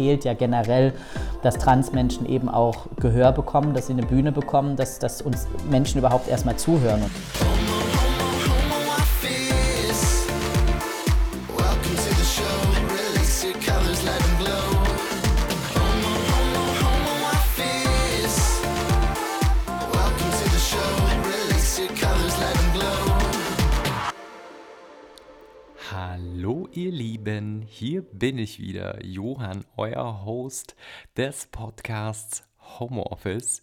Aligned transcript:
fehlt 0.00 0.24
ja 0.24 0.32
generell, 0.32 0.94
dass 1.42 1.58
Transmenschen 1.58 2.24
eben 2.24 2.48
auch 2.48 2.86
Gehör 2.98 3.32
bekommen, 3.32 3.74
dass 3.74 3.88
sie 3.88 3.92
eine 3.92 4.02
Bühne 4.02 4.32
bekommen, 4.32 4.76
dass, 4.76 4.98
dass 4.98 5.20
uns 5.20 5.46
Menschen 5.70 5.98
überhaupt 5.98 6.26
erstmal 6.26 6.56
zuhören. 6.56 7.02
Bin 28.12 28.38
ich 28.38 28.58
wieder, 28.58 29.04
Johann, 29.04 29.64
euer 29.76 30.24
Host 30.24 30.76
des 31.16 31.46
Podcasts 31.46 32.44
Homeoffice. 32.78 33.62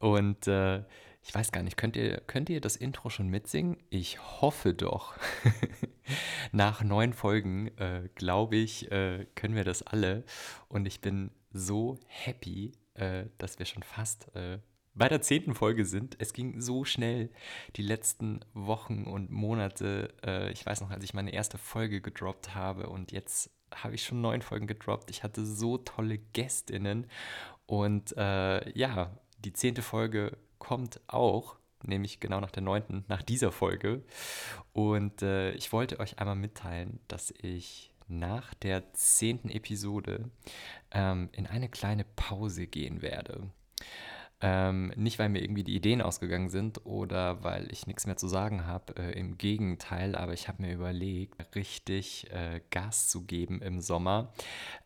Und 0.00 0.46
äh, 0.46 0.84
ich 1.22 1.34
weiß 1.34 1.52
gar 1.52 1.62
nicht, 1.62 1.76
könnt 1.76 1.96
ihr, 1.96 2.20
könnt 2.26 2.50
ihr 2.50 2.60
das 2.60 2.76
Intro 2.76 3.08
schon 3.10 3.28
mitsingen? 3.28 3.78
Ich 3.90 4.20
hoffe 4.40 4.74
doch. 4.74 5.14
Nach 6.52 6.82
neun 6.82 7.12
Folgen, 7.12 7.68
äh, 7.78 8.08
glaube 8.14 8.56
ich, 8.56 8.90
äh, 8.92 9.26
können 9.34 9.54
wir 9.54 9.64
das 9.64 9.82
alle. 9.82 10.24
Und 10.68 10.86
ich 10.86 11.00
bin 11.00 11.30
so 11.50 11.98
happy, 12.06 12.72
äh, 12.94 13.24
dass 13.38 13.58
wir 13.58 13.66
schon 13.66 13.82
fast 13.82 14.34
äh, 14.34 14.58
bei 14.94 15.08
der 15.08 15.22
zehnten 15.22 15.54
Folge 15.54 15.84
sind. 15.84 16.16
Es 16.20 16.32
ging 16.32 16.60
so 16.60 16.84
schnell 16.84 17.30
die 17.76 17.82
letzten 17.82 18.40
Wochen 18.52 19.04
und 19.04 19.30
Monate. 19.30 20.14
Äh, 20.24 20.52
ich 20.52 20.64
weiß 20.64 20.80
noch, 20.82 20.90
als 20.90 21.04
ich 21.04 21.14
meine 21.14 21.32
erste 21.32 21.58
Folge 21.58 22.00
gedroppt 22.00 22.54
habe 22.54 22.88
und 22.88 23.10
jetzt 23.12 23.50
habe 23.82 23.94
ich 23.94 24.04
schon 24.04 24.20
neun 24.20 24.42
Folgen 24.42 24.66
gedroppt. 24.66 25.10
Ich 25.10 25.22
hatte 25.22 25.44
so 25.44 25.78
tolle 25.78 26.18
Gästinnen 26.18 27.06
und 27.66 28.16
äh, 28.16 28.70
ja, 28.78 29.10
die 29.38 29.52
zehnte 29.52 29.82
Folge 29.82 30.36
kommt 30.58 31.00
auch, 31.06 31.56
nämlich 31.82 32.20
genau 32.20 32.40
nach 32.40 32.50
der 32.50 32.62
neunten, 32.62 33.04
nach 33.08 33.22
dieser 33.22 33.52
Folge. 33.52 34.02
Und 34.72 35.22
äh, 35.22 35.52
ich 35.52 35.72
wollte 35.72 36.00
euch 36.00 36.18
einmal 36.18 36.36
mitteilen, 36.36 37.00
dass 37.08 37.32
ich 37.42 37.90
nach 38.06 38.54
der 38.54 38.92
zehnten 38.92 39.50
Episode 39.50 40.30
ähm, 40.90 41.30
in 41.32 41.46
eine 41.46 41.68
kleine 41.68 42.04
Pause 42.04 42.66
gehen 42.66 43.02
werde. 43.02 43.50
Ähm, 44.40 44.92
nicht, 44.96 45.18
weil 45.18 45.28
mir 45.28 45.42
irgendwie 45.42 45.64
die 45.64 45.74
Ideen 45.74 46.02
ausgegangen 46.02 46.50
sind 46.50 46.84
oder 46.84 47.42
weil 47.44 47.70
ich 47.72 47.86
nichts 47.86 48.06
mehr 48.06 48.16
zu 48.16 48.28
sagen 48.28 48.66
habe. 48.66 48.96
Äh, 48.96 49.18
Im 49.18 49.38
Gegenteil, 49.38 50.16
aber 50.16 50.32
ich 50.32 50.48
habe 50.48 50.62
mir 50.62 50.74
überlegt, 50.74 51.54
richtig 51.54 52.30
äh, 52.30 52.60
Gas 52.70 53.08
zu 53.08 53.24
geben 53.24 53.62
im 53.62 53.80
Sommer 53.80 54.32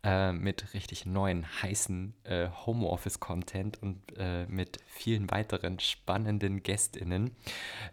äh, 0.05 0.33
mit 0.33 0.75
richtig 0.75 1.07
neuen, 1.07 1.47
heißen 1.63 2.15
äh, 2.25 2.49
Homeoffice-Content 2.67 3.83
und 3.83 4.01
äh, 4.17 4.47
mit 4.47 4.79
vielen 4.87 5.31
weiteren 5.31 5.81
spannenden 5.81 6.63
GästInnen. 6.63 7.35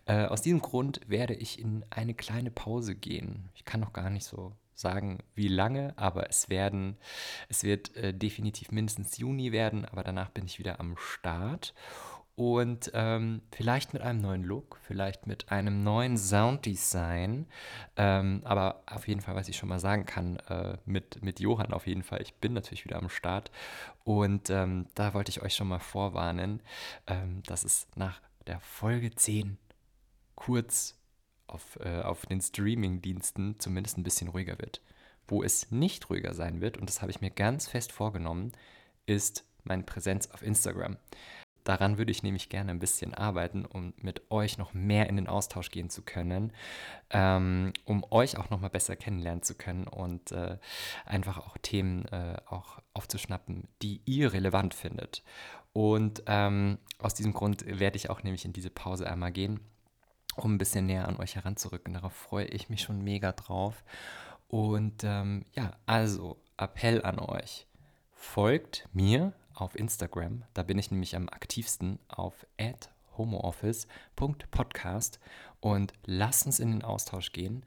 Äh, 0.06 0.26
aus 0.26 0.42
diesem 0.42 0.62
Grund 0.62 1.02
werde 1.08 1.34
ich 1.34 1.60
in 1.60 1.86
eine 1.90 2.14
kleine 2.14 2.52
Pause 2.52 2.96
gehen. 2.96 3.50
Ich 3.56 3.66
kann 3.66 3.80
noch 3.80 3.94
gar 3.94 4.10
nicht 4.10 4.26
so 4.26 4.54
sagen, 4.76 5.20
wie 5.34 5.48
lange, 5.48 5.94
aber 5.98 6.30
es 6.30 6.50
werden, 6.50 6.98
es 7.50 7.64
wird 7.64 7.96
äh, 7.96 8.14
definitiv 8.14 8.72
mindestens 8.72 9.18
Juni 9.18 9.52
werden, 9.52 9.86
aber 9.86 10.04
danach 10.04 10.30
bin 10.30 10.46
ich 10.46 10.60
wieder 10.60 10.80
am 10.80 10.96
Start. 10.98 11.74
Und 12.36 12.92
ähm, 12.94 13.42
vielleicht 13.54 13.94
mit 13.94 14.02
einem 14.02 14.20
neuen 14.20 14.44
Look, 14.44 14.78
vielleicht 14.84 15.26
mit 15.26 15.52
einem 15.52 15.84
neuen 15.84 16.18
Sounddesign. 16.18 17.48
Ähm, 17.96 18.42
aber 18.44 18.84
auf 18.88 19.08
jeden 19.08 19.22
Fall, 19.22 19.36
was 19.36 19.48
ich 19.48 19.56
schon 19.56 19.70
mal 19.70 19.80
sagen 19.80 20.06
kann, 20.06 20.36
äh, 20.50 20.78
mit, 20.86 21.24
mit 21.24 21.40
Johann 21.40 21.72
auf 21.72 21.88
jeden 21.88 22.04
Fall. 22.04 22.22
Ich 22.22 22.34
bin 22.34 22.52
natürlich 22.52 22.84
wieder 22.84 22.98
am 22.98 23.08
Start. 23.08 23.52
Und 24.04 24.50
ähm, 24.50 24.88
da 24.96 25.14
wollte 25.14 25.30
ich 25.30 25.44
euch 25.44 25.56
schon 25.56 25.70
mal 25.70 25.80
vorwarnen, 25.80 26.62
ähm, 27.08 27.42
dass 27.44 27.64
es 27.64 27.88
nach 27.96 28.20
der 28.48 28.60
Folge 28.60 29.16
10 29.16 29.58
kurz 30.36 31.00
auf, 31.48 31.78
äh, 31.82 32.02
auf 32.02 32.26
den 32.26 32.42
Streaming-Diensten 32.42 33.60
zumindest 33.60 33.98
ein 33.98 34.04
bisschen 34.04 34.30
ruhiger 34.30 34.58
wird. 34.60 34.82
Wo 35.28 35.44
es 35.44 35.72
nicht 35.72 36.10
ruhiger 36.10 36.34
sein 36.34 36.62
wird, 36.62 36.78
und 36.78 36.90
das 36.90 37.02
habe 37.02 37.12
ich 37.12 37.22
mir 37.22 37.32
ganz 37.32 37.68
fest 37.68 37.92
vorgenommen, 37.92 38.52
ist 39.06 39.46
meine 39.64 39.84
Präsenz 39.84 40.28
auf 40.32 40.42
Instagram. 40.42 40.98
Daran 41.64 41.98
würde 41.98 42.12
ich 42.12 42.22
nämlich 42.22 42.50
gerne 42.50 42.70
ein 42.70 42.80
bisschen 42.80 43.16
arbeiten, 43.16 43.66
um 43.66 43.94
mit 43.98 44.30
euch 44.30 44.60
noch 44.60 44.76
mehr 44.76 45.10
in 45.10 45.16
den 45.16 45.28
Austausch 45.28 45.72
gehen 45.72 45.90
zu 45.90 46.04
können, 46.04 46.54
ähm, 47.10 47.74
um 47.86 48.06
euch 48.12 48.38
auch 48.38 48.52
noch 48.52 48.62
mal 48.62 48.70
besser 48.70 48.96
kennenlernen 48.96 49.42
zu 49.42 49.56
können 49.56 49.88
und 49.88 50.32
äh, 50.32 50.60
einfach 51.06 51.40
auch 51.40 51.58
Themen 51.58 52.06
äh, 52.10 52.38
auch 52.46 52.80
aufzuschnappen, 52.94 53.68
die 53.82 54.02
ihr 54.06 54.32
relevant 54.32 54.76
findet. 54.76 55.24
Und 55.74 56.22
ähm, 56.28 56.78
aus 57.00 57.16
diesem 57.16 57.34
Grund 57.34 57.66
werde 57.66 57.98
ich 57.98 58.12
auch 58.12 58.22
nämlich 58.22 58.46
in 58.46 58.54
diese 58.54 58.70
Pause 58.70 59.10
einmal 59.10 59.32
gehen 59.32 59.60
um 60.36 60.56
ein 60.56 60.58
bisschen 60.58 60.86
näher 60.86 61.08
an 61.08 61.18
euch 61.18 61.36
heranzurücken. 61.36 61.94
Darauf 61.94 62.14
freue 62.14 62.46
ich 62.46 62.70
mich 62.70 62.82
schon 62.82 63.04
mega 63.04 63.32
drauf. 63.32 63.84
Und 64.48 65.04
ähm, 65.04 65.46
ja, 65.54 65.72
also 65.86 66.38
Appell 66.58 67.04
an 67.04 67.20
euch. 67.20 67.68
Folgt 68.14 68.88
mir 68.94 69.34
auf 69.54 69.76
Instagram. 69.76 70.44
Da 70.54 70.64
bin 70.64 70.78
ich 70.78 70.92
nämlich 70.92 71.16
am 71.16 71.30
aktivsten 71.30 72.00
auf 72.08 72.46
homooffice.podcast 73.18 75.20
und 75.62 75.94
lasst 76.06 76.46
uns 76.46 76.60
in 76.60 76.72
den 76.72 76.84
Austausch 76.84 77.32
gehen. 77.32 77.66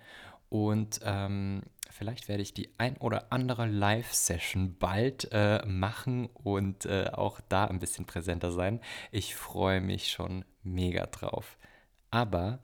Und 0.51 1.01
ähm, 1.05 1.63
vielleicht 1.91 2.29
werde 2.29 2.43
ich 2.43 2.55
die 2.55 2.71
ein 2.79 2.97
oder 2.99 3.33
andere 3.33 3.67
Live-Session 3.67 4.77
bald 4.79 5.29
äh, 5.33 5.65
machen 5.67 6.29
und 6.33 6.87
äh, 6.87 7.11
auch 7.13 7.41
da 7.49 7.65
ein 7.67 7.81
bisschen 7.81 8.07
präsenter 8.07 8.53
sein. 8.53 8.81
Ich 9.11 9.35
freue 9.35 9.81
mich 9.81 10.11
schon 10.11 10.45
mega 10.63 11.07
drauf. 11.07 11.59
Aber 12.11 12.61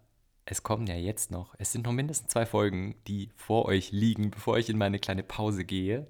es 0.47 0.63
kommen 0.63 0.87
ja 0.87 0.95
jetzt 0.95 1.31
noch, 1.31 1.55
es 1.59 1.73
sind 1.73 1.87
noch 1.87 1.93
mindestens 1.93 2.31
zwei 2.31 2.45
Folgen, 2.45 2.97
die 3.07 3.31
vor 3.37 3.65
euch 3.65 3.93
liegen, 3.93 4.31
bevor 4.31 4.59
ich 4.59 4.69
in 4.69 4.79
meine 4.79 4.99
kleine 4.99 5.23
Pause 5.23 5.65
gehe. 5.65 6.07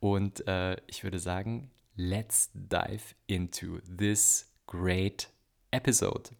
Und 0.00 0.46
äh, 0.46 0.76
ich 0.86 1.04
würde 1.04 1.18
sagen, 1.18 1.70
let's 1.96 2.50
dive 2.54 3.14
into 3.26 3.80
this 3.80 4.54
great 4.66 5.30
episode. 5.70 6.30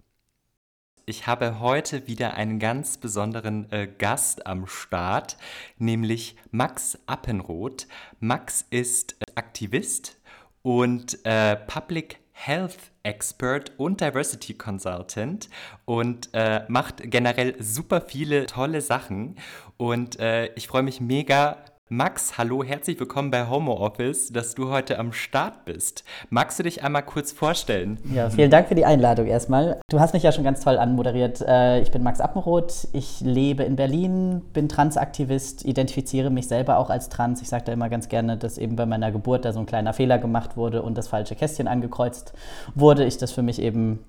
Ich 1.04 1.26
habe 1.26 1.58
heute 1.60 2.06
wieder 2.06 2.34
einen 2.34 2.58
ganz 2.58 2.98
besonderen 2.98 3.70
äh, 3.72 3.86
Gast 3.86 4.46
am 4.46 4.66
Start, 4.66 5.38
nämlich 5.78 6.36
Max 6.50 6.98
Appenroth. 7.06 7.88
Max 8.20 8.64
ist 8.68 9.16
äh, 9.20 9.32
Aktivist 9.34 10.18
und 10.62 11.24
äh, 11.24 11.56
Public 11.56 12.20
Health 12.40 12.78
Expert 13.02 13.72
und 13.78 14.00
Diversity 14.00 14.54
Consultant 14.54 15.48
und 15.84 16.30
äh, 16.34 16.62
macht 16.68 17.10
generell 17.10 17.60
super 17.60 18.00
viele 18.00 18.46
tolle 18.46 18.80
Sachen. 18.80 19.36
Und 19.76 20.20
äh, 20.20 20.46
ich 20.54 20.68
freue 20.68 20.84
mich 20.84 21.00
mega, 21.00 21.56
Max, 21.90 22.36
hallo, 22.36 22.62
herzlich 22.62 23.00
willkommen 23.00 23.30
bei 23.30 23.48
Homo 23.48 23.72
Office, 23.72 24.30
dass 24.30 24.54
du 24.54 24.68
heute 24.68 24.98
am 24.98 25.14
Start 25.14 25.64
bist. 25.64 26.04
Magst 26.28 26.58
du 26.58 26.62
dich 26.62 26.84
einmal 26.84 27.02
kurz 27.02 27.32
vorstellen? 27.32 27.98
Ja, 28.12 28.28
vielen 28.28 28.50
Dank 28.50 28.68
für 28.68 28.74
die 28.74 28.84
Einladung 28.84 29.26
erstmal. 29.26 29.80
Du 29.88 29.98
hast 29.98 30.12
mich 30.12 30.22
ja 30.22 30.30
schon 30.30 30.44
ganz 30.44 30.60
toll 30.60 30.76
anmoderiert. 30.76 31.40
Äh, 31.40 31.80
ich 31.80 31.90
bin 31.90 32.02
Max 32.02 32.20
Appenroth, 32.20 32.88
ich 32.92 33.22
lebe 33.22 33.62
in 33.62 33.76
Berlin, 33.76 34.42
bin 34.52 34.68
Transaktivist, 34.68 35.64
identifiziere 35.64 36.28
mich 36.28 36.46
selber 36.46 36.76
auch 36.76 36.90
als 36.90 37.08
Trans. 37.08 37.40
Ich 37.40 37.48
sage 37.48 37.64
da 37.64 37.72
immer 37.72 37.88
ganz 37.88 38.10
gerne, 38.10 38.36
dass 38.36 38.58
eben 38.58 38.76
bei 38.76 38.84
meiner 38.84 39.10
Geburt 39.10 39.46
da 39.46 39.54
so 39.54 39.60
ein 39.60 39.66
kleiner 39.66 39.94
Fehler 39.94 40.18
gemacht 40.18 40.58
wurde 40.58 40.82
und 40.82 40.98
das 40.98 41.08
falsche 41.08 41.36
Kästchen 41.36 41.68
angekreuzt 41.68 42.34
wurde. 42.74 43.06
Ich 43.06 43.16
das 43.16 43.32
für 43.32 43.42
mich 43.42 43.62
eben 43.62 44.04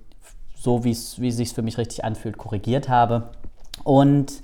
so, 0.54 0.84
wie 0.84 0.92
es 0.92 1.16
sich 1.16 1.54
für 1.54 1.62
mich 1.62 1.78
richtig 1.78 2.04
anfühlt, 2.04 2.38
korrigiert 2.38 2.90
habe. 2.90 3.30
Und 3.86 4.42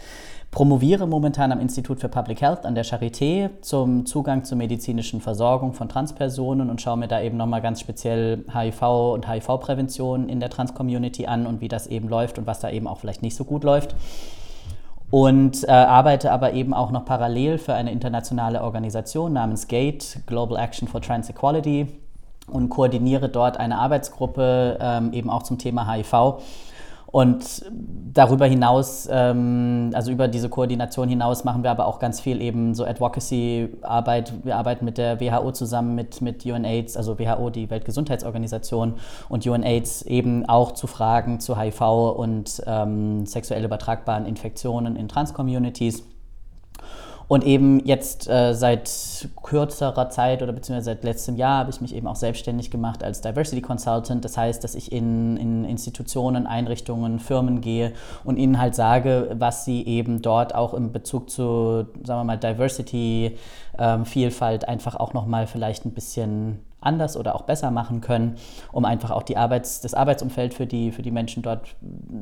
promoviere 0.56 1.06
momentan 1.06 1.52
am 1.52 1.60
Institut 1.60 2.00
für 2.00 2.08
Public 2.08 2.40
Health 2.40 2.66
an 2.66 2.76
der 2.76 2.86
Charité 2.86 3.50
zum 3.60 4.06
Zugang 4.06 4.46
zur 4.46 4.58
medizinischen 4.58 5.20
Versorgung 5.20 5.74
von 5.74 5.90
Transpersonen 5.90 6.70
und 6.70 6.82
schaue 6.82 6.96
mir 6.96 7.10
da 7.10 7.20
eben 7.20 7.36
nochmal 7.36 7.62
ganz 7.62 7.82
speziell 7.82 8.46
HIV 8.54 8.82
und 9.14 9.30
HIV-Prävention 9.30 10.30
in 10.30 10.40
der 10.40 10.50
Trans-Community 10.50 11.26
an 11.28 11.46
und 11.46 11.60
wie 11.60 11.68
das 11.68 11.88
eben 11.88 12.08
läuft 12.08 12.38
und 12.38 12.48
was 12.48 12.62
da 12.62 12.70
eben 12.70 12.88
auch 12.88 13.00
vielleicht 13.00 13.22
nicht 13.22 13.36
so 13.36 13.44
gut 13.44 13.66
läuft. 13.66 13.98
Und 15.12 15.66
äh, 15.66 15.72
arbeite 15.72 16.32
aber 16.32 16.54
eben 16.54 16.74
auch 16.74 16.90
noch 16.90 17.04
parallel 17.04 17.58
für 17.58 17.74
eine 17.74 17.92
internationale 17.92 18.64
Organisation 18.64 19.34
namens 19.34 19.68
GATE, 19.68 20.22
Global 20.26 20.58
Action 20.58 20.88
for 20.88 21.02
Trans 21.02 21.30
Equality, 21.30 21.88
und 22.48 22.70
koordiniere 22.70 23.28
dort 23.28 23.58
eine 23.58 23.78
Arbeitsgruppe 23.78 24.78
ähm, 24.80 25.12
eben 25.12 25.30
auch 25.30 25.44
zum 25.44 25.58
Thema 25.58 25.92
HIV 25.92 26.38
und 27.08 27.64
darüber 28.14 28.46
hinaus, 28.46 29.08
ähm, 29.12 29.92
also 29.94 30.12
über 30.12 30.28
diese 30.28 30.50
Koordination 30.50 31.08
hinaus, 31.08 31.44
machen 31.44 31.64
wir 31.64 31.72
aber 31.72 31.86
auch 31.86 32.00
ganz 32.00 32.20
viel 32.20 32.42
eben 32.42 32.74
so 32.74 32.86
Advocacy-Arbeit. 32.86 34.34
Wir 34.44 34.58
arbeiten 34.58 34.86
mit 34.86 34.98
der 34.98 35.20
WHO 35.20 35.52
zusammen, 35.52 35.96
mit, 35.96 36.22
mit 36.22 36.46
UNAIDS, 36.46 36.98
also 36.98 37.20
WHO, 37.20 37.50
die 37.50 37.70
Weltgesundheitsorganisation, 37.70 38.96
und 39.30 39.46
UNAIDS 39.46 40.02
eben 40.04 40.46
auch 40.48 40.72
zu 40.72 40.88
Fragen 40.88 41.40
zu 41.40 41.60
HIV 41.60 41.82
und 42.18 42.62
ähm, 42.66 43.26
sexuell 43.26 43.64
übertragbaren 43.64 44.26
Infektionen 44.26 44.96
in 44.96 45.08
Trans-Communities. 45.08 46.04
Und 47.28 47.44
eben 47.44 47.84
jetzt 47.86 48.30
äh, 48.30 48.54
seit 48.54 49.30
kürzerer 49.42 50.10
Zeit 50.10 50.44
oder 50.44 50.54
beziehungsweise 50.54 50.92
seit 50.92 51.04
letztem 51.04 51.36
Jahr 51.36 51.60
habe 51.60 51.72
ich 51.72 51.82
mich 51.82 51.96
eben 51.96 52.08
auch 52.08 52.16
selbstständig 52.16 52.70
gemacht 52.70 53.04
als 53.04 53.22
Diversity 53.22 53.62
Consultant. 53.62 54.24
Das 54.24 54.38
heißt, 54.38 54.64
dass 54.64 54.76
ich 54.76 54.92
in, 54.92 55.38
in 55.38 55.66
Institutionen, 55.66 56.46
Einrichtungen, 56.46 57.20
Firmen 57.20 57.62
gehe 57.62 57.94
und 58.24 58.38
ihnen 58.38 58.60
halt 58.60 58.76
sage, 58.76 59.36
was 59.38 59.66
sie 59.66 59.86
eben 59.86 60.22
dort 60.22 60.54
auch 60.54 60.74
in 60.74 60.92
Bezug 60.92 61.30
zu, 61.30 61.88
sagen 62.04 62.20
wir 62.20 62.24
mal, 62.24 62.38
Diversity, 62.38 63.38
ähm, 63.80 64.06
Vielfalt 64.06 64.68
einfach 64.68 64.96
auch 64.96 65.14
nochmal 65.14 65.48
vielleicht 65.48 65.86
ein 65.86 65.92
bisschen 65.92 66.60
anders 66.86 67.18
oder 67.18 67.36
auch 67.36 67.44
besser 67.44 67.72
machen 67.72 68.02
können, 68.02 68.38
um 68.72 68.86
einfach 68.86 69.12
auch 69.12 69.24
die 69.24 69.38
Arbeits-, 69.38 69.82
das 69.82 69.94
Arbeitsumfeld 69.94 70.54
für 70.54 70.66
die, 70.66 70.92
für 70.92 71.02
die 71.02 71.12
Menschen 71.12 71.44
dort 71.44 71.76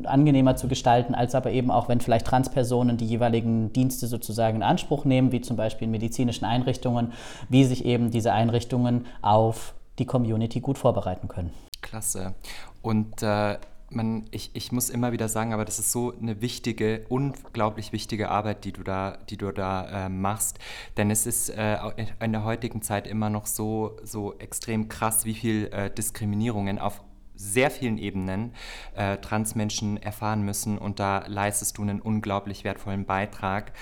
angenehmer 0.06 0.56
zu 0.56 0.68
gestalten, 0.68 1.15
als 1.15 1.36
aber 1.36 1.51
eben 1.51 1.71
auch, 1.71 1.89
wenn 1.89 2.01
vielleicht 2.01 2.25
Transpersonen 2.27 2.98
die 2.98 3.06
jeweiligen 3.06 3.74
Dienste 3.74 4.07
sozusagen 4.07 4.57
in 4.57 4.63
Anspruch 4.63 5.06
nehmen, 5.06 5.31
wie 5.31 5.42
zum 5.42 5.57
Beispiel 5.57 5.86
in 5.86 5.92
medizinischen 5.92 6.45
Einrichtungen, 6.45 7.13
wie 7.50 7.63
sich 7.65 7.86
eben 7.86 8.12
diese 8.12 8.33
Einrichtungen 8.33 9.06
auf 9.21 9.74
die 10.00 10.06
Community 10.06 10.60
gut 10.60 10.77
vorbereiten 10.77 11.27
können. 11.27 11.51
Klasse. 11.81 12.33
Und 12.81 13.21
äh, 13.21 13.57
man, 13.95 14.25
ich, 14.31 14.51
ich 14.54 14.72
muss 14.72 14.90
immer 14.90 15.12
wieder 15.12 15.30
sagen, 15.30 15.54
aber 15.54 15.66
das 15.66 15.80
ist 15.80 15.92
so 15.92 16.13
eine 16.19 16.42
wichtige, 16.42 17.06
unglaublich 17.10 17.92
wichtige 17.92 18.30
Arbeit, 18.30 18.66
die 18.66 18.72
du 18.72 18.84
da, 18.84 19.18
die 19.30 19.38
du 19.38 19.51
da 19.51 20.06
äh, 20.06 20.10
machst. 20.10 20.60
Denn 20.98 21.12
es 21.12 21.25
ist 21.25 21.50
äh, 21.50 21.78
in 22.19 22.31
der 22.31 22.44
heutigen 22.44 22.81
Zeit 22.81 23.07
immer 23.07 23.30
noch 23.30 23.45
so, 23.45 23.98
so 24.04 24.38
extrem 24.40 24.90
krass, 24.90 25.25
wie 25.25 25.34
viel 25.34 25.68
äh, 25.72 25.90
Diskriminierungen 25.90 26.80
auf 26.80 27.01
sehr 27.36 27.72
vielen 27.72 27.98
Ebenen 27.98 28.54
äh, 28.95 29.18
Transmenschen 29.18 29.98
erfahren 30.01 30.44
müssen. 30.44 30.78
Und 30.78 31.00
da 31.00 31.25
leistest 31.28 31.78
du 31.78 31.81
einen 31.81 32.01
unglaublich 32.01 32.63
wertvollen 32.63 33.06
Beitrag. 33.06 33.74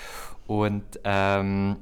Und 0.46 1.00
ähm, 1.04 1.76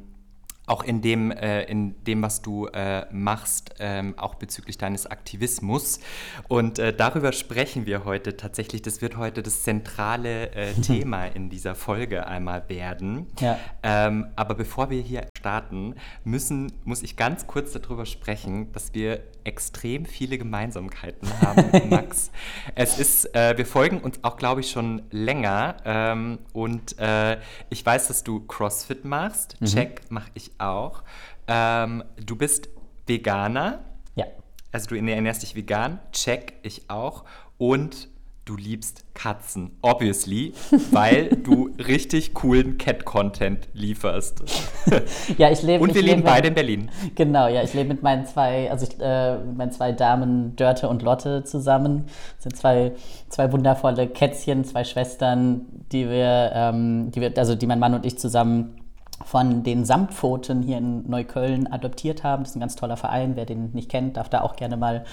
auch 0.70 0.84
in 0.84 1.02
dem, 1.02 1.32
äh, 1.32 1.64
in 1.64 2.02
dem 2.04 2.22
was 2.22 2.42
du 2.42 2.66
äh, 2.66 3.04
machst, 3.12 3.74
ähm, 3.80 4.14
auch 4.16 4.36
bezüglich 4.36 4.78
deines 4.78 5.06
Aktivismus. 5.06 5.98
Und 6.46 6.78
äh, 6.78 6.94
darüber 6.94 7.32
sprechen 7.32 7.86
wir 7.86 8.04
heute 8.04 8.36
tatsächlich. 8.36 8.80
Das 8.80 9.02
wird 9.02 9.16
heute 9.16 9.42
das 9.42 9.64
zentrale 9.64 10.52
äh, 10.52 10.72
Thema 10.80 11.26
in 11.26 11.50
dieser 11.50 11.74
Folge 11.74 12.26
einmal 12.26 12.68
werden. 12.68 13.26
Ja. 13.40 13.58
Ähm, 13.82 14.28
aber 14.36 14.54
bevor 14.54 14.90
wir 14.90 15.02
hier 15.02 15.26
starten, 15.36 15.96
müssen, 16.22 16.72
muss 16.84 17.02
ich 17.02 17.16
ganz 17.16 17.48
kurz 17.48 17.72
darüber 17.72 18.06
sprechen, 18.06 18.70
dass 18.70 18.94
wir 18.94 19.24
extrem 19.42 20.04
viele 20.04 20.38
Gemeinsamkeiten 20.38 21.28
haben, 21.40 21.70
Max. 21.90 22.30
es 22.76 22.98
ist, 22.98 23.34
äh, 23.34 23.56
wir 23.56 23.66
folgen 23.66 24.00
uns 24.00 24.22
auch, 24.22 24.36
glaube 24.36 24.60
ich, 24.60 24.70
schon 24.70 25.02
länger. 25.10 25.76
Ähm, 25.84 26.38
und 26.52 26.96
äh, 26.98 27.38
ich 27.70 27.84
weiß, 27.84 28.08
dass 28.08 28.22
du 28.22 28.40
CrossFit 28.46 29.04
machst. 29.04 29.60
Mhm. 29.60 29.66
Check 29.66 30.02
mache 30.10 30.30
ich 30.34 30.52
auch. 30.60 31.02
Ähm, 31.48 32.04
du 32.24 32.36
bist 32.36 32.68
Veganer. 33.06 33.80
Ja. 34.14 34.26
Also 34.72 34.88
du 34.88 34.96
ernährst 34.96 35.42
dich 35.42 35.54
vegan. 35.54 36.00
Check 36.12 36.54
ich 36.62 36.88
auch. 36.88 37.24
Und 37.58 38.08
du 38.50 38.56
liebst 38.56 39.04
Katzen, 39.14 39.70
obviously, 39.80 40.54
weil 40.90 41.28
du 41.28 41.70
richtig 41.78 42.34
coolen 42.34 42.78
Cat-Content 42.78 43.68
lieferst. 43.74 44.42
ja, 45.38 45.50
ich 45.50 45.62
lebe. 45.62 45.84
Und 45.84 45.94
wir 45.94 46.02
leben 46.02 46.22
beide 46.24 46.48
in 46.48 46.54
Berlin. 46.54 46.90
Genau, 47.14 47.46
ja, 47.46 47.62
ich 47.62 47.74
lebe 47.74 47.90
mit 47.90 48.02
meinen 48.02 48.26
zwei, 48.26 48.70
also 48.70 48.86
ich, 48.86 48.98
äh, 49.00 49.38
mit 49.38 49.56
meinen 49.56 49.72
zwei 49.72 49.92
Damen 49.92 50.56
Dörte 50.56 50.88
und 50.88 51.02
Lotte 51.02 51.44
zusammen. 51.44 52.06
Das 52.36 52.44
sind 52.44 52.56
zwei, 52.56 52.92
zwei 53.28 53.52
wundervolle 53.52 54.08
Kätzchen, 54.08 54.64
zwei 54.64 54.82
Schwestern, 54.82 55.66
die 55.92 56.08
wir, 56.08 56.50
ähm, 56.52 57.12
die 57.12 57.20
wir, 57.20 57.32
also 57.36 57.54
die 57.54 57.66
mein 57.66 57.78
Mann 57.78 57.94
und 57.94 58.04
ich 58.04 58.18
zusammen 58.18 58.79
von 59.24 59.62
den 59.62 59.84
Samtpfoten 59.84 60.62
hier 60.62 60.78
in 60.78 61.08
Neukölln 61.08 61.70
adoptiert 61.70 62.24
haben. 62.24 62.42
Das 62.42 62.50
ist 62.50 62.56
ein 62.56 62.60
ganz 62.60 62.76
toller 62.76 62.96
Verein. 62.96 63.36
Wer 63.36 63.44
den 63.44 63.70
nicht 63.72 63.90
kennt, 63.90 64.16
darf 64.16 64.28
da 64.28 64.40
auch 64.40 64.56
gerne 64.56 64.76
mal 64.76 65.04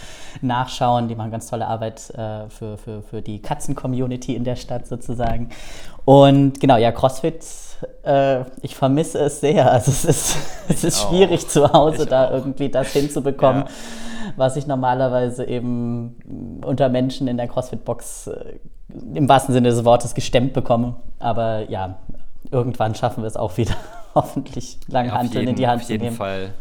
nachschauen. 0.41 1.07
Die 1.07 1.15
machen 1.15 1.31
ganz 1.31 1.47
tolle 1.47 1.67
Arbeit 1.67 2.09
äh, 2.11 2.49
für, 2.49 2.77
für, 2.77 3.01
für 3.01 3.21
die 3.21 3.41
Katzen-Community 3.41 4.35
in 4.35 4.43
der 4.43 4.55
Stadt 4.55 4.87
sozusagen. 4.87 5.49
Und 6.05 6.59
genau, 6.59 6.77
ja, 6.77 6.91
CrossFit, 6.91 7.43
äh, 8.03 8.43
ich 8.61 8.75
vermisse 8.75 9.19
es 9.19 9.41
sehr. 9.41 9.71
Also 9.71 9.91
es 9.91 10.05
ist, 10.05 10.37
es 10.69 10.83
ist 10.83 11.01
schwierig 11.01 11.43
auch. 11.43 11.47
zu 11.47 11.73
Hause 11.73 12.03
ich 12.03 12.09
da 12.09 12.27
auch. 12.27 12.31
irgendwie 12.31 12.69
das 12.69 12.93
hinzubekommen. 12.93 13.63
Ja. 13.63 13.69
Was 14.35 14.55
ich 14.55 14.67
normalerweise 14.67 15.45
eben 15.45 16.61
unter 16.63 16.89
Menschen 16.89 17.27
in 17.27 17.37
der 17.37 17.47
CrossFit-Box 17.47 18.27
äh, 18.27 18.59
im 19.13 19.27
wahrsten 19.27 19.53
Sinne 19.53 19.69
des 19.69 19.83
Wortes 19.83 20.15
gestemmt 20.15 20.53
bekomme. 20.53 20.95
Aber 21.19 21.69
ja, 21.69 21.97
irgendwann 22.51 22.95
schaffen 22.95 23.23
wir 23.23 23.27
es 23.27 23.37
auch 23.37 23.57
wieder, 23.57 23.75
hoffentlich 24.15 24.79
Langhanteln 24.87 25.45
ja, 25.45 25.49
in 25.49 25.55
die 25.55 25.67
Hand 25.67 25.85
zu 25.85 25.93
nehmen. 25.93 26.01
Auf 26.01 26.05
jeden 26.05 26.15
Fall. 26.15 26.53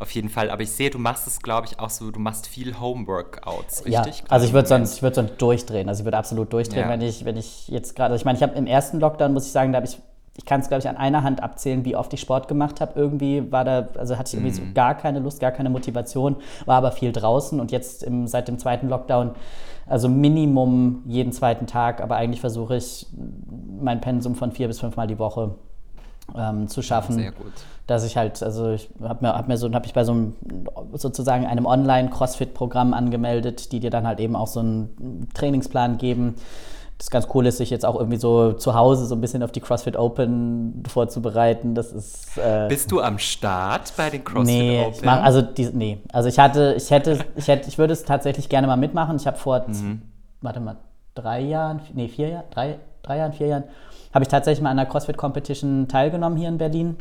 Auf 0.00 0.10
jeden 0.12 0.28
Fall. 0.28 0.50
Aber 0.50 0.62
ich 0.62 0.70
sehe, 0.70 0.90
du 0.90 0.98
machst 0.98 1.26
es, 1.26 1.40
glaube 1.40 1.66
ich, 1.66 1.80
auch 1.80 1.90
so, 1.90 2.10
du 2.10 2.20
machst 2.20 2.46
viel 2.46 2.78
Homeworkouts, 2.78 3.84
richtig? 3.84 4.18
Ja, 4.18 4.24
also 4.28 4.46
ich 4.46 4.52
würde 4.52 4.68
sonst, 4.68 5.02
würd 5.02 5.14
sonst 5.16 5.38
durchdrehen. 5.38 5.88
Also 5.88 6.02
ich 6.02 6.04
würde 6.04 6.16
absolut 6.16 6.52
durchdrehen, 6.52 6.82
ja. 6.82 6.88
wenn, 6.88 7.00
ich, 7.00 7.24
wenn 7.24 7.36
ich 7.36 7.66
jetzt 7.68 7.96
gerade, 7.96 8.12
also 8.12 8.22
ich 8.22 8.24
meine, 8.24 8.36
ich 8.36 8.42
habe 8.42 8.54
im 8.54 8.66
ersten 8.66 9.00
Lockdown, 9.00 9.32
muss 9.32 9.46
ich 9.46 9.52
sagen, 9.52 9.72
da 9.72 9.78
habe 9.78 9.86
ich, 9.86 9.98
ich 10.36 10.44
kann 10.44 10.60
es, 10.60 10.68
glaube 10.68 10.80
ich, 10.80 10.88
an 10.88 10.96
einer 10.96 11.24
Hand 11.24 11.42
abzählen, 11.42 11.84
wie 11.84 11.96
oft 11.96 12.12
ich 12.12 12.20
Sport 12.20 12.46
gemacht 12.46 12.80
habe. 12.80 12.92
Irgendwie 12.94 13.50
war 13.50 13.64
da, 13.64 13.88
also 13.98 14.16
hatte 14.16 14.28
ich 14.28 14.34
irgendwie 14.34 14.52
mm. 14.52 14.66
so 14.66 14.72
gar 14.72 14.94
keine 14.94 15.18
Lust, 15.18 15.40
gar 15.40 15.50
keine 15.50 15.68
Motivation, 15.68 16.36
war 16.64 16.76
aber 16.76 16.92
viel 16.92 17.10
draußen 17.10 17.58
und 17.58 17.72
jetzt 17.72 18.04
im, 18.04 18.28
seit 18.28 18.46
dem 18.46 18.58
zweiten 18.60 18.88
Lockdown 18.88 19.34
also 19.88 20.08
Minimum 20.08 21.02
jeden 21.06 21.32
zweiten 21.32 21.66
Tag, 21.66 22.00
aber 22.00 22.16
eigentlich 22.16 22.40
versuche 22.40 22.76
ich 22.76 23.06
mein 23.80 24.00
Pensum 24.00 24.34
von 24.34 24.52
vier 24.52 24.68
bis 24.68 24.80
fünfmal 24.80 25.06
die 25.06 25.18
Woche 25.18 25.54
ähm, 26.36 26.68
zu 26.68 26.82
schaffen. 26.82 27.14
Sehr 27.14 27.32
gut. 27.32 27.52
Dass 27.86 28.04
ich 28.04 28.16
halt, 28.16 28.42
also 28.42 28.72
ich 28.72 28.90
habe 29.02 29.26
mir, 29.26 29.34
hab 29.34 29.48
mir 29.48 29.56
so, 29.56 29.72
habe 29.72 29.86
ich 29.86 29.94
bei 29.94 30.04
so 30.04 30.12
einem 30.12 30.34
sozusagen 30.92 31.46
einem 31.46 31.64
Online-CrossFit-Programm 31.64 32.92
angemeldet, 32.92 33.72
die 33.72 33.80
dir 33.80 33.90
dann 33.90 34.06
halt 34.06 34.20
eben 34.20 34.36
auch 34.36 34.46
so 34.46 34.60
einen 34.60 35.28
Trainingsplan 35.32 35.96
geben 35.96 36.34
das 36.98 37.10
ganz 37.10 37.28
cool 37.32 37.46
ist, 37.46 37.58
sich 37.58 37.70
jetzt 37.70 37.86
auch 37.86 37.94
irgendwie 37.94 38.18
so 38.18 38.52
zu 38.52 38.74
Hause 38.74 39.06
so 39.06 39.14
ein 39.14 39.20
bisschen 39.20 39.44
auf 39.44 39.52
die 39.52 39.60
CrossFit 39.60 39.96
Open 39.96 40.82
vorzubereiten. 40.88 41.76
Das 41.76 41.92
ist. 41.92 42.36
Äh, 42.36 42.66
Bist 42.68 42.90
du 42.90 43.00
am 43.00 43.18
Start 43.18 43.92
bei 43.96 44.10
den 44.10 44.24
CrossFit 44.24 44.46
nee, 44.46 44.80
Open? 44.80 44.94
Ich 44.94 45.02
mach, 45.04 45.22
also 45.22 45.40
die, 45.40 45.66
nee, 45.66 45.98
also 46.12 46.28
ich 46.28 46.40
hatte, 46.40 46.74
ich 46.76 46.90
hätte, 46.90 47.24
ich 47.36 47.46
hätte, 47.46 47.68
ich 47.68 47.78
würde 47.78 47.92
es 47.92 48.02
tatsächlich 48.02 48.48
gerne 48.48 48.66
mal 48.66 48.76
mitmachen. 48.76 49.16
Ich 49.16 49.28
habe 49.28 49.36
vor, 49.36 49.64
mhm. 49.68 50.02
warte 50.40 50.58
mal, 50.58 50.76
drei 51.14 51.40
Jahren, 51.40 51.80
nee, 51.94 52.08
vier 52.08 52.30
Jahren, 52.30 52.44
drei, 52.50 52.80
drei 53.02 53.18
Jahren, 53.18 53.32
vier 53.32 53.46
Jahren, 53.46 53.64
habe 54.12 54.24
ich 54.24 54.28
tatsächlich 54.28 54.62
mal 54.62 54.70
an 54.70 54.78
einer 54.80 54.88
CrossFit 54.88 55.16
Competition 55.16 55.86
teilgenommen 55.86 56.36
hier 56.36 56.48
in 56.48 56.58
Berlin. 56.58 56.96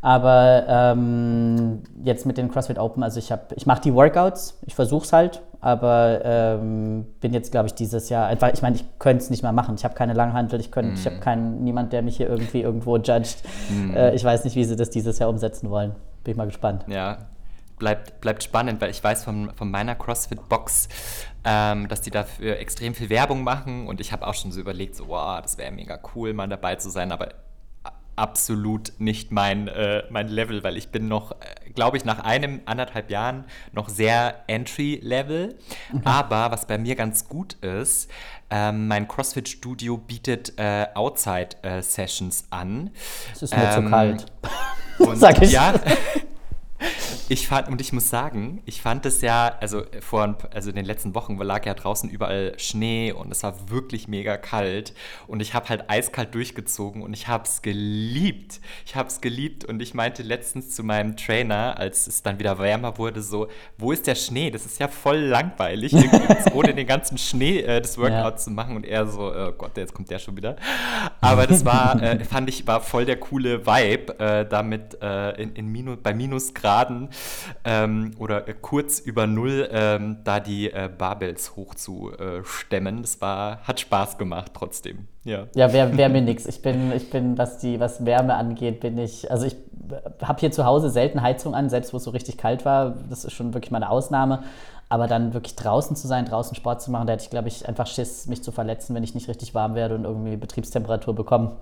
Aber 0.00 0.64
ähm, 0.68 1.82
jetzt 2.02 2.26
mit 2.26 2.38
den 2.38 2.50
CrossFit 2.50 2.78
Open, 2.78 3.02
also 3.02 3.18
ich, 3.18 3.32
ich 3.54 3.66
mache 3.66 3.82
die 3.82 3.94
Workouts, 3.94 4.58
ich 4.66 4.74
versuche 4.74 5.04
es 5.04 5.12
halt, 5.12 5.42
aber 5.60 6.20
ähm, 6.24 7.06
bin 7.20 7.32
jetzt, 7.32 7.50
glaube 7.50 7.66
ich, 7.66 7.74
dieses 7.74 8.08
Jahr 8.08 8.28
einfach, 8.28 8.52
ich 8.52 8.62
meine, 8.62 8.76
ich 8.76 8.84
könnte 8.98 9.24
es 9.24 9.30
nicht 9.30 9.42
mehr 9.42 9.52
machen. 9.52 9.74
Ich 9.74 9.84
habe 9.84 9.94
keine 9.94 10.12
Langhantel, 10.12 10.60
ich, 10.60 10.70
mm. 10.74 10.94
ich 10.94 11.04
habe 11.04 11.16
mhm. 11.16 11.20
keinen, 11.20 11.64
niemand, 11.64 11.92
der 11.92 12.02
mich 12.02 12.16
hier 12.16 12.28
irgendwie 12.28 12.62
irgendwo 12.62 12.96
judgt. 12.96 13.42
Mm. 13.68 13.96
Äh, 13.96 14.14
ich 14.14 14.22
weiß 14.22 14.44
nicht, 14.44 14.54
wie 14.54 14.64
sie 14.64 14.76
das 14.76 14.90
dieses 14.90 15.18
Jahr 15.18 15.28
umsetzen 15.28 15.70
wollen. 15.70 15.94
Bin 16.22 16.32
ich 16.32 16.36
mal 16.36 16.46
gespannt. 16.46 16.84
Ja, 16.86 17.18
bleibt, 17.78 18.20
bleibt 18.20 18.44
spannend, 18.44 18.80
weil 18.80 18.90
ich 18.90 19.02
weiß 19.02 19.24
von, 19.24 19.50
von 19.54 19.70
meiner 19.70 19.96
CrossFit-Box, 19.96 20.88
ähm, 21.44 21.88
dass 21.88 22.02
die 22.02 22.10
dafür 22.10 22.58
extrem 22.58 22.94
viel 22.94 23.10
Werbung 23.10 23.42
machen 23.42 23.86
und 23.88 24.00
ich 24.00 24.12
habe 24.12 24.26
auch 24.26 24.34
schon 24.34 24.52
so 24.52 24.60
überlegt, 24.60 24.94
so, 24.94 25.08
wow, 25.08 25.40
das 25.40 25.58
wäre 25.58 25.72
mega 25.72 25.98
cool, 26.14 26.34
mal 26.34 26.48
dabei 26.48 26.76
zu 26.76 26.90
sein, 26.90 27.10
aber 27.10 27.30
absolut 28.18 28.92
nicht 28.98 29.32
mein, 29.32 29.68
äh, 29.68 30.02
mein 30.10 30.28
Level, 30.28 30.62
weil 30.64 30.76
ich 30.76 30.88
bin 30.88 31.08
noch, 31.08 31.32
äh, 31.32 31.70
glaube 31.74 31.96
ich, 31.96 32.04
nach 32.04 32.20
einem, 32.20 32.60
anderthalb 32.66 33.10
Jahren 33.10 33.44
noch 33.72 33.88
sehr 33.88 34.44
Entry-Level. 34.46 35.56
Mhm. 35.92 36.02
Aber 36.04 36.50
was 36.50 36.66
bei 36.66 36.78
mir 36.78 36.96
ganz 36.96 37.28
gut 37.28 37.54
ist, 37.54 38.10
ähm, 38.50 38.88
mein 38.88 39.08
CrossFit-Studio 39.08 39.98
bietet 39.98 40.54
äh, 40.58 40.86
Outside-Sessions 40.94 42.46
an. 42.50 42.90
Es 43.32 43.42
ist 43.42 43.56
mir 43.56 43.64
ähm, 43.64 43.84
zu 43.84 43.90
kalt. 43.90 44.26
Und, 44.98 45.16
Sag 45.18 45.42
ich. 45.42 45.52
Ja, 45.52 45.74
Ich 47.30 47.46
fand, 47.46 47.68
und 47.68 47.80
ich 47.82 47.92
muss 47.92 48.08
sagen, 48.08 48.62
ich 48.64 48.80
fand 48.80 49.04
es 49.04 49.20
ja, 49.20 49.54
also 49.60 49.82
vor 50.00 50.36
also 50.54 50.70
in 50.70 50.76
den 50.76 50.86
letzten 50.86 51.14
Wochen 51.14 51.36
lag 51.36 51.66
ja 51.66 51.74
draußen 51.74 52.08
überall 52.08 52.54
Schnee 52.58 53.12
und 53.12 53.30
es 53.30 53.42
war 53.42 53.68
wirklich 53.68 54.08
mega 54.08 54.38
kalt. 54.38 54.94
Und 55.26 55.40
ich 55.40 55.52
habe 55.52 55.68
halt 55.68 55.90
eiskalt 55.90 56.34
durchgezogen 56.34 57.02
und 57.02 57.12
ich 57.12 57.28
habe 57.28 57.44
es 57.44 57.60
geliebt. 57.60 58.60
Ich 58.86 58.96
habe 58.96 59.08
es 59.08 59.20
geliebt 59.20 59.66
und 59.66 59.82
ich 59.82 59.92
meinte 59.92 60.22
letztens 60.22 60.74
zu 60.74 60.82
meinem 60.82 61.18
Trainer, 61.18 61.76
als 61.78 62.06
es 62.06 62.22
dann 62.22 62.38
wieder 62.38 62.58
wärmer 62.58 62.96
wurde, 62.96 63.20
so, 63.20 63.48
wo 63.76 63.92
ist 63.92 64.06
der 64.06 64.14
Schnee? 64.14 64.50
Das 64.50 64.64
ist 64.64 64.80
ja 64.80 64.88
voll 64.88 65.18
langweilig, 65.18 65.94
ohne 66.54 66.74
den 66.74 66.86
ganzen 66.86 67.18
Schnee 67.18 67.60
äh, 67.60 67.82
das 67.82 67.98
Workout 67.98 68.34
ja. 68.34 68.36
zu 68.36 68.50
machen. 68.52 68.74
Und 68.74 68.86
er 68.86 69.06
so, 69.06 69.34
oh 69.34 69.52
Gott, 69.52 69.76
jetzt 69.76 69.92
kommt 69.92 70.10
der 70.10 70.18
schon 70.18 70.34
wieder. 70.34 70.56
Aber 71.20 71.46
das 71.46 71.62
war, 71.66 72.02
äh, 72.02 72.24
fand 72.24 72.48
ich, 72.48 72.66
war 72.66 72.80
voll 72.80 73.04
der 73.04 73.20
coole 73.20 73.66
Vibe, 73.66 74.18
äh, 74.18 74.48
damit 74.48 74.96
äh, 75.02 75.42
in, 75.42 75.54
in 75.54 75.66
Minus, 75.68 75.98
bei 76.02 76.14
Minusgraden 76.14 77.10
ähm, 77.64 78.12
oder 78.18 78.48
äh, 78.48 78.54
kurz 78.60 78.98
über 79.00 79.26
Null 79.26 79.68
ähm, 79.70 80.18
da 80.24 80.40
die 80.40 80.70
äh, 80.70 80.88
Barbells 80.96 81.56
hochzustemmen. 81.56 83.02
Das 83.02 83.20
war, 83.20 83.62
hat 83.62 83.80
Spaß 83.80 84.18
gemacht 84.18 84.52
trotzdem. 84.54 85.08
Ja, 85.24 85.46
ja 85.54 85.72
wäre 85.72 85.96
wär 85.96 86.08
mir 86.08 86.22
nichts. 86.22 86.46
Ich 86.46 86.62
bin, 86.62 86.92
ich 86.92 87.10
bin, 87.10 87.38
was 87.38 87.58
die, 87.58 87.80
was 87.80 88.04
Wärme 88.04 88.34
angeht, 88.34 88.80
bin 88.80 88.98
ich, 88.98 89.30
also 89.30 89.46
ich 89.46 89.56
habe 90.22 90.40
hier 90.40 90.50
zu 90.50 90.64
Hause 90.64 90.90
selten 90.90 91.22
Heizung 91.22 91.54
an, 91.54 91.70
selbst 91.70 91.92
wo 91.92 91.96
es 91.96 92.04
so 92.04 92.10
richtig 92.10 92.36
kalt 92.36 92.64
war. 92.64 92.94
Das 93.08 93.24
ist 93.24 93.32
schon 93.32 93.54
wirklich 93.54 93.70
mal 93.70 93.78
eine 93.78 93.90
Ausnahme. 93.90 94.42
Aber 94.90 95.06
dann 95.06 95.34
wirklich 95.34 95.54
draußen 95.54 95.96
zu 95.96 96.06
sein, 96.06 96.24
draußen 96.24 96.56
Sport 96.56 96.80
zu 96.80 96.90
machen, 96.90 97.06
da 97.06 97.12
hätte 97.12 97.24
ich, 97.24 97.30
glaube 97.30 97.48
ich, 97.48 97.68
einfach 97.68 97.86
Schiss, 97.86 98.26
mich 98.26 98.42
zu 98.42 98.52
verletzen, 98.52 98.94
wenn 98.94 99.04
ich 99.04 99.14
nicht 99.14 99.28
richtig 99.28 99.54
warm 99.54 99.74
werde 99.74 99.94
und 99.94 100.04
irgendwie 100.04 100.36
Betriebstemperatur 100.36 101.14
bekomme. 101.14 101.56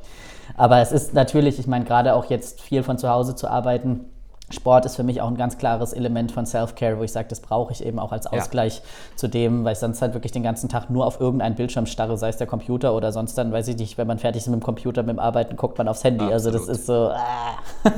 Aber 0.57 0.79
es 0.79 0.93
ist 0.93 1.13
natürlich, 1.13 1.59
ich 1.59 1.67
meine, 1.67 1.85
gerade 1.85 2.15
auch 2.15 2.27
jetzt 2.27 2.61
viel 2.61 2.85
von 2.85 2.99
zu 2.99 3.11
Hause 3.11 3.35
zu 3.35 3.49
arbeiten, 3.49 4.05
Sport 4.51 4.87
ist 4.87 4.95
für 4.95 5.03
mich 5.03 5.21
auch 5.21 5.27
ein 5.27 5.37
ganz 5.37 5.59
klares 5.59 5.93
Element 5.93 6.31
von 6.31 6.47
Self-Care, 6.47 6.99
wo 6.99 7.03
ich 7.03 7.11
sage, 7.11 7.27
das 7.29 7.41
brauche 7.41 7.73
ich 7.73 7.85
eben 7.85 7.99
auch 7.99 8.13
als 8.13 8.29
Ausgleich 8.29 8.77
ja. 8.77 9.17
zu 9.17 9.29
dem, 9.29 9.65
weil 9.65 9.73
ich 9.73 9.79
sonst 9.81 10.01
halt 10.01 10.15
wirklich 10.15 10.31
den 10.31 10.45
ganzen 10.45 10.69
Tag 10.69 10.89
nur 10.89 11.05
auf 11.05 11.21
irgendeinen 11.21 11.57
Bildschirm 11.57 11.87
starre, 11.87 12.17
sei 12.17 12.29
es 12.29 12.37
der 12.37 12.47
Computer 12.47 12.95
oder 12.95 13.11
sonst 13.11 13.37
dann, 13.37 13.51
weiß 13.51 13.67
ich 13.69 13.77
nicht, 13.77 13.99
wenn 13.99 14.07
man 14.07 14.19
fertig 14.19 14.43
ist 14.43 14.47
mit 14.47 14.61
dem 14.61 14.63
Computer, 14.63 15.03
mit 15.03 15.17
dem 15.17 15.19
Arbeiten, 15.19 15.57
guckt 15.57 15.79
man 15.79 15.89
aufs 15.89 16.05
Handy. 16.05 16.25
Absolut. 16.25 16.33
Also 16.33 16.51
das 16.53 16.69
ist 16.69 16.87
so, 16.87 17.11
ah, 17.13 17.59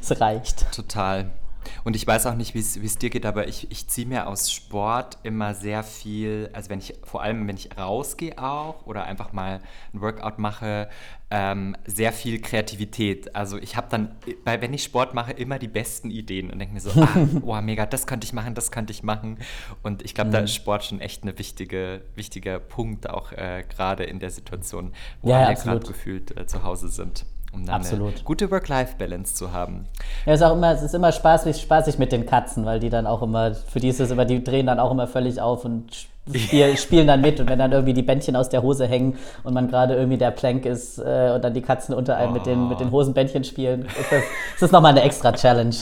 es 0.00 0.20
reicht. 0.20 0.70
Total. 0.70 1.30
Und 1.84 1.96
ich 1.96 2.06
weiß 2.06 2.26
auch 2.26 2.34
nicht, 2.34 2.54
wie 2.54 2.60
es 2.60 2.98
dir 2.98 3.10
geht, 3.10 3.26
aber 3.26 3.48
ich, 3.48 3.70
ich 3.70 3.88
ziehe 3.88 4.06
mir 4.06 4.26
aus 4.26 4.52
Sport 4.52 5.18
immer 5.22 5.54
sehr 5.54 5.82
viel, 5.82 6.50
also 6.52 6.70
wenn 6.70 6.78
ich, 6.78 6.94
vor 7.04 7.22
allem 7.22 7.46
wenn 7.48 7.56
ich 7.56 7.76
rausgehe 7.76 8.38
auch 8.38 8.86
oder 8.86 9.04
einfach 9.04 9.32
mal 9.32 9.60
ein 9.92 10.00
Workout 10.00 10.38
mache, 10.38 10.88
ähm, 11.30 11.76
sehr 11.86 12.12
viel 12.12 12.40
Kreativität. 12.40 13.34
Also 13.34 13.58
ich 13.58 13.76
habe 13.76 13.88
dann, 13.90 14.14
bei, 14.44 14.60
wenn 14.60 14.72
ich 14.72 14.84
Sport 14.84 15.12
mache, 15.14 15.32
immer 15.32 15.58
die 15.58 15.68
besten 15.68 16.10
Ideen 16.10 16.50
und 16.50 16.58
denke 16.58 16.74
mir 16.74 16.80
so, 16.80 16.90
ah, 17.00 17.28
oh 17.42 17.60
mega, 17.60 17.86
das 17.86 18.06
könnte 18.06 18.24
ich 18.24 18.32
machen, 18.32 18.54
das 18.54 18.70
könnte 18.70 18.92
ich 18.92 19.02
machen. 19.02 19.38
Und 19.82 20.02
ich 20.02 20.14
glaube, 20.14 20.28
mhm. 20.28 20.32
da 20.32 20.38
ist 20.40 20.54
Sport 20.54 20.84
schon 20.84 21.00
echt 21.00 21.24
ein 21.24 21.38
wichtige, 21.38 22.02
wichtiger 22.14 22.58
Punkt, 22.60 23.10
auch 23.10 23.32
äh, 23.32 23.64
gerade 23.68 24.04
in 24.04 24.20
der 24.20 24.30
Situation, 24.30 24.92
wo 25.22 25.30
ja, 25.30 25.46
alle 25.46 25.56
gerade 25.56 25.86
gefühlt 25.86 26.36
äh, 26.36 26.46
zu 26.46 26.62
Hause 26.62 26.88
sind 26.88 27.26
um 27.52 27.64
dann 27.64 27.76
Absolut. 27.76 28.14
eine 28.14 28.22
gute 28.24 28.50
Work-Life-Balance 28.50 29.34
zu 29.34 29.52
haben. 29.52 29.86
Ja, 30.24 30.32
es 30.34 30.40
ist 30.40 30.46
auch 30.46 30.54
immer, 30.54 30.72
es 30.72 30.82
ist 30.82 30.94
immer 30.94 31.12
spaßig, 31.12 31.60
spaßig 31.60 31.98
mit 31.98 32.12
den 32.12 32.26
Katzen, 32.26 32.64
weil 32.64 32.80
die 32.80 32.90
dann 32.90 33.06
auch 33.06 33.22
immer, 33.22 33.54
für 33.54 33.80
die 33.80 33.88
ist 33.88 34.00
es 34.00 34.10
immer, 34.10 34.24
die 34.24 34.42
drehen 34.42 34.66
dann 34.66 34.78
auch 34.78 34.90
immer 34.90 35.06
völlig 35.06 35.40
auf 35.40 35.64
und 35.64 36.08
spiel, 36.34 36.76
spielen 36.76 37.06
dann 37.06 37.20
mit. 37.20 37.40
Und 37.40 37.48
wenn 37.48 37.58
dann 37.58 37.72
irgendwie 37.72 37.94
die 37.94 38.02
Bändchen 38.02 38.36
aus 38.36 38.48
der 38.48 38.62
Hose 38.62 38.86
hängen 38.86 39.16
und 39.44 39.54
man 39.54 39.68
gerade 39.68 39.94
irgendwie 39.94 40.18
der 40.18 40.30
Plank 40.30 40.66
ist 40.66 40.98
äh, 40.98 41.32
und 41.34 41.44
dann 41.44 41.54
die 41.54 41.62
Katzen 41.62 41.94
unter 41.94 42.16
einem 42.16 42.32
oh. 42.32 42.34
mit, 42.34 42.46
den, 42.46 42.68
mit 42.68 42.80
den 42.80 42.90
Hosenbändchen 42.90 43.44
spielen, 43.44 43.82
ist 43.82 44.12
das, 44.12 44.22
ist 44.54 44.62
das 44.62 44.72
nochmal 44.72 44.92
eine 44.92 45.02
extra 45.02 45.32
Challenge. 45.32 45.74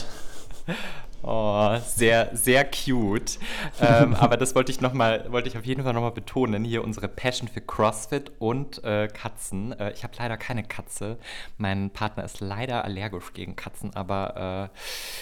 Oh, 1.27 1.75
sehr, 1.83 2.29
sehr 2.33 2.65
cute. 2.65 3.39
ähm, 3.81 4.13
aber 4.19 4.37
das 4.37 4.53
wollte 4.53 4.71
ich 4.71 4.79
noch 4.79 4.93
mal, 4.93 5.25
wollte 5.31 5.49
ich 5.49 5.57
auf 5.57 5.65
jeden 5.65 5.83
Fall 5.83 5.93
nochmal 5.93 6.11
betonen. 6.11 6.63
Hier 6.63 6.83
unsere 6.83 7.07
Passion 7.07 7.47
für 7.47 7.61
CrossFit 7.61 8.31
und 8.37 8.83
äh, 8.83 9.07
Katzen. 9.07 9.71
Äh, 9.79 9.91
ich 9.93 10.03
habe 10.03 10.13
leider 10.19 10.37
keine 10.37 10.63
Katze. 10.63 11.17
Mein 11.57 11.89
Partner 11.89 12.25
ist 12.25 12.41
leider 12.41 12.85
allergisch 12.85 13.33
gegen 13.33 13.55
Katzen, 13.55 13.95
aber 13.95 14.69
äh, 14.75 14.79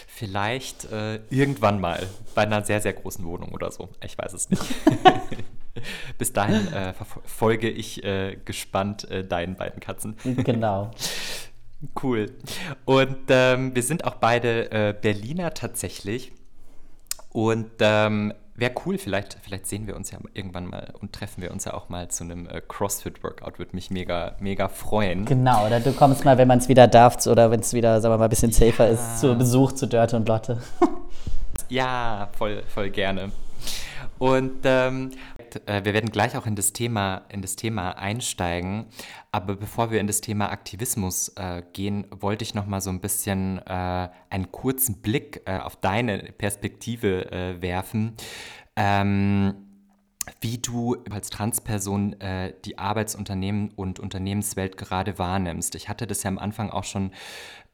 vielleicht 0.07 0.91
äh, 0.91 1.21
irgendwann 1.29 1.79
mal 1.79 2.05
bei 2.35 2.41
einer 2.41 2.65
sehr, 2.65 2.81
sehr 2.81 2.93
großen 2.93 3.23
Wohnung 3.23 3.53
oder 3.53 3.71
so. 3.71 3.87
Ich 4.03 4.17
weiß 4.17 4.33
es 4.33 4.49
nicht. 4.49 4.61
Bis 6.17 6.33
dahin 6.33 6.67
äh, 6.73 6.93
verfolge 6.93 7.69
ich 7.69 8.03
äh, 8.03 8.37
gespannt 8.43 9.07
deinen 9.29 9.55
beiden 9.55 9.79
Katzen. 9.79 10.17
Genau. 10.23 10.91
Cool. 12.01 12.31
Und 12.85 13.17
ähm, 13.29 13.75
wir 13.75 13.83
sind 13.83 14.05
auch 14.05 14.15
beide 14.15 14.71
äh, 14.71 14.95
Berliner 14.99 15.53
tatsächlich. 15.53 16.31
Und 17.31 17.71
ähm, 17.79 18.33
wäre 18.55 18.73
cool, 18.85 18.97
vielleicht, 18.97 19.37
vielleicht 19.41 19.65
sehen 19.65 19.87
wir 19.87 19.95
uns 19.95 20.11
ja 20.11 20.19
irgendwann 20.33 20.67
mal 20.67 20.93
und 21.01 21.13
treffen 21.13 21.41
wir 21.41 21.51
uns 21.51 21.65
ja 21.65 21.73
auch 21.73 21.89
mal 21.89 22.09
zu 22.09 22.23
einem 22.23 22.47
äh, 22.47 22.61
CrossFit-Workout. 22.61 23.57
Würde 23.57 23.75
mich 23.75 23.89
mega, 23.89 24.35
mega 24.39 24.67
freuen. 24.67 25.25
Genau, 25.25 25.65
oder 25.65 25.79
du 25.79 25.91
kommst 25.93 26.25
mal, 26.25 26.37
wenn 26.37 26.47
man 26.47 26.59
es 26.59 26.69
wieder 26.69 26.87
darf 26.87 27.25
oder 27.25 27.49
wenn 27.51 27.61
es 27.61 27.73
wieder, 27.73 27.99
sagen 28.01 28.13
wir 28.13 28.17
mal, 28.17 28.25
ein 28.25 28.29
bisschen 28.29 28.51
safer 28.51 28.85
ja. 28.85 28.93
ist, 28.93 29.19
zu 29.19 29.35
Besuch 29.35 29.71
zu 29.71 29.87
Dörte 29.87 30.15
und 30.15 30.27
Lotte. 30.27 30.61
ja, 31.69 32.29
voll, 32.37 32.63
voll 32.67 32.89
gerne. 32.91 33.31
Und 34.19 34.61
ähm, 34.63 35.11
äh, 35.67 35.83
wir 35.83 35.93
werden 35.93 36.09
gleich 36.09 36.37
auch 36.37 36.45
in 36.45 36.55
das 36.55 36.73
Thema, 36.73 37.23
in 37.29 37.41
das 37.41 37.55
Thema 37.55 37.91
einsteigen. 37.97 38.85
Aber 39.31 39.55
bevor 39.55 39.91
wir 39.91 39.99
in 39.99 40.07
das 40.07 40.21
Thema 40.21 40.51
Aktivismus 40.51 41.29
äh, 41.35 41.63
gehen, 41.73 42.05
wollte 42.11 42.43
ich 42.43 42.53
noch 42.53 42.65
mal 42.65 42.81
so 42.81 42.89
ein 42.89 42.99
bisschen 42.99 43.59
äh, 43.59 44.09
einen 44.29 44.51
kurzen 44.51 45.01
Blick 45.01 45.41
äh, 45.45 45.57
auf 45.57 45.75
deine 45.75 46.19
Perspektive 46.37 47.31
äh, 47.31 47.61
werfen. 47.61 48.15
Ähm, 48.75 49.62
wie 50.41 50.57
du 50.57 50.97
als 51.09 51.29
Transperson 51.29 52.19
äh, 52.21 52.53
die 52.65 52.77
Arbeitsunternehmen 52.77 53.71
und 53.75 53.99
Unternehmenswelt 53.99 54.77
gerade 54.77 55.17
wahrnimmst. 55.17 55.75
Ich 55.75 55.89
hatte 55.89 56.07
das 56.07 56.23
ja 56.23 56.29
am 56.29 56.39
Anfang 56.39 56.69
auch 56.69 56.83
schon 56.83 57.11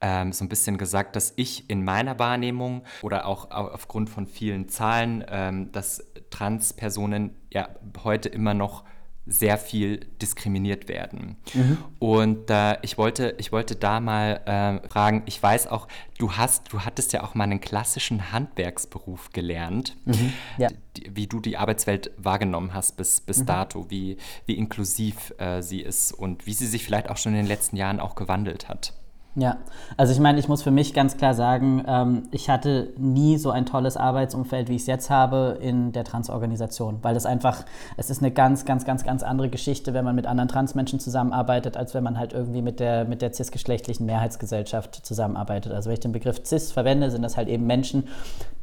ähm, 0.01 0.31
so 0.31 0.45
ein 0.45 0.49
bisschen 0.49 0.77
gesagt, 0.77 1.15
dass 1.15 1.33
ich 1.35 1.69
in 1.69 1.83
meiner 1.83 2.19
Wahrnehmung 2.19 2.83
oder 3.01 3.25
auch 3.25 3.51
aufgrund 3.51 4.09
von 4.09 4.25
vielen 4.25 4.69
Zahlen, 4.69 5.23
ähm, 5.27 5.71
dass 5.71 6.03
Transpersonen 6.29 7.35
ja 7.51 7.69
heute 8.03 8.29
immer 8.29 8.53
noch 8.53 8.83
sehr 9.29 9.57
viel 9.57 9.99
diskriminiert 10.21 10.87
werden. 10.87 11.37
Mhm. 11.53 11.77
Und 11.99 12.49
äh, 12.49 12.77
ich, 12.81 12.97
wollte, 12.97 13.35
ich 13.37 13.51
wollte 13.51 13.75
da 13.75 13.99
mal 13.99 14.41
äh, 14.45 14.87
fragen, 14.89 15.23
ich 15.25 15.41
weiß 15.41 15.67
auch, 15.67 15.87
du 16.17 16.33
hast, 16.33 16.73
du 16.73 16.81
hattest 16.81 17.13
ja 17.13 17.23
auch 17.23 17.35
mal 17.35 17.43
einen 17.43 17.61
klassischen 17.61 18.31
Handwerksberuf 18.31 19.31
gelernt, 19.31 19.95
mhm. 20.05 20.33
ja. 20.57 20.69
die, 20.97 21.15
wie 21.15 21.27
du 21.27 21.39
die 21.39 21.57
Arbeitswelt 21.57 22.11
wahrgenommen 22.17 22.73
hast 22.73 22.97
bis, 22.97 23.21
bis 23.21 23.39
mhm. 23.39 23.45
dato, 23.45 23.89
wie, 23.89 24.17
wie 24.45 24.55
inklusiv 24.55 25.33
äh, 25.37 25.61
sie 25.61 25.81
ist 25.81 26.11
und 26.11 26.45
wie 26.45 26.53
sie 26.53 26.67
sich 26.67 26.83
vielleicht 26.83 27.09
auch 27.09 27.17
schon 27.17 27.33
in 27.33 27.39
den 27.39 27.47
letzten 27.47 27.77
Jahren 27.77 27.99
auch 27.99 28.15
gewandelt 28.15 28.67
hat. 28.67 28.93
Ja, 29.39 29.57
also 29.95 30.11
ich 30.11 30.19
meine, 30.19 30.37
ich 30.37 30.49
muss 30.49 30.63
für 30.63 30.71
mich 30.71 30.93
ganz 30.93 31.15
klar 31.15 31.33
sagen, 31.33 31.85
ähm, 31.87 32.23
ich 32.31 32.49
hatte 32.49 32.89
nie 32.97 33.37
so 33.37 33.51
ein 33.51 33.65
tolles 33.65 33.95
Arbeitsumfeld, 33.95 34.67
wie 34.67 34.75
ich 34.75 34.81
es 34.81 34.87
jetzt 34.87 35.09
habe 35.09 35.57
in 35.61 35.93
der 35.93 36.03
Transorganisation, 36.03 36.99
weil 37.03 37.13
das 37.13 37.25
einfach, 37.25 37.63
es 37.95 38.09
ist 38.09 38.21
eine 38.21 38.31
ganz, 38.31 38.65
ganz, 38.65 38.83
ganz, 38.83 39.05
ganz 39.05 39.23
andere 39.23 39.47
Geschichte, 39.49 39.93
wenn 39.93 40.03
man 40.03 40.15
mit 40.15 40.27
anderen 40.27 40.49
Transmenschen 40.49 40.99
zusammenarbeitet, 40.99 41.77
als 41.77 41.93
wenn 41.93 42.03
man 42.03 42.19
halt 42.19 42.33
irgendwie 42.33 42.61
mit 42.61 42.81
der, 42.81 43.05
mit 43.05 43.21
der 43.21 43.31
cis-geschlechtlichen 43.31 44.05
Mehrheitsgesellschaft 44.05 45.05
zusammenarbeitet. 45.05 45.71
Also 45.71 45.87
wenn 45.87 45.93
ich 45.93 46.01
den 46.01 46.11
Begriff 46.11 46.41
cis 46.43 46.73
verwende, 46.73 47.09
sind 47.09 47.21
das 47.21 47.37
halt 47.37 47.47
eben 47.47 47.65
Menschen, 47.65 48.09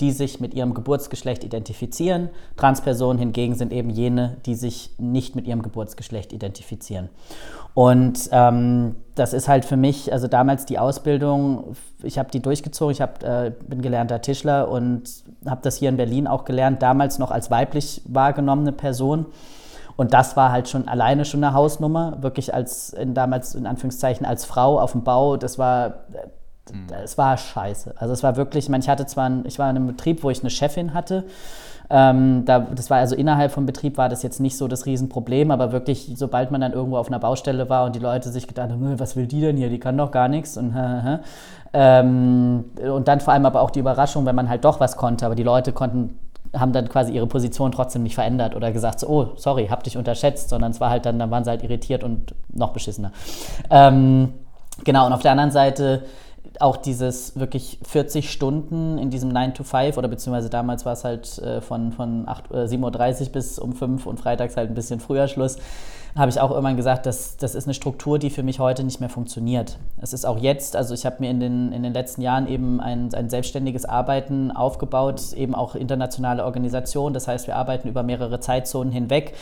die 0.00 0.12
sich 0.12 0.40
mit 0.40 0.52
ihrem 0.52 0.75
Geburtsgeschlecht 0.75 1.42
identifizieren. 1.42 2.28
Transpersonen 2.59 3.18
hingegen 3.18 3.54
sind 3.54 3.73
eben 3.73 3.88
jene, 3.88 4.37
die 4.45 4.54
sich 4.54 4.90
nicht 4.99 5.37
mit 5.37 5.47
ihrem 5.47 5.62
Geburtsgeschlecht 5.62 6.35
identifizieren. 6.35 7.09
Und 7.73 8.28
ähm, 8.30 8.97
das 9.16 9.32
ist 9.32 9.49
halt 9.49 9.64
für 9.64 9.76
mich, 9.76 10.12
also 10.12 10.28
damals 10.28 10.66
die 10.66 10.78
Ausbildung, 10.78 11.75
ich 12.02 12.18
habe 12.18 12.30
die 12.30 12.40
durchgezogen, 12.40 12.92
ich 12.92 13.00
hab, 13.00 13.23
äh, 13.23 13.50
bin 13.66 13.80
gelernter 13.80 14.20
Tischler 14.20 14.68
und 14.68 15.04
habe 15.46 15.62
das 15.62 15.78
hier 15.78 15.88
in 15.88 15.96
Berlin 15.96 16.26
auch 16.26 16.44
gelernt, 16.44 16.82
damals 16.82 17.18
noch 17.18 17.30
als 17.30 17.50
weiblich 17.50 18.02
wahrgenommene 18.04 18.73
Person. 18.73 19.26
Und 19.96 20.12
das 20.12 20.37
war 20.37 20.52
halt 20.52 20.68
schon 20.68 20.87
alleine 20.87 21.25
schon 21.25 21.42
eine 21.42 21.54
Hausnummer, 21.54 22.18
wirklich 22.20 22.52
als 22.52 22.92
in, 22.92 23.14
damals 23.14 23.54
in 23.54 23.66
Anführungszeichen 23.66 24.26
als 24.26 24.44
Frau 24.44 24.78
auf 24.78 24.92
dem 24.92 25.02
Bau, 25.02 25.38
das 25.38 25.58
war 25.58 26.04
es 27.02 27.16
war 27.16 27.37
scheiße. 27.37 27.94
Also 27.96 28.12
es 28.12 28.23
war 28.23 28.37
wirklich, 28.37 28.64
ich 28.64 28.70
meine, 28.70 28.82
ich 28.82 28.88
hatte 28.88 29.06
zwar, 29.06 29.28
ein, 29.28 29.44
ich 29.46 29.58
war 29.58 29.70
in 29.70 29.76
einem 29.76 29.87
Betrieb, 29.87 30.23
wo 30.23 30.30
ich 30.30 30.40
eine 30.40 30.50
Chefin 30.50 30.94
hatte, 30.94 31.25
ähm, 31.88 32.44
da, 32.44 32.58
das 32.58 32.90
war 32.90 32.99
also 32.99 33.14
innerhalb 33.14 33.52
vom 33.52 33.64
Betrieb 33.64 33.96
war 33.96 34.08
das 34.08 34.23
jetzt 34.25 34.40
nicht 34.40 34.56
so 34.56 34.66
das 34.66 34.87
Riesenproblem, 34.87 35.52
aber 35.52 35.70
wirklich, 35.70 36.12
sobald 36.16 36.50
man 36.50 36.61
dann 36.61 36.73
irgendwo 36.73 36.96
auf 36.96 37.06
einer 37.06 37.20
Baustelle 37.20 37.68
war 37.68 37.85
und 37.85 37.94
die 37.94 38.00
Leute 38.00 38.30
sich 38.30 38.49
gedacht 38.49 38.70
haben, 38.70 38.99
was 38.99 39.14
will 39.14 39.26
die 39.26 39.40
denn 39.40 39.56
hier, 39.56 39.70
die 39.70 39.78
kann 39.78 39.96
doch 39.96 40.11
gar 40.11 40.28
nichts. 40.28 40.56
Und 40.56 40.75
ähm, 41.73 42.64
und 42.82 43.06
dann 43.06 43.20
vor 43.20 43.35
allem 43.35 43.46
aber 43.46 43.61
auch 43.61 43.70
die 43.70 43.80
Überraschung, 43.80 44.25
wenn 44.26 44.35
man 44.35 44.49
halt 44.49 44.64
doch 44.64 44.80
was 44.80 44.96
konnte, 44.96 45.26
aber 45.26 45.35
die 45.35 45.42
Leute 45.42 45.73
konnten 45.73 46.18
haben 46.54 46.73
dann 46.73 46.88
quasi 46.88 47.12
ihre 47.12 47.26
Position 47.26 47.73
trotzdem 47.73 48.02
nicht 48.02 48.14
verändert 48.14 48.56
oder 48.56 48.73
gesagt, 48.73 49.00
so, 49.00 49.08
oh, 49.08 49.26
sorry, 49.37 49.66
hab 49.66 49.82
dich 49.85 49.96
unterschätzt, 49.96 50.49
sondern 50.49 50.70
es 50.70 50.80
war 50.80 50.90
halt 50.90 51.04
dann, 51.04 51.18
dann 51.18 51.30
waren 51.30 51.44
sie 51.44 51.50
halt 51.50 51.62
irritiert 51.62 52.02
und 52.02 52.35
noch 52.52 52.73
beschissener. 52.73 53.12
Ähm, 53.68 54.32
genau, 54.85 55.06
und 55.06 55.12
auf 55.12 55.23
der 55.23 55.32
anderen 55.32 55.50
Seite 55.50 56.04
auch 56.61 56.77
dieses 56.77 57.39
wirklich 57.39 57.79
40 57.83 58.31
Stunden 58.31 58.99
in 58.99 59.11
diesem 59.11 59.29
9 59.29 59.55
to 59.55 59.65
5 59.65 59.97
oder 59.97 60.09
beziehungsweise 60.09 60.51
damals 60.51 60.85
war 60.85 60.93
es 60.93 61.05
halt 61.05 61.39
äh, 61.39 61.61
von, 61.61 61.93
von 61.93 62.29
8, 62.29 62.51
äh, 62.51 62.55
7.30 62.65 63.27
Uhr 63.27 63.33
bis 63.33 63.59
um 63.59 63.75
5 63.75 64.07
und 64.07 64.21
freitags 64.21 64.57
halt 64.57 64.71
ein 64.71 64.75
bisschen 64.75 65.01
früher 65.01 65.29
Schluss 65.29 65.57
habe 66.16 66.30
ich 66.30 66.40
auch 66.40 66.50
irgendwann 66.50 66.76
gesagt, 66.76 67.04
dass 67.04 67.37
das 67.37 67.54
ist 67.54 67.66
eine 67.66 67.75
Struktur, 67.75 68.18
die 68.18 68.30
für 68.30 68.42
mich 68.42 68.58
heute 68.58 68.85
nicht 68.85 69.00
mehr 69.00 69.11
funktioniert. 69.11 69.78
Es 70.00 70.14
ist 70.14 70.25
auch 70.25 70.38
jetzt, 70.38 70.75
also 70.75 70.94
ich 70.94 71.04
habe 71.04 71.16
mir 71.20 71.30
in 71.30 71.40
den, 71.40 71.73
in 71.73 71.82
den 71.82 71.92
letzten 71.92 72.23
Jahren 72.23 72.49
eben 72.49 72.80
ein, 72.80 73.12
ein 73.14 73.28
selbstständiges 73.28 73.85
Arbeiten 73.85 74.50
aufgebaut, 74.50 75.35
eben 75.35 75.54
auch 75.54 75.75
internationale 75.75 76.44
Organisation. 76.44 77.12
Das 77.12 77.28
heißt, 77.28 77.46
wir 77.46 77.56
arbeiten 77.56 77.88
über 77.88 78.02
mehrere 78.02 78.40
Zeitzonen 78.40 78.92
hinweg. 78.92 79.35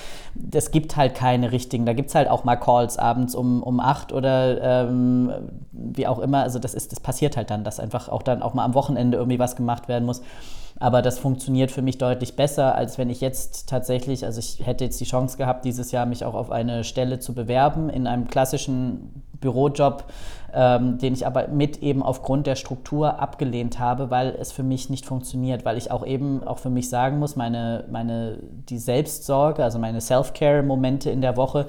Es 0.52 0.72
gibt 0.72 0.96
halt 0.96 1.14
keine 1.14 1.52
richtigen, 1.52 1.86
da 1.86 1.92
gibt 1.92 2.08
es 2.08 2.14
halt 2.16 2.28
auch 2.28 2.42
mal 2.42 2.56
Calls 2.56 2.98
abends 2.98 3.36
um, 3.36 3.62
um 3.62 3.78
acht 3.78 4.12
oder 4.12 4.84
ähm, 4.88 5.32
wie 5.70 6.08
auch 6.08 6.18
immer. 6.18 6.42
Also 6.42 6.58
das 6.58 6.74
ist, 6.74 6.90
das 6.90 6.98
passiert 6.98 7.36
halt 7.36 7.50
dann, 7.50 7.62
dass 7.62 7.78
einfach 7.78 8.08
auch 8.08 8.22
dann 8.22 8.42
auch 8.42 8.52
mal 8.52 8.64
am 8.64 8.74
Wochenende 8.74 9.16
irgendwie 9.16 9.38
was 9.38 9.54
gemacht 9.54 9.86
werden 9.86 10.06
muss. 10.06 10.22
Aber 10.78 11.02
das 11.02 11.18
funktioniert 11.18 11.70
für 11.70 11.82
mich 11.82 11.98
deutlich 11.98 12.34
besser, 12.34 12.74
als 12.74 12.98
wenn 12.98 13.08
ich 13.08 13.20
jetzt 13.20 13.68
tatsächlich, 13.68 14.24
also 14.24 14.40
ich 14.40 14.66
hätte 14.66 14.84
jetzt 14.84 15.00
die 15.00 15.04
Chance 15.04 15.36
gehabt, 15.36 15.64
dieses 15.64 15.92
Jahr 15.92 16.04
mich 16.04 16.24
auch 16.24 16.34
auf 16.34 16.50
eine 16.50 16.82
Stelle 16.82 17.20
zu 17.20 17.32
bewerben 17.32 17.88
in 17.88 18.06
einem 18.06 18.26
klassischen 18.26 19.22
Bürojob, 19.40 20.04
ähm, 20.52 20.98
den 20.98 21.12
ich 21.12 21.26
aber 21.26 21.48
mit 21.48 21.82
eben 21.82 22.02
aufgrund 22.02 22.46
der 22.46 22.56
Struktur 22.56 23.20
abgelehnt 23.20 23.78
habe, 23.78 24.10
weil 24.10 24.34
es 24.40 24.50
für 24.50 24.62
mich 24.62 24.90
nicht 24.90 25.06
funktioniert, 25.06 25.64
weil 25.64 25.76
ich 25.76 25.90
auch 25.90 26.04
eben 26.04 26.42
auch 26.44 26.58
für 26.58 26.70
mich 26.70 26.88
sagen 26.88 27.18
muss, 27.18 27.36
meine, 27.36 27.84
meine 27.90 28.38
die 28.68 28.78
Selbstsorge, 28.78 29.62
also 29.62 29.78
meine 29.78 30.00
Self-Care-Momente 30.00 31.10
in 31.10 31.20
der 31.20 31.36
Woche, 31.36 31.66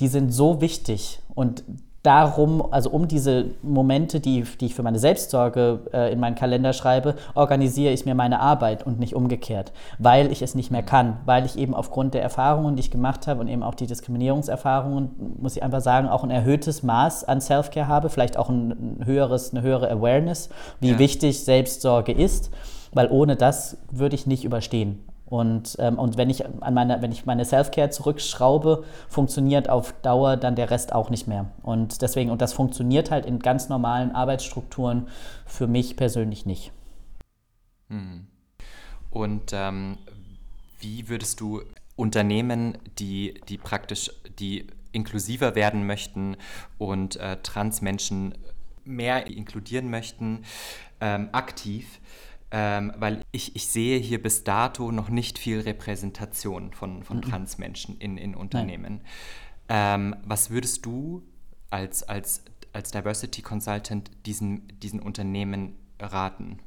die 0.00 0.08
sind 0.08 0.32
so 0.32 0.60
wichtig. 0.60 1.20
Und 1.34 1.64
darum, 2.04 2.62
also 2.70 2.90
um 2.90 3.08
diese 3.08 3.46
Momente, 3.62 4.20
die, 4.20 4.44
die 4.60 4.66
ich 4.66 4.74
für 4.74 4.82
meine 4.82 4.98
Selbstsorge 4.98 5.80
äh, 5.92 6.12
in 6.12 6.20
meinen 6.20 6.34
Kalender 6.34 6.74
schreibe, 6.74 7.14
organisiere 7.34 7.92
ich 7.94 8.04
mir 8.04 8.14
meine 8.14 8.40
Arbeit 8.40 8.86
und 8.86 9.00
nicht 9.00 9.14
umgekehrt, 9.14 9.72
weil 9.98 10.30
ich 10.30 10.42
es 10.42 10.54
nicht 10.54 10.70
mehr 10.70 10.82
kann, 10.82 11.16
weil 11.24 11.46
ich 11.46 11.58
eben 11.58 11.74
aufgrund 11.74 12.12
der 12.12 12.22
Erfahrungen, 12.22 12.76
die 12.76 12.80
ich 12.80 12.90
gemacht 12.90 13.26
habe 13.26 13.40
und 13.40 13.48
eben 13.48 13.62
auch 13.62 13.74
die 13.74 13.86
Diskriminierungserfahrungen, 13.86 15.36
muss 15.40 15.56
ich 15.56 15.62
einfach 15.62 15.80
sagen, 15.80 16.08
auch 16.08 16.22
ein 16.22 16.30
erhöhtes 16.30 16.82
Maß 16.82 17.24
an 17.24 17.40
Self-Care 17.40 17.88
habe, 17.88 18.10
vielleicht 18.10 18.36
auch 18.36 18.50
ein, 18.50 19.00
höheres, 19.02 19.54
eine 19.54 19.62
höhere 19.62 19.90
Awareness, 19.90 20.50
wie 20.80 20.90
ja. 20.90 20.98
wichtig 20.98 21.42
Selbstsorge 21.42 22.12
ist, 22.12 22.50
weil 22.92 23.10
ohne 23.10 23.36
das 23.36 23.78
würde 23.90 24.14
ich 24.14 24.26
nicht 24.26 24.44
überstehen. 24.44 25.02
Und, 25.26 25.76
ähm, 25.78 25.98
und 25.98 26.16
wenn 26.16 26.28
ich 26.28 26.44
an 26.46 26.74
meine, 26.74 27.00
wenn 27.00 27.10
ich 27.10 27.24
meine 27.24 27.44
Self-Care 27.44 27.90
zurückschraube, 27.90 28.84
funktioniert 29.08 29.70
auf 29.70 29.94
Dauer 30.02 30.36
dann 30.36 30.54
der 30.54 30.70
Rest 30.70 30.92
auch 30.92 31.10
nicht 31.10 31.26
mehr. 31.26 31.46
Und 31.62 32.02
deswegen, 32.02 32.30
und 32.30 32.42
das 32.42 32.52
funktioniert 32.52 33.10
halt 33.10 33.24
in 33.24 33.38
ganz 33.38 33.68
normalen 33.68 34.12
Arbeitsstrukturen 34.12 35.08
für 35.46 35.66
mich 35.66 35.96
persönlich 35.96 36.44
nicht. 36.44 36.72
Hm. 37.88 38.26
Und 39.10 39.52
ähm, 39.52 39.98
wie 40.80 41.08
würdest 41.08 41.40
du 41.40 41.62
Unternehmen, 41.96 42.76
die, 42.98 43.40
die 43.48 43.58
praktisch 43.58 44.10
die 44.38 44.66
inklusiver 44.92 45.54
werden 45.54 45.86
möchten 45.86 46.36
und 46.78 47.16
äh, 47.16 47.38
Transmenschen 47.42 48.34
mehr 48.84 49.26
inkludieren 49.26 49.90
möchten, 49.90 50.44
ähm, 51.00 51.28
aktiv, 51.32 52.00
ähm, 52.56 52.92
weil 52.96 53.24
ich, 53.32 53.56
ich 53.56 53.66
sehe 53.66 53.98
hier 53.98 54.22
bis 54.22 54.44
dato 54.44 54.92
noch 54.92 55.08
nicht 55.08 55.40
viel 55.40 55.58
Repräsentation 55.58 56.72
von, 56.72 57.02
von 57.02 57.16
mhm. 57.16 57.22
Transmenschen 57.22 57.98
in, 57.98 58.16
in 58.16 58.36
Unternehmen. 58.36 59.00
Ähm, 59.68 60.14
was 60.22 60.50
würdest 60.50 60.86
du 60.86 61.24
als, 61.70 62.04
als, 62.04 62.44
als 62.72 62.92
Diversity 62.92 63.42
Consultant 63.42 64.08
diesen, 64.24 64.68
diesen 64.78 65.00
Unternehmen 65.00 65.74
raten? 65.98 66.60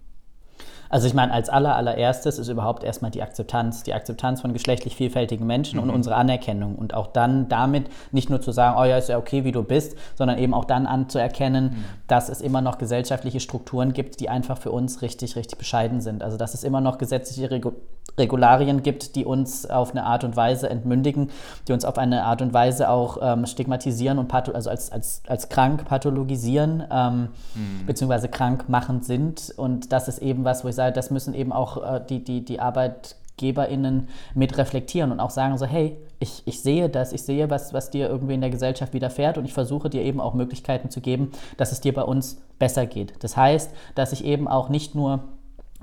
Also 0.90 1.08
ich 1.08 1.14
meine, 1.14 1.34
als 1.34 1.50
aller, 1.50 1.76
allererstes 1.76 2.40
ist 2.40 2.48
überhaupt 2.48 2.84
erstmal 2.84 3.12
die 3.12 3.22
Akzeptanz, 3.22 3.84
die 3.84 3.94
Akzeptanz 3.94 4.42
von 4.42 4.54
geschlechtlich 4.54 4.96
vielfältigen 4.96 5.46
Menschen 5.46 5.78
mhm. 5.78 5.84
und 5.84 5.90
unsere 5.90 6.16
Anerkennung. 6.16 6.76
Und 6.76 6.94
auch 6.94 7.08
dann 7.08 7.50
damit 7.50 7.88
nicht 8.12 8.30
nur 8.30 8.42
zu 8.42 8.52
sagen, 8.52 8.78
oh 8.80 8.84
ja, 8.84 8.98
ist 8.98 9.10
ja 9.10 9.18
okay, 9.18 9.44
wie 9.44 9.52
du 9.52 9.64
bist, 9.64 9.98
sondern 10.16 10.38
eben 10.38 10.54
auch 10.54 10.66
dann 10.66 10.86
anzuerkennen, 10.86 11.66
mhm. 11.66 11.86
dass 12.08 12.30
es 12.30 12.42
immer 12.42 12.62
noch 12.62 12.78
gesellschaftliche 12.78 13.40
Strukturen 13.40 13.94
gibt, 13.94 14.20
die 14.20 14.30
einfach 14.30 14.58
für 14.58 14.72
uns 14.72 15.02
richtig, 15.02 15.36
richtig 15.36 15.58
bescheiden 15.58 16.02
sind. 16.02 16.24
Also 16.24 16.38
dass 16.38 16.54
es 16.54 16.64
immer 16.64 16.82
noch 16.82 16.98
gesetzliche 16.98 17.52
Regu 17.52 17.72
Regularien 18.18 18.84
gibt, 18.84 19.16
die 19.16 19.26
uns 19.26 19.66
auf 19.70 19.92
eine 19.92 20.04
Art 20.04 20.24
und 20.24 20.36
Weise 20.36 20.70
entmündigen, 20.70 21.30
die 21.68 21.74
uns 21.74 21.86
auf 21.86 21.98
eine 21.98 22.24
Art 22.24 22.42
und 22.42 22.54
Weise 22.54 22.90
auch 22.90 23.18
ähm, 23.22 23.46
stigmatisieren 23.46 24.18
und 24.18 24.34
also 24.34 24.70
als, 24.70 24.92
als, 24.92 25.22
als 25.28 25.50
krank 25.50 25.86
pathologisieren, 25.86 26.84
ähm, 26.92 27.30
mhm. 27.56 27.86
beziehungsweise 27.86 28.30
krank 28.30 28.70
machend 28.70 29.06
sind. 29.06 29.54
Und 29.56 29.92
das 29.92 30.08
ist 30.08 30.20
eben 30.20 30.44
was, 30.46 30.64
wo 30.64 30.70
ich 30.70 30.76
sage, 30.76 30.94
das 30.94 31.12
müssen 31.12 31.34
eben 31.34 31.52
auch 31.52 31.96
äh, 31.96 32.02
die, 32.08 32.24
die, 32.24 32.44
die 32.44 32.60
ArbeitgeberInnen 32.60 34.10
mit 34.34 34.58
reflektieren 34.58 35.12
und 35.12 35.20
auch 35.20 35.32
sagen 35.32 35.58
so, 35.58 35.66
hey, 35.66 35.98
ich, 36.20 36.42
ich 36.46 36.62
sehe 36.62 36.90
das, 36.90 37.14
ich 37.14 37.22
sehe, 37.22 37.50
was, 37.52 37.74
was 37.74 37.92
dir 37.92 38.10
irgendwie 38.10 38.34
in 38.34 38.42
der 38.42 38.50
Gesellschaft 38.50 38.94
widerfährt 38.94 39.38
und 39.38 39.46
ich 39.46 39.54
versuche 39.54 39.90
dir 39.90 40.02
eben 40.02 40.20
auch 40.20 40.34
Möglichkeiten 40.34 40.90
zu 40.90 41.02
geben, 41.02 41.32
dass 41.58 41.72
es 41.72 41.82
dir 41.82 41.94
bei 41.94 42.04
uns 42.04 42.42
besser 42.58 42.88
geht. 42.88 43.24
Das 43.24 43.38
heißt, 43.38 43.72
dass 43.94 44.14
ich 44.14 44.26
eben 44.26 44.48
auch 44.48 44.70
nicht 44.70 44.96
nur 44.96 45.24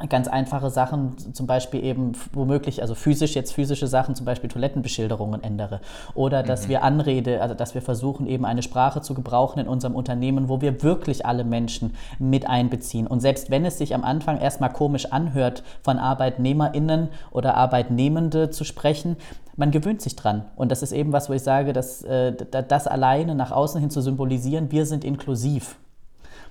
ganz 0.09 0.27
einfache 0.27 0.71
Sachen, 0.71 1.17
zum 1.35 1.47
Beispiel 1.47 1.85
eben 1.85 2.13
womöglich, 2.33 2.83
also 2.83 2.97
physisch, 2.97 3.37
jetzt 3.37 3.53
physische 3.53 3.87
Sachen, 3.87 4.17
zum 4.17 4.27
Beispiel 4.27 4.51
Toilettenbeschilderungen 4.51 5.43
ändere. 5.43 5.81
Oder 6.15 6.43
dass 6.43 6.65
mhm. 6.65 6.71
wir 6.71 6.83
Anrede, 6.83 7.41
also 7.41 7.55
dass 7.55 7.75
wir 7.75 7.83
versuchen, 7.83 8.27
eben 8.27 8.45
eine 8.45 8.63
Sprache 8.63 9.03
zu 9.03 9.15
gebrauchen 9.15 9.61
in 9.61 9.69
unserem 9.69 9.95
Unternehmen, 9.95 10.49
wo 10.49 10.61
wir 10.61 10.83
wirklich 10.83 11.25
alle 11.25 11.45
Menschen 11.45 11.95
mit 12.19 12.49
einbeziehen. 12.49 13.07
Und 13.07 13.21
selbst 13.21 13.51
wenn 13.51 13.65
es 13.65 13.79
sich 13.79 13.95
am 13.95 14.03
Anfang 14.03 14.39
erstmal 14.39 14.73
komisch 14.73 15.13
anhört, 15.13 15.63
von 15.83 15.99
ArbeitnehmerInnen 15.99 17.09
oder 17.31 17.57
Arbeitnehmende 17.57 18.51
zu 18.51 18.65
sprechen, 18.65 19.17
man 19.57 19.71
gewöhnt 19.71 20.03
sich 20.03 20.17
dran. 20.17 20.47
Und 20.57 20.73
das 20.73 20.83
ist 20.83 20.91
eben 20.91 21.13
was, 21.13 21.29
wo 21.29 21.35
ich 21.35 21.43
sage, 21.43 21.73
dass 21.73 22.03
äh, 22.03 22.33
das 22.33 22.89
alleine 22.89 23.37
nach 23.37 23.53
außen 23.53 23.81
hin 23.81 23.91
zu 23.91 24.01
symbolisieren, 24.01 24.73
wir 24.73 24.87
sind 24.87 25.05
inklusiv 25.05 25.77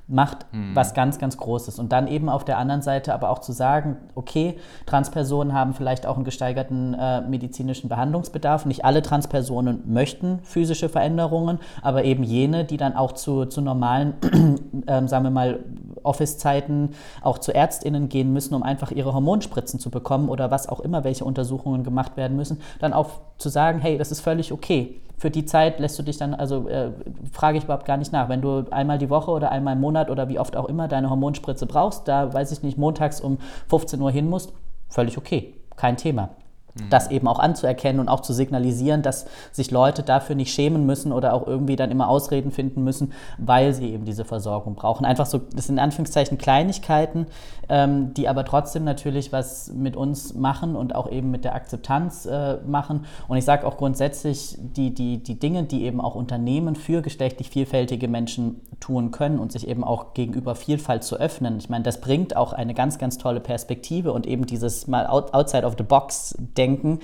macht 0.08 0.46
mhm. 0.52 0.76
was 0.76 0.94
ganz, 0.94 1.18
ganz 1.18 1.38
Großes. 1.38 1.80
Und 1.80 1.92
dann 1.92 2.08
eben 2.08 2.30
auf 2.30 2.44
der 2.44 2.58
anderen 2.58 2.82
Seite 2.82 3.14
aber 3.14 3.30
auch 3.30 3.40
zu 3.40 3.54
sagen, 3.54 3.98
okay, 4.16 4.58
Transpersonen 4.86 5.54
haben 5.54 5.74
vielleicht 5.74 6.06
auch 6.06 6.16
einen 6.16 6.26
gesteigerten 6.26 6.94
äh, 6.94 7.22
medizinischen 7.22 7.90
Behandlungsbedarf. 7.90 8.66
Nicht 8.66 8.84
alle 8.84 9.02
Transpersonen 9.02 9.84
möchten 9.86 10.40
physische 10.44 10.90
Veränderungen, 10.90 11.60
aber 11.82 12.04
eben 12.04 12.24
jene, 12.24 12.66
die 12.66 12.78
dann 12.78 12.96
auch 12.96 13.14
zu, 13.14 13.46
zu 13.46 13.62
normalen, 13.62 14.14
äh, 14.88 15.08
sagen 15.08 15.24
wir 15.24 15.32
mal, 15.32 15.60
Office-Zeiten 16.04 16.90
auch 17.22 17.38
zu 17.38 17.54
ÄrztInnen 17.54 18.10
gehen 18.10 18.34
müssen, 18.34 18.56
um 18.56 18.64
einfach 18.64 18.92
ihre 18.92 19.14
Hormonspritzen 19.14 19.80
zu 19.80 19.90
bekommen 19.90 20.28
oder 20.28 20.52
was 20.52 20.68
auch 20.68 20.82
immer, 20.82 21.06
welche 21.06 21.24
Untersuchungen 21.24 21.86
gemacht 21.86 22.18
werden 22.18 22.36
müssen, 22.36 22.60
dann 22.80 22.92
auch 22.92 23.10
zu 23.38 23.48
sagen, 23.48 23.80
hey, 23.80 23.98
das 23.98 24.12
ist 24.12 24.20
völlig 24.20 24.52
okay 24.52 25.00
für 25.24 25.32
die 25.32 25.46
Zeit 25.46 25.80
lässt 25.80 25.98
du 25.98 26.04
dich 26.04 26.18
dann, 26.18 26.34
also 26.34 26.68
äh, 26.68 26.92
frage 27.32 27.58
ich 27.58 27.64
überhaupt 27.64 27.86
gar 27.86 27.96
nicht 27.96 28.12
nach. 28.12 28.28
Wenn 28.28 28.42
du 28.42 28.66
einmal 28.72 28.98
die 28.98 29.10
Woche 29.10 29.32
oder 29.32 29.54
einmal 29.54 29.76
im 29.76 29.80
Monat 29.80 29.93
oder 30.10 30.30
wie 30.30 30.40
oft 30.40 30.56
auch 30.56 30.66
immer 30.66 30.88
deine 30.88 31.10
Hormonspritze 31.10 31.66
brauchst, 31.66 32.08
da 32.08 32.34
weiß 32.34 32.52
ich 32.52 32.64
nicht, 32.64 32.78
montags 32.78 33.22
um 33.22 33.38
15 33.70 34.02
Uhr 34.02 34.12
hin 34.12 34.30
musst, 34.30 34.54
völlig 34.90 35.18
okay, 35.18 35.54
kein 35.76 35.98
Thema. 35.98 36.30
Mhm. 36.76 36.90
Das 36.90 37.12
eben 37.12 37.28
auch 37.28 37.40
anzuerkennen 37.40 38.00
und 38.00 38.10
auch 38.10 38.22
zu 38.22 38.34
signalisieren, 38.34 39.02
dass 39.02 39.26
sich 39.52 39.72
Leute 39.72 40.04
dafür 40.04 40.36
nicht 40.36 40.54
schämen 40.54 40.86
müssen 40.86 41.12
oder 41.12 41.34
auch 41.34 41.46
irgendwie 41.46 41.76
dann 41.76 41.92
immer 41.92 42.10
Ausreden 42.10 42.52
finden 42.52 42.84
müssen, 42.84 43.14
weil 43.38 43.74
sie 43.74 43.92
eben 43.92 44.06
diese 44.06 44.26
Versorgung 44.26 44.76
brauchen. 44.76 45.06
Einfach 45.06 45.26
so, 45.26 45.40
das 45.56 45.68
sind 45.68 45.76
in 45.76 45.80
Anführungszeichen 45.80 46.38
Kleinigkeiten, 46.38 47.28
ähm, 47.70 48.14
die 48.14 48.28
aber 48.28 48.44
trotzdem 48.46 48.84
natürlich 48.84 49.32
was 49.32 49.72
mit 49.74 49.96
uns 49.96 50.34
machen 50.34 50.76
und 50.76 50.96
auch 50.96 51.10
eben 51.10 51.32
mit 51.32 51.44
der 51.44 51.56
Akzeptanz 51.56 52.26
äh, 52.26 52.58
machen. 52.66 53.06
Und 53.28 53.38
ich 53.38 53.46
sage 53.46 53.68
auch 53.68 53.78
grundsätzlich, 53.78 54.58
die, 54.60 54.94
die, 54.94 55.22
die 55.22 55.40
Dinge, 55.40 55.64
die 55.64 55.84
eben 55.84 56.02
auch 56.02 56.16
Unternehmen 56.16 56.76
für 56.76 57.02
geschlechtlich 57.02 57.50
vielfältige 57.50 58.08
Menschen 58.08 58.62
tun 58.80 59.12
können 59.12 59.40
und 59.40 59.52
sich 59.52 59.68
eben 59.68 59.84
auch 59.84 60.14
gegenüber 60.14 60.56
Vielfalt 60.56 61.04
zu 61.04 61.18
öffnen. 61.18 61.58
Ich 61.58 61.70
meine, 61.70 61.84
das 61.84 62.02
bringt 62.02 62.36
auch 62.36 62.54
eine 62.54 62.74
ganz, 62.74 62.98
ganz 62.98 63.18
tolle 63.18 63.40
Perspektive 63.40 64.12
und 64.12 64.28
eben 64.28 64.46
dieses 64.46 64.88
mal 64.88 65.08
outside 65.08 65.66
of 65.66 65.76
the 65.78 65.84
box 65.84 66.36
denken 66.64 67.00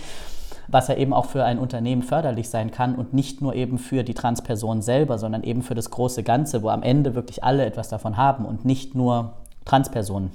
was 0.71 0.87
ja 0.87 0.95
eben 0.95 1.13
auch 1.13 1.25
für 1.25 1.43
ein 1.43 1.59
Unternehmen 1.59 2.03
förderlich 2.03 2.49
sein 2.49 2.71
kann 2.71 2.95
und 2.95 3.13
nicht 3.13 3.41
nur 3.41 3.55
eben 3.55 3.77
für 3.77 4.03
die 4.03 4.13
Transperson 4.13 4.81
selber, 4.81 5.17
sondern 5.17 5.43
eben 5.43 5.61
für 5.61 5.75
das 5.75 5.89
große 5.89 6.23
Ganze, 6.23 6.61
wo 6.63 6.69
am 6.69 6.83
Ende 6.83 7.15
wirklich 7.15 7.43
alle 7.43 7.65
etwas 7.65 7.89
davon 7.89 8.17
haben 8.17 8.45
und 8.45 8.65
nicht 8.65 8.95
nur 8.95 9.33
Transpersonen. 9.65 10.31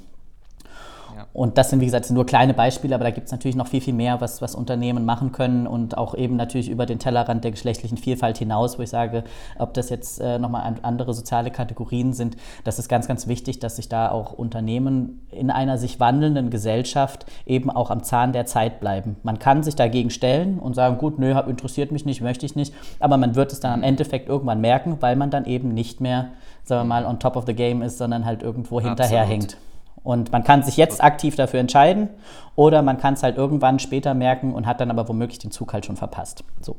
Und 1.35 1.59
das 1.59 1.71
sind, 1.71 1.81
wie 1.81 1.87
gesagt, 1.87 2.09
nur 2.13 2.25
kleine 2.25 2.55
Beispiele, 2.55 2.95
aber 2.95 3.03
da 3.03 3.11
gibt 3.11 3.27
es 3.27 3.33
natürlich 3.33 3.57
noch 3.57 3.67
viel, 3.67 3.81
viel 3.81 3.93
mehr, 3.93 4.21
was, 4.21 4.41
was 4.41 4.55
Unternehmen 4.55 5.05
machen 5.05 5.33
können 5.33 5.67
und 5.67 5.99
auch 5.99 6.15
eben 6.15 6.37
natürlich 6.37 6.71
über 6.71 6.87
den 6.87 7.01
Tellerrand 7.01 7.43
der 7.43 7.51
geschlechtlichen 7.51 7.99
Vielfalt 7.99 8.39
hinaus, 8.39 8.79
wo 8.79 8.83
ich 8.83 8.91
sage, 8.91 9.25
ob 9.59 9.75
das 9.75 9.91
jetzt 9.91 10.21
äh, 10.21 10.39
nochmal 10.39 10.77
andere 10.83 11.13
soziale 11.13 11.51
Kategorien 11.51 12.13
sind, 12.13 12.37
das 12.63 12.79
ist 12.79 12.89
ganz, 12.89 13.09
ganz 13.09 13.27
wichtig, 13.27 13.59
dass 13.59 13.75
sich 13.77 13.89
da 13.89 14.13
auch 14.13 14.33
Unternehmen 14.33 15.27
in 15.33 15.51
einer 15.51 15.77
sich 15.77 15.99
wandelnden 15.99 16.51
Gesellschaft 16.51 17.27
eben 17.47 17.69
auch 17.69 17.91
am 17.91 18.05
Zahn 18.05 18.33
der 18.33 18.47
Zeit 18.47 18.79
bleiben. 18.79 19.17
Man 19.25 19.41
kann 19.41 19.65
sich 19.65 19.75
dagegen 19.75 20.11
stellen 20.11 20.61
und 20.61 20.75
sagen, 20.75 20.99
gut, 20.99 21.19
nö, 21.19 21.37
interessiert 21.49 21.91
mich 21.91 22.07
nicht, 22.07 22.21
möchte 22.21 22.47
ich 22.47 22.55
nicht, 22.55 22.73
aber 23.01 23.17
man 23.17 23.35
wird 23.35 23.53
es 23.53 23.59
dann 23.59 23.73
am 23.73 23.83
Endeffekt 23.83 24.29
irgendwann 24.29 24.61
merken, 24.61 24.99
weil 25.01 25.17
man 25.17 25.31
dann 25.31 25.47
eben 25.47 25.75
nicht 25.75 26.01
mehr, 26.01 26.29
sagen 26.63 26.83
wir 26.83 26.95
mal, 26.95 27.05
on 27.05 27.19
top 27.19 27.35
of 27.35 27.45
the 27.45 27.55
game 27.55 27.83
ist, 27.83 27.99
sondern 27.99 28.25
halt 28.25 28.45
irgendwo 28.45 28.81
hinterherhängt. 28.81 29.57
Und 30.05 30.31
man 30.31 30.45
kann 30.45 30.63
sich 30.63 30.77
jetzt 30.77 31.03
aktiv 31.03 31.35
dafür 31.35 31.59
entscheiden 31.59 32.11
oder 32.55 32.83
man 32.83 32.99
kann 32.99 33.15
es 33.15 33.23
halt 33.23 33.37
irgendwann 33.37 33.81
später 33.81 34.15
merken 34.15 34.55
und 34.55 34.67
hat 34.67 34.81
dann 34.81 34.91
aber 34.91 35.09
womöglich 35.09 35.39
den 35.41 35.51
Zug 35.51 35.73
halt 35.73 35.87
schon 35.87 35.97
verpasst. 35.97 36.45
So. 36.61 36.77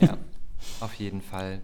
Ja. 0.00 0.16
Auf 0.80 0.94
jeden 0.94 1.20
Fall. 1.20 1.60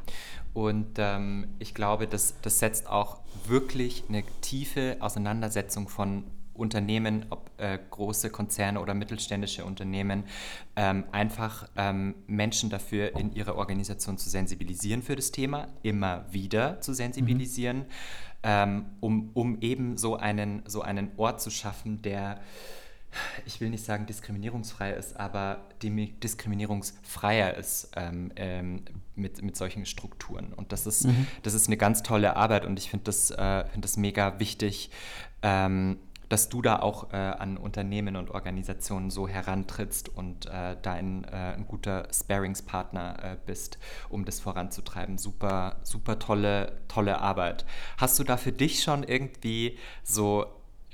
Und 0.53 0.99
ähm, 0.99 1.49
ich 1.59 1.75
glaube, 1.75 2.07
das, 2.07 2.35
das 2.43 2.59
setzt 2.59 2.89
auch 2.89 3.19
wirklich 3.47 4.05
eine 4.09 4.23
tiefe 4.43 4.97
Auseinandersetzung 5.01 5.89
von 5.89 6.25
Unternehmen, 6.59 7.27
ob 7.31 7.51
äh, 7.59 7.79
große 7.91 8.31
Konzerne 8.31 8.81
oder 8.81 8.93
mittelständische 8.93 9.65
Unternehmen, 9.65 10.25
ähm, 10.77 11.05
einfach 11.13 11.69
ähm, 11.77 12.17
Menschen 12.27 12.69
dafür 12.69 13.17
in 13.17 13.33
ihrer 13.33 13.55
Organisation 13.55 14.19
zu 14.19 14.29
sensibilisieren 14.29 15.03
für 15.03 15.17
das 15.17 15.31
Thema, 15.31 15.69
immer 15.83 16.25
wieder 16.31 16.81
zu 16.81 16.93
sensibilisieren, 16.93 17.79
mhm. 17.79 17.87
Ähm, 18.43 18.87
um, 19.01 19.31
um 19.35 19.61
eben 19.61 19.97
so 19.97 20.17
einen, 20.17 20.63
so 20.67 20.83
einen 20.83 21.11
Ort 21.17 21.41
zu 21.41 21.51
schaffen, 21.51 22.03
der 22.03 22.41
ich 23.47 23.61
will 23.61 23.71
nicht 23.71 23.85
sagen 23.85 24.07
diskriminierungsfrei 24.07 24.93
ist, 24.93 25.19
aber 25.19 25.67
diskriminierungsfreier 25.83 27.55
ist 27.55 27.91
ähm, 27.97 28.33
ähm, 28.37 28.83
mit, 29.15 29.43
mit 29.43 29.57
solchen 29.57 29.87
Strukturen. 29.87 30.53
Und 30.53 30.73
das 30.73 30.87
ist, 30.87 31.07
mhm. 31.07 31.27
das 31.43 31.55
ist 31.55 31.69
eine 31.69 31.77
ganz 31.77 32.03
tolle 32.03 32.37
Arbeit 32.37 32.67
und 32.67 32.79
ich 32.79 32.91
finde 32.91 33.05
das, 33.05 33.31
äh, 33.31 33.65
find 33.67 33.85
das 33.85 33.97
mega 33.97 34.39
wichtig, 34.39 34.91
ähm, 35.43 35.99
dass 36.29 36.49
du 36.49 36.63
da 36.63 36.81
auch 36.81 37.13
äh, 37.13 37.17
an 37.17 37.57
Unternehmen 37.57 38.17
und 38.17 38.31
Organisationen 38.31 39.11
so 39.11 39.29
herantrittst 39.29 40.09
und 40.09 40.47
äh, 40.47 40.77
da 40.81 40.93
ein, 40.93 41.25
äh, 41.25 41.55
ein 41.57 41.67
guter 41.67 42.09
Sparingspartner 42.13 43.19
äh, 43.23 43.37
bist, 43.47 43.79
um 44.09 44.25
das 44.25 44.41
voranzutreiben. 44.41 45.19
Super, 45.19 45.77
super 45.83 46.19
tolle, 46.19 46.81
tolle 46.89 47.21
Arbeit. 47.21 47.65
Hast 47.97 48.19
du 48.19 48.25
da 48.25 48.37
für 48.37 48.53
dich 48.53 48.83
schon 48.83 49.03
irgendwie 49.03 49.79
so 50.03 50.47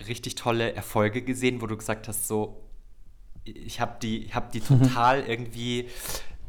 richtig 0.09 0.35
tolle 0.37 0.75
Erfolge 0.75 1.23
gesehen, 1.23 1.61
wo 1.61 1.66
du 1.66 1.77
gesagt 1.77 2.09
hast, 2.09 2.29
so, 2.29 2.61
ich 3.44 3.81
habe 3.81 3.97
die, 4.01 4.31
hab 4.33 4.53
die 4.53 4.61
total 4.61 5.23
irgendwie 5.23 5.88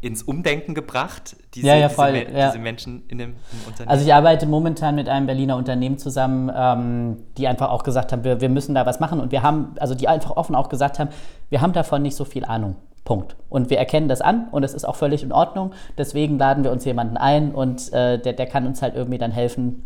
ins 0.06 0.22
Umdenken 0.22 0.76
gebracht, 0.76 1.36
diese, 1.56 1.68
ja, 1.68 1.76
ja, 1.76 1.89
voll, 1.89 2.13
diese, 2.13 2.38
ja. 2.38 2.48
diese 2.48 2.60
Menschen 2.60 3.04
in 3.08 3.18
dem 3.18 3.36
Unternehmen? 3.65 3.89
Also 3.89 4.06
ich 4.06 4.13
arbeite 4.13 4.46
momentan 4.46 4.94
mit 4.94 5.10
einem 5.10 5.26
Berliner 5.26 5.58
Unternehmen 5.58 5.98
zusammen, 5.98 6.52
ähm, 6.56 7.18
die 7.38 7.48
einfach 7.48 7.72
auch 7.72 7.82
gesagt 7.82 8.12
haben, 8.12 8.24
wir, 8.24 8.39
wir 8.39 8.50
müssen 8.50 8.76
da 8.76 8.86
was 8.86 9.00
machen 9.00 9.20
und 9.20 9.32
wir 9.32 9.41
haben, 9.41 9.74
also 9.80 9.96
die 9.96 10.08
einfach 10.08 10.38
offen 10.38 10.56
auch 10.56 10.70
gesagt 10.70 11.00
haben, 11.00 11.10
wir 11.50 11.62
haben 11.62 11.74
davon 11.74 12.04
nicht 12.04 12.15
so 12.15 12.24
viel 12.24 12.46
Ahnung. 12.46 12.76
Punkt. 13.04 13.36
Und 13.50 13.70
wir 13.70 13.78
erkennen 13.78 14.08
das 14.08 14.22
an 14.22 14.48
und 14.52 14.63
es 14.63 14.74
ist 14.74 14.84
auch 14.84 14.96
völlig 14.96 15.22
in 15.22 15.32
Ordnung. 15.32 15.74
Deswegen 15.96 16.39
laden 16.39 16.63
wir 16.63 16.72
uns 16.72 16.86
jemanden 16.86 17.18
ein 17.18 17.54
und 17.54 17.94
äh, 17.94 18.20
der, 18.20 18.34
der 18.34 18.48
kann 18.48 18.65
uns 18.65 18.82
halt 18.82 18.96
irgendwie 18.96 19.20
dann 19.20 19.32
helfen, 19.32 19.86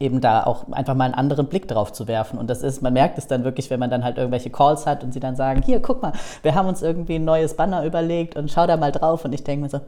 eben 0.00 0.20
da 0.20 0.44
auch 0.44 0.70
einfach 0.70 0.94
mal 0.94 1.04
einen 1.04 1.14
anderen 1.14 1.46
Blick 1.46 1.68
drauf 1.68 1.92
zu 1.92 2.08
werfen. 2.08 2.38
Und 2.38 2.48
das 2.48 2.62
ist, 2.62 2.82
man 2.82 2.92
merkt 2.92 3.18
es 3.18 3.26
dann 3.26 3.44
wirklich, 3.44 3.70
wenn 3.70 3.80
man 3.80 3.90
dann 3.90 4.04
halt 4.04 4.18
irgendwelche 4.18 4.50
Calls 4.50 4.86
hat 4.86 5.04
und 5.04 5.12
sie 5.12 5.20
dann 5.20 5.36
sagen, 5.36 5.62
hier, 5.62 5.80
guck 5.80 6.02
mal, 6.02 6.12
wir 6.42 6.54
haben 6.54 6.68
uns 6.68 6.82
irgendwie 6.82 7.16
ein 7.16 7.24
neues 7.24 7.54
Banner 7.54 7.84
überlegt 7.84 8.36
und 8.36 8.50
schau 8.50 8.66
da 8.66 8.76
mal 8.76 8.92
drauf. 8.92 9.24
Und 9.24 9.32
ich 9.32 9.44
denke 9.44 9.64
mir 9.64 9.70
so, 9.70 9.80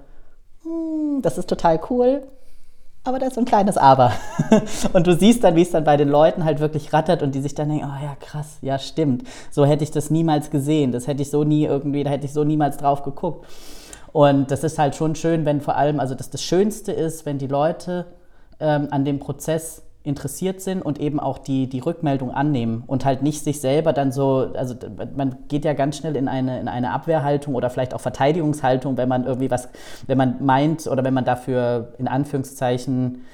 hm, 0.63 1.23
das 1.23 1.39
ist 1.39 1.49
total 1.49 1.81
cool, 1.91 2.23
aber 3.03 3.19
da 3.19 3.29
ist 3.29 3.35
so 3.35 3.41
ein 3.41 3.47
kleines 3.47 3.79
Aber. 3.79 4.13
und 4.93 5.07
du 5.07 5.17
siehst 5.17 5.43
dann, 5.43 5.57
wie 5.57 5.63
es 5.63 5.71
dann 5.71 5.85
bei 5.85 5.97
den 5.97 6.09
Leuten 6.09 6.45
halt 6.45 6.61
wirklich 6.61 6.93
rattert 6.93 7.23
und 7.23 7.35
die 7.35 7.41
sich 7.41 7.55
dann 7.55 7.71
denken, 7.71 7.87
oh 7.87 8.05
ja, 8.05 8.15
krass, 8.21 8.59
ja, 8.61 8.79
stimmt. 8.79 9.25
So 9.51 9.65
hätte 9.65 9.85
ich 9.85 9.91
das 9.91 10.11
niemals 10.11 10.51
gesehen. 10.51 10.93
Das 10.93 11.07
hätte 11.07 11.23
ich 11.23 11.31
so 11.31 11.43
nie 11.43 11.65
irgendwie, 11.65 12.05
da 12.05 12.11
hätte 12.11 12.27
ich 12.27 12.33
so 12.33 12.45
niemals 12.45 12.77
drauf 12.77 13.03
geguckt. 13.03 13.47
Und 14.13 14.51
das 14.51 14.65
ist 14.65 14.79
halt 14.79 14.97
schon 14.97 15.15
schön, 15.15 15.45
wenn 15.47 15.61
vor 15.61 15.77
allem, 15.77 15.99
also 15.99 16.15
das, 16.15 16.31
das 16.31 16.43
Schönste 16.43 16.93
ist, 16.93 17.25
wenn 17.25 17.39
die 17.39 17.47
Leute 17.47 18.07
ähm, 18.59 18.89
an 18.91 19.05
dem 19.05 19.19
Prozess 19.19 19.83
interessiert 20.03 20.63
sind 20.63 20.81
und 20.81 20.99
eben 20.99 21.21
auch 21.21 21.39
die, 21.39 21.69
die 21.69 21.81
Rückmeldung 21.81 22.31
annehmen 22.31 22.85
und 22.87 23.05
halt 23.05 23.23
nicht 23.23 23.45
sich 23.45 23.61
selber 23.61 23.93
dann 23.93 24.13
so, 24.13 24.51
also 24.55 24.75
man 25.15 25.37
geht 25.49 25.65
ja 25.67 25.75
ganz 25.75 25.99
schnell 25.99 26.17
in 26.17 26.27
eine, 26.27 26.59
in 26.59 26.69
eine 26.69 26.93
Abwehrhaltung 26.93 27.55
oder 27.55 27.69
vielleicht 27.69 27.93
auch 27.93 28.01
Verteidigungshaltung, 28.01 28.97
wenn 28.97 29.11
man 29.11 29.27
irgendwie 29.27 29.51
was, 29.51 29.69
wenn 30.07 30.17
man 30.17 30.43
meint 30.43 30.87
oder 30.87 31.05
wenn 31.05 31.13
man 31.13 31.27
dafür 31.27 31.93
in 31.99 32.09
Anführungszeichen 32.09 33.27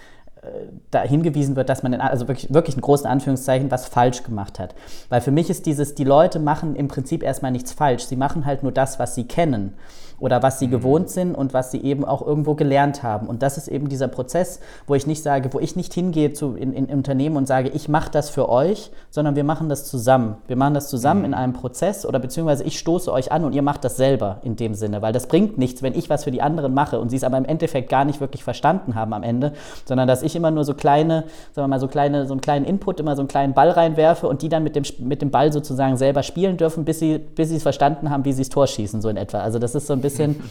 äh, 0.42 0.48
da 0.90 1.02
hingewiesen 1.02 1.54
wird, 1.54 1.68
dass 1.68 1.84
man 1.84 1.92
in, 1.92 2.00
also 2.00 2.26
wirklich, 2.26 2.52
wirklich 2.52 2.74
in 2.74 2.82
großen 2.82 3.06
Anführungszeichen 3.06 3.70
was 3.70 3.86
falsch 3.86 4.24
gemacht 4.24 4.58
hat. 4.58 4.74
Weil 5.08 5.20
für 5.20 5.30
mich 5.30 5.48
ist 5.48 5.66
dieses, 5.66 5.94
die 5.94 6.04
Leute 6.04 6.40
machen 6.40 6.74
im 6.74 6.88
Prinzip 6.88 7.22
erstmal 7.22 7.52
nichts 7.52 7.72
falsch, 7.72 8.06
sie 8.06 8.16
machen 8.16 8.44
halt 8.44 8.64
nur 8.64 8.72
das, 8.72 8.98
was 8.98 9.14
sie 9.14 9.28
kennen 9.28 9.74
oder 10.18 10.42
was 10.42 10.58
sie 10.58 10.66
mhm. 10.66 10.72
gewohnt 10.72 11.10
sind 11.10 11.34
und 11.34 11.54
was 11.54 11.70
sie 11.70 11.82
eben 11.82 12.04
auch 12.04 12.26
irgendwo 12.26 12.54
gelernt 12.54 13.02
haben. 13.02 13.26
Und 13.26 13.42
das 13.42 13.58
ist 13.58 13.68
eben 13.68 13.88
dieser 13.88 14.08
Prozess, 14.08 14.60
wo 14.86 14.94
ich 14.94 15.06
nicht 15.06 15.22
sage, 15.22 15.52
wo 15.52 15.60
ich 15.60 15.76
nicht 15.76 15.92
hingehe 15.92 16.32
zu, 16.32 16.54
in, 16.54 16.72
in 16.72 16.86
Unternehmen 16.86 17.36
und 17.36 17.46
sage, 17.46 17.70
ich 17.70 17.88
mache 17.88 18.10
das 18.10 18.30
für 18.30 18.48
euch, 18.48 18.90
sondern 19.10 19.36
wir 19.36 19.44
machen 19.44 19.68
das 19.68 19.84
zusammen. 19.84 20.36
Wir 20.46 20.56
machen 20.56 20.74
das 20.74 20.88
zusammen 20.88 21.20
mhm. 21.20 21.26
in 21.26 21.34
einem 21.34 21.52
Prozess 21.52 22.06
oder 22.06 22.18
beziehungsweise 22.18 22.64
ich 22.64 22.78
stoße 22.78 23.12
euch 23.12 23.32
an 23.32 23.44
und 23.44 23.54
ihr 23.54 23.62
macht 23.62 23.84
das 23.84 23.96
selber 23.96 24.38
in 24.42 24.56
dem 24.56 24.74
Sinne, 24.74 25.02
weil 25.02 25.12
das 25.12 25.26
bringt 25.26 25.58
nichts, 25.58 25.82
wenn 25.82 25.94
ich 25.94 26.08
was 26.10 26.24
für 26.24 26.30
die 26.30 26.42
anderen 26.42 26.74
mache 26.74 27.00
und 27.00 27.10
sie 27.10 27.16
es 27.16 27.24
aber 27.24 27.38
im 27.38 27.44
Endeffekt 27.44 27.88
gar 27.88 28.04
nicht 28.04 28.20
wirklich 28.20 28.44
verstanden 28.44 28.94
haben 28.94 29.12
am 29.12 29.22
Ende, 29.22 29.52
sondern 29.84 30.08
dass 30.08 30.22
ich 30.22 30.36
immer 30.36 30.50
nur 30.50 30.64
so 30.64 30.74
kleine, 30.74 31.24
sagen 31.52 31.64
wir 31.64 31.68
mal, 31.68 31.80
so 31.80 31.88
kleine, 31.88 32.26
so 32.26 32.32
einen 32.32 32.40
kleinen 32.40 32.64
Input, 32.64 33.00
immer 33.00 33.16
so 33.16 33.22
einen 33.22 33.28
kleinen 33.28 33.54
Ball 33.54 33.70
reinwerfe 33.70 34.28
und 34.28 34.42
die 34.42 34.48
dann 34.48 34.62
mit 34.62 34.76
dem, 34.76 34.84
mit 34.98 35.22
dem 35.22 35.30
Ball 35.30 35.52
sozusagen 35.52 35.96
selber 35.96 36.22
spielen 36.22 36.56
dürfen, 36.56 36.84
bis 36.84 36.98
sie, 36.98 37.18
bis 37.18 37.50
sie 37.50 37.56
es 37.56 37.62
verstanden 37.62 38.10
haben, 38.10 38.24
wie 38.24 38.32
sie 38.32 38.42
das 38.42 38.48
Tor 38.48 38.66
schießen, 38.66 39.00
so 39.00 39.08
in 39.08 39.16
etwa. 39.16 39.40
Also 39.40 39.58
das 39.58 39.74
ist 39.74 39.86
so 39.86 39.92
ein 39.92 40.00
bisschen. 40.06 40.42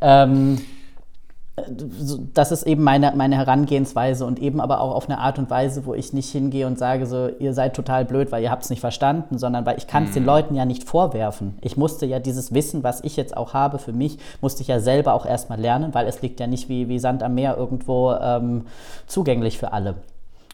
ähm, 0.00 0.58
das 2.34 2.50
ist 2.50 2.62
eben 2.62 2.82
meine, 2.82 3.12
meine 3.14 3.36
Herangehensweise 3.36 4.24
und 4.24 4.38
eben 4.38 4.58
aber 4.58 4.80
auch 4.80 4.94
auf 4.94 5.08
eine 5.08 5.18
Art 5.18 5.38
und 5.38 5.50
Weise, 5.50 5.84
wo 5.84 5.92
ich 5.92 6.14
nicht 6.14 6.30
hingehe 6.30 6.66
und 6.66 6.78
sage 6.78 7.04
so, 7.04 7.28
ihr 7.38 7.52
seid 7.52 7.76
total 7.76 8.06
blöd, 8.06 8.32
weil 8.32 8.42
ihr 8.42 8.50
habt 8.50 8.64
es 8.64 8.70
nicht 8.70 8.80
verstanden, 8.80 9.36
sondern 9.38 9.66
weil 9.66 9.76
ich 9.76 9.86
kann 9.86 10.04
es 10.04 10.10
mhm. 10.10 10.14
den 10.14 10.24
Leuten 10.24 10.54
ja 10.54 10.64
nicht 10.64 10.84
vorwerfen. 10.84 11.58
Ich 11.60 11.76
musste 11.76 12.06
ja 12.06 12.20
dieses 12.20 12.54
Wissen, 12.54 12.82
was 12.82 13.04
ich 13.04 13.16
jetzt 13.16 13.36
auch 13.36 13.52
habe 13.52 13.78
für 13.78 13.92
mich, 13.92 14.18
musste 14.40 14.62
ich 14.62 14.68
ja 14.68 14.80
selber 14.80 15.12
auch 15.12 15.26
erstmal 15.26 15.60
lernen, 15.60 15.92
weil 15.92 16.06
es 16.06 16.22
liegt 16.22 16.40
ja 16.40 16.46
nicht 16.46 16.70
wie, 16.70 16.88
wie 16.88 16.98
Sand 16.98 17.22
am 17.22 17.34
Meer 17.34 17.56
irgendwo 17.58 18.12
ähm, 18.12 18.66
zugänglich 19.06 19.58
für 19.58 19.72
alle. 19.72 19.96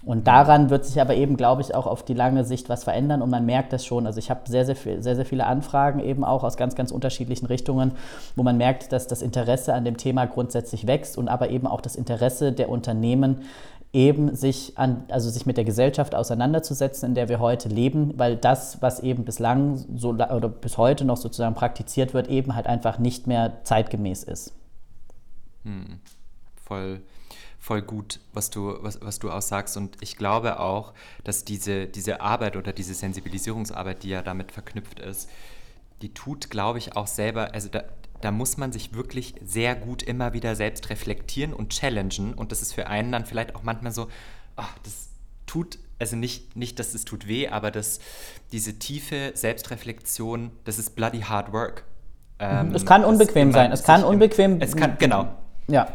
Und 0.04 0.28
daran 0.28 0.70
wird 0.70 0.84
sich 0.84 1.00
aber 1.00 1.16
eben, 1.16 1.37
glaube 1.37 1.61
ich, 1.61 1.74
auch 1.74 1.87
auf 1.87 2.04
die 2.04 2.14
lange 2.14 2.44
Sicht 2.44 2.68
was 2.68 2.84
verändern 2.84 3.20
und 3.20 3.30
man 3.30 3.44
merkt 3.44 3.72
das 3.72 3.84
schon. 3.84 4.06
Also 4.06 4.20
ich 4.20 4.30
habe 4.30 4.40
sehr, 4.46 4.64
sehr, 4.64 4.76
sehr, 4.76 5.16
sehr 5.16 5.26
viele 5.26 5.44
Anfragen 5.44 5.98
eben 5.98 6.24
auch 6.24 6.44
aus 6.44 6.56
ganz, 6.56 6.76
ganz 6.76 6.92
unterschiedlichen 6.92 7.46
Richtungen, 7.46 7.92
wo 8.37 8.44
man 8.44 8.56
merkt, 8.56 8.92
dass 8.92 9.08
das 9.08 9.22
Interesse 9.22 9.74
an 9.74 9.84
dem 9.84 9.96
Thema 9.96 10.26
grundsätzlich 10.26 10.87
wächst 10.87 11.18
und 11.18 11.28
aber 11.28 11.50
eben 11.50 11.66
auch 11.66 11.80
das 11.80 11.96
Interesse 11.96 12.52
der 12.52 12.68
Unternehmen 12.68 13.42
eben 13.92 14.37
sich 14.37 14.78
an, 14.78 15.04
also 15.08 15.30
sich 15.30 15.46
mit 15.46 15.56
der 15.56 15.64
Gesellschaft 15.64 16.14
auseinanderzusetzen, 16.14 17.08
in 17.08 17.14
der 17.14 17.28
wir 17.28 17.40
heute 17.40 17.68
leben, 17.68 18.12
weil 18.16 18.37
das, 18.37 18.80
was 18.80 19.00
eben 19.00 19.24
bislang 19.24 19.84
so 19.96 20.11
oder 20.11 20.48
bis 20.48 20.78
heute 20.78 21.04
noch 21.06 21.16
sozusagen 21.16 21.54
praktiziert 21.54 22.14
wird, 22.14 22.28
eben 22.28 22.54
halt 22.54 22.66
einfach 22.66 22.98
nicht 22.98 23.26
mehr 23.26 23.64
zeitgemäß 23.64 24.22
ist. 24.22 24.52
Hm. 25.64 25.98
Voll 26.54 27.00
voll 27.59 27.83
gut, 27.83 28.21
was 28.33 28.51
du, 28.51 28.79
was, 28.81 29.01
was 29.03 29.18
du 29.18 29.31
aussagst. 29.31 29.77
Und 29.77 29.97
ich 30.01 30.16
glaube 30.16 30.61
auch, 30.61 30.94
dass 31.25 31.44
diese, 31.44 31.87
diese 31.87 32.21
Arbeit 32.21 32.57
oder 32.57 32.73
diese 32.73 32.94
Sensibilisierungsarbeit, 32.94 34.03
die 34.03 34.11
ja 34.11 34.23
damit 34.23 34.53
verknüpft 34.53 35.01
ist, 35.01 35.29
die 36.03 36.14
tut, 36.14 36.51
glaube 36.51 36.79
ich, 36.79 36.97
auch 36.97 37.07
selber, 37.07 37.55
also 37.55 37.68
da, 37.68 37.85
da 38.21 38.31
muss 38.31 38.57
man 38.57 38.73
sich 38.73 38.94
wirklich 38.94 39.35
sehr 39.44 39.75
gut 39.75 40.03
immer 40.03 40.33
wieder 40.33 40.57
selbst 40.57 40.88
reflektieren 40.90 41.53
und 41.53 41.71
challengen. 41.71 42.35
Und 42.35 42.53
das 42.53 42.62
ist 42.62 42.73
für 42.73 42.87
einen 42.87 43.12
dann 43.12 43.27
vielleicht 43.27 43.55
auch 43.55 43.62
manchmal 43.62 43.92
so, 43.92 44.09
ach, 44.57 44.77
das 44.85 45.09
tut, 45.47 45.79
also 45.99 46.16
nicht, 46.16 46.57
nicht, 46.57 46.79
dass 46.79 46.94
es 46.94 47.05
tut 47.05 47.27
weh, 47.27 47.49
aber 47.49 47.71
das, 47.71 48.01
diese 48.53 48.79
tiefe 48.79 49.33
Selbstreflexion, 49.35 50.53
das 50.64 50.79
ist 50.79 50.94
bloody 50.94 51.21
hard 51.21 51.53
work. 51.53 51.85
Ähm, 52.38 52.75
es 52.75 52.87
kann 52.87 53.05
unbequem 53.05 53.53
sein. 53.53 53.73
Es 53.73 53.83
kann 53.83 54.05
unbequem. 54.05 54.61
Es 54.61 54.77
kann, 54.77 54.97
genau. 54.99 55.29
Ja. 55.66 55.88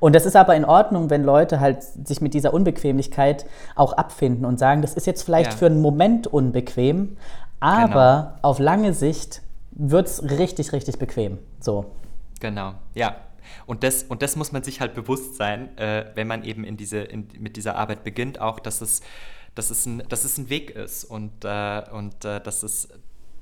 Und 0.00 0.14
das 0.14 0.26
ist 0.26 0.36
aber 0.36 0.54
in 0.56 0.64
Ordnung, 0.64 1.10
wenn 1.10 1.24
Leute 1.24 1.60
halt 1.60 1.82
sich 1.82 2.20
mit 2.20 2.34
dieser 2.34 2.54
Unbequemlichkeit 2.54 3.46
auch 3.76 3.92
abfinden 3.92 4.44
und 4.44 4.58
sagen, 4.58 4.82
das 4.82 4.94
ist 4.94 5.06
jetzt 5.06 5.22
vielleicht 5.22 5.52
ja. 5.52 5.56
für 5.56 5.66
einen 5.66 5.80
Moment 5.80 6.26
unbequem, 6.26 7.16
aber 7.60 8.34
genau. 8.34 8.48
auf 8.48 8.58
lange 8.58 8.94
Sicht 8.94 9.42
wird 9.70 10.06
es 10.06 10.22
richtig, 10.22 10.72
richtig 10.72 10.98
bequem. 10.98 11.38
So. 11.60 11.86
Genau, 12.40 12.74
ja. 12.94 13.16
Und 13.66 13.82
das, 13.82 14.02
und 14.04 14.22
das 14.22 14.36
muss 14.36 14.52
man 14.52 14.62
sich 14.62 14.80
halt 14.80 14.94
bewusst 14.94 15.36
sein, 15.36 15.76
äh, 15.78 16.06
wenn 16.14 16.26
man 16.26 16.44
eben 16.44 16.64
in 16.64 16.76
diese, 16.76 16.98
in, 16.98 17.28
mit 17.38 17.56
dieser 17.56 17.76
Arbeit 17.76 18.04
beginnt, 18.04 18.40
auch, 18.40 18.60
dass 18.60 18.80
es, 18.80 19.00
dass 19.54 19.70
es, 19.70 19.86
ein, 19.86 20.02
dass 20.08 20.24
es 20.24 20.38
ein 20.38 20.48
Weg 20.50 20.70
ist 20.70 21.04
und, 21.04 21.44
äh, 21.44 21.82
und 21.92 22.24
äh, 22.24 22.40
dass, 22.40 22.62
es, 22.62 22.88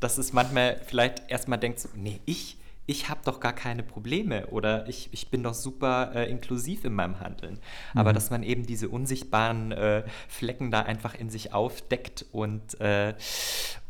dass 0.00 0.18
es 0.18 0.32
manchmal 0.32 0.80
vielleicht 0.86 1.30
erstmal 1.30 1.58
denkt, 1.58 1.80
so, 1.80 1.88
nee, 1.94 2.20
ich, 2.26 2.58
ich 2.90 3.08
habe 3.08 3.20
doch 3.24 3.38
gar 3.38 3.52
keine 3.52 3.84
Probleme 3.84 4.48
oder 4.48 4.88
ich, 4.88 5.10
ich 5.12 5.30
bin 5.30 5.44
doch 5.44 5.54
super 5.54 6.10
äh, 6.12 6.28
inklusiv 6.28 6.84
in 6.84 6.92
meinem 6.92 7.20
Handeln. 7.20 7.54
Mhm. 7.54 8.00
Aber 8.00 8.12
dass 8.12 8.30
man 8.30 8.42
eben 8.42 8.66
diese 8.66 8.88
unsichtbaren 8.88 9.70
äh, 9.70 10.02
Flecken 10.26 10.72
da 10.72 10.80
einfach 10.82 11.14
in 11.14 11.30
sich 11.30 11.52
aufdeckt 11.52 12.26
und, 12.32 12.80
äh, 12.80 13.14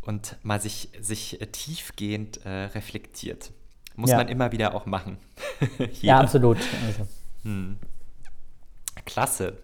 und 0.02 0.36
mal 0.42 0.60
sich, 0.60 0.90
sich 1.00 1.38
tiefgehend 1.50 2.44
äh, 2.44 2.64
reflektiert. 2.64 3.52
Muss 3.96 4.10
ja. 4.10 4.18
man 4.18 4.28
immer 4.28 4.52
wieder 4.52 4.74
auch 4.74 4.84
machen. 4.84 5.16
ja, 6.02 6.20
absolut. 6.20 6.58
Also. 6.86 7.08
Hm. 7.44 7.78
Klasse. 9.06 9.56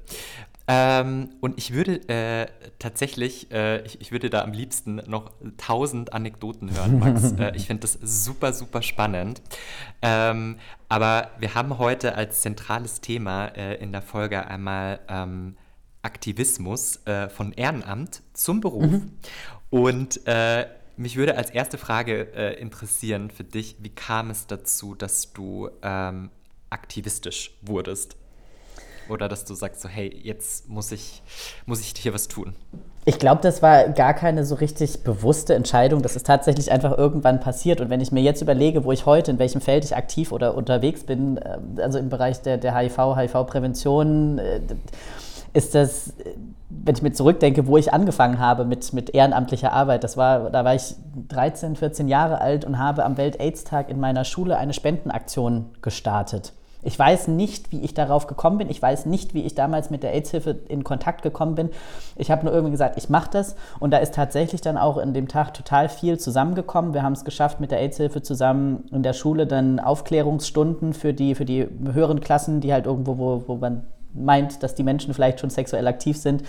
Ähm, 0.69 1.31
und 1.41 1.59
ich 1.59 1.73
würde 1.73 2.09
äh, 2.09 2.49
tatsächlich, 2.81 3.53
äh, 3.53 3.85
ich, 3.85 4.01
ich, 4.01 4.11
würde 4.11 4.31
da 4.31 4.43
am 4.43 4.53
liebsten 4.53 4.97
noch 5.07 5.31
tausend 5.59 6.13
Anekdoten 6.13 6.75
hören, 6.75 6.99
Max. 6.99 7.33
äh, 7.39 7.53
ich 7.55 7.67
finde 7.67 7.83
das 7.83 7.99
super, 8.03 8.53
super 8.53 8.83
spannend. 8.83 9.43
Ähm, 10.03 10.57
aber 10.89 11.31
wir 11.39 11.55
haben 11.55 11.79
heute 11.79 12.17
als 12.17 12.41
zentrales 12.43 13.01
Thema 13.01 13.47
äh, 13.47 13.77
in 13.77 13.93
der 13.93 14.03
Folge 14.03 14.45
einmal 14.45 14.99
ähm, 15.09 15.57
Aktivismus 16.03 17.07
äh, 17.07 17.29
von 17.29 17.53
Ehrenamt 17.53 18.23
zum 18.33 18.61
Beruf. 18.61 18.91
Mhm. 18.91 19.13
Und 19.71 20.27
äh, 20.27 20.67
mich 20.97 21.17
würde 21.17 21.37
als 21.37 21.51
erste 21.51 21.77
Frage 21.77 22.23
interessieren 22.59 23.31
für 23.31 23.45
dich, 23.45 23.77
wie 23.81 23.91
kam 23.91 24.31
es 24.31 24.47
dazu, 24.47 24.95
dass 24.95 25.35
du 25.35 25.69
ähm, 25.83 26.31
aktivistisch 26.71 27.51
wurdest? 27.61 28.17
Oder 29.09 29.29
dass 29.29 29.45
du 29.45 29.55
sagst 29.55 29.81
so, 29.81 29.89
hey, 29.89 30.13
jetzt 30.23 30.69
muss 30.69 30.93
ich, 30.93 31.23
muss 31.65 31.81
ich 31.81 31.95
hier 31.97 32.15
was 32.15 32.29
tun? 32.29 32.55
Ich 33.05 33.21
glaube, 33.21 33.41
das 33.41 33.63
war 33.63 33.89
gar 33.91 34.15
keine 34.15 34.45
so 34.45 34.57
richtig 34.57 35.05
bewusste 35.05 35.55
Entscheidung. 35.55 36.03
Das 36.03 36.17
ist 36.17 36.27
tatsächlich 36.27 36.73
einfach 36.73 36.99
irgendwann 36.99 37.39
passiert. 37.39 37.81
Und 37.81 37.89
wenn 37.89 38.01
ich 38.01 38.11
mir 38.11 38.23
jetzt 38.23 38.43
überlege, 38.43 38.85
wo 38.85 38.91
ich 38.91 39.07
heute, 39.07 39.31
in 39.31 39.39
welchem 39.39 39.61
Feld 39.61 39.85
ich 39.85 39.95
aktiv 39.95 40.33
oder 40.33 40.57
unterwegs 40.57 41.05
bin, 41.05 41.37
äh, 41.37 41.59
also 41.81 41.99
im 41.99 42.09
Bereich 42.09 42.43
der, 42.43 42.59
der 42.59 42.77
HIV, 42.77 43.17
HIV-Prävention, 43.17 44.39
äh, 44.39 44.61
ist 45.53 45.75
das, 45.75 46.13
wenn 46.69 46.95
ich 46.97 47.03
mir 47.03 47.13
zurückdenke, 47.13 47.67
wo 47.67 47.77
ich 47.77 47.93
angefangen 47.93 48.39
habe 48.39 48.65
mit, 48.65 48.93
mit 48.93 49.11
ehrenamtlicher 49.15 49.73
Arbeit, 49.73 50.05
das 50.05 50.17
war, 50.17 50.51
da 50.51 50.65
war 50.65 50.75
ich 50.75 50.97
13, 51.29 51.77
14 51.77 52.09
Jahre 52.09 52.41
alt 52.41 52.65
und 52.65 52.79
habe 52.79 53.05
am 53.05 53.17
Welt-AIDS-Tag 53.17 53.89
in 53.89 53.99
meiner 53.99 54.25
Schule 54.25 54.59
eine 54.59 54.75
Spendenaktion 54.75 55.67
gestartet. 55.81 56.53
Ich 56.87 56.97
weiß 56.97 57.27
nicht, 57.29 57.73
wie 57.73 57.81
ich 57.81 57.95
darauf 57.95 58.29
gekommen 58.29 58.59
bin. 58.59 58.71
Ich 58.71 58.81
weiß 58.81 59.07
nicht, 59.07 59.35
wie 59.35 59.43
ich 59.43 59.57
damals 59.57 59.91
mit 59.91 60.05
der 60.05 60.15
AIDS-Hilfe 60.15 60.57
in 60.69 60.85
Kontakt 60.85 61.23
gekommen 61.23 61.57
bin. 61.57 61.71
Ich 62.15 62.31
habe 62.31 62.45
nur 62.45 62.55
irgendwie 62.55 62.71
gesagt, 62.71 62.97
ich 62.97 63.09
mache 63.09 63.29
das. 63.33 63.57
Und 63.81 63.91
da 63.91 63.99
ist 63.99 64.15
tatsächlich 64.15 64.61
dann 64.61 64.79
auch 64.79 64.97
in 64.97 65.13
dem 65.13 65.27
Tag 65.27 65.53
total 65.53 65.89
viel 65.89 66.19
zusammengekommen. 66.19 66.95
Wir 66.95 67.03
haben 67.03 67.15
es 67.15 67.25
geschafft, 67.25 67.59
mit 67.59 67.73
der 67.73 67.81
AIDS-Hilfe 67.81 68.23
zusammen 68.23 68.85
in 68.93 69.03
der 69.03 69.15
Schule 69.15 69.49
dann 69.49 69.81
Aufklärungsstunden 69.81 70.93
für 70.93 71.13
die, 71.13 71.35
für 71.35 71.45
die 71.45 71.67
höheren 71.93 72.21
Klassen, 72.21 72.61
die 72.61 72.73
halt 72.73 72.87
irgendwo, 72.87 73.19
wo, 73.19 73.43
wo 73.47 73.57
man 73.57 73.83
meint, 74.15 74.63
dass 74.63 74.77
die 74.77 74.85
Menschen 74.85 75.13
vielleicht 75.13 75.41
schon 75.41 75.51
sexuell 75.51 75.89
aktiv 75.89 76.17
sind, 76.17 76.45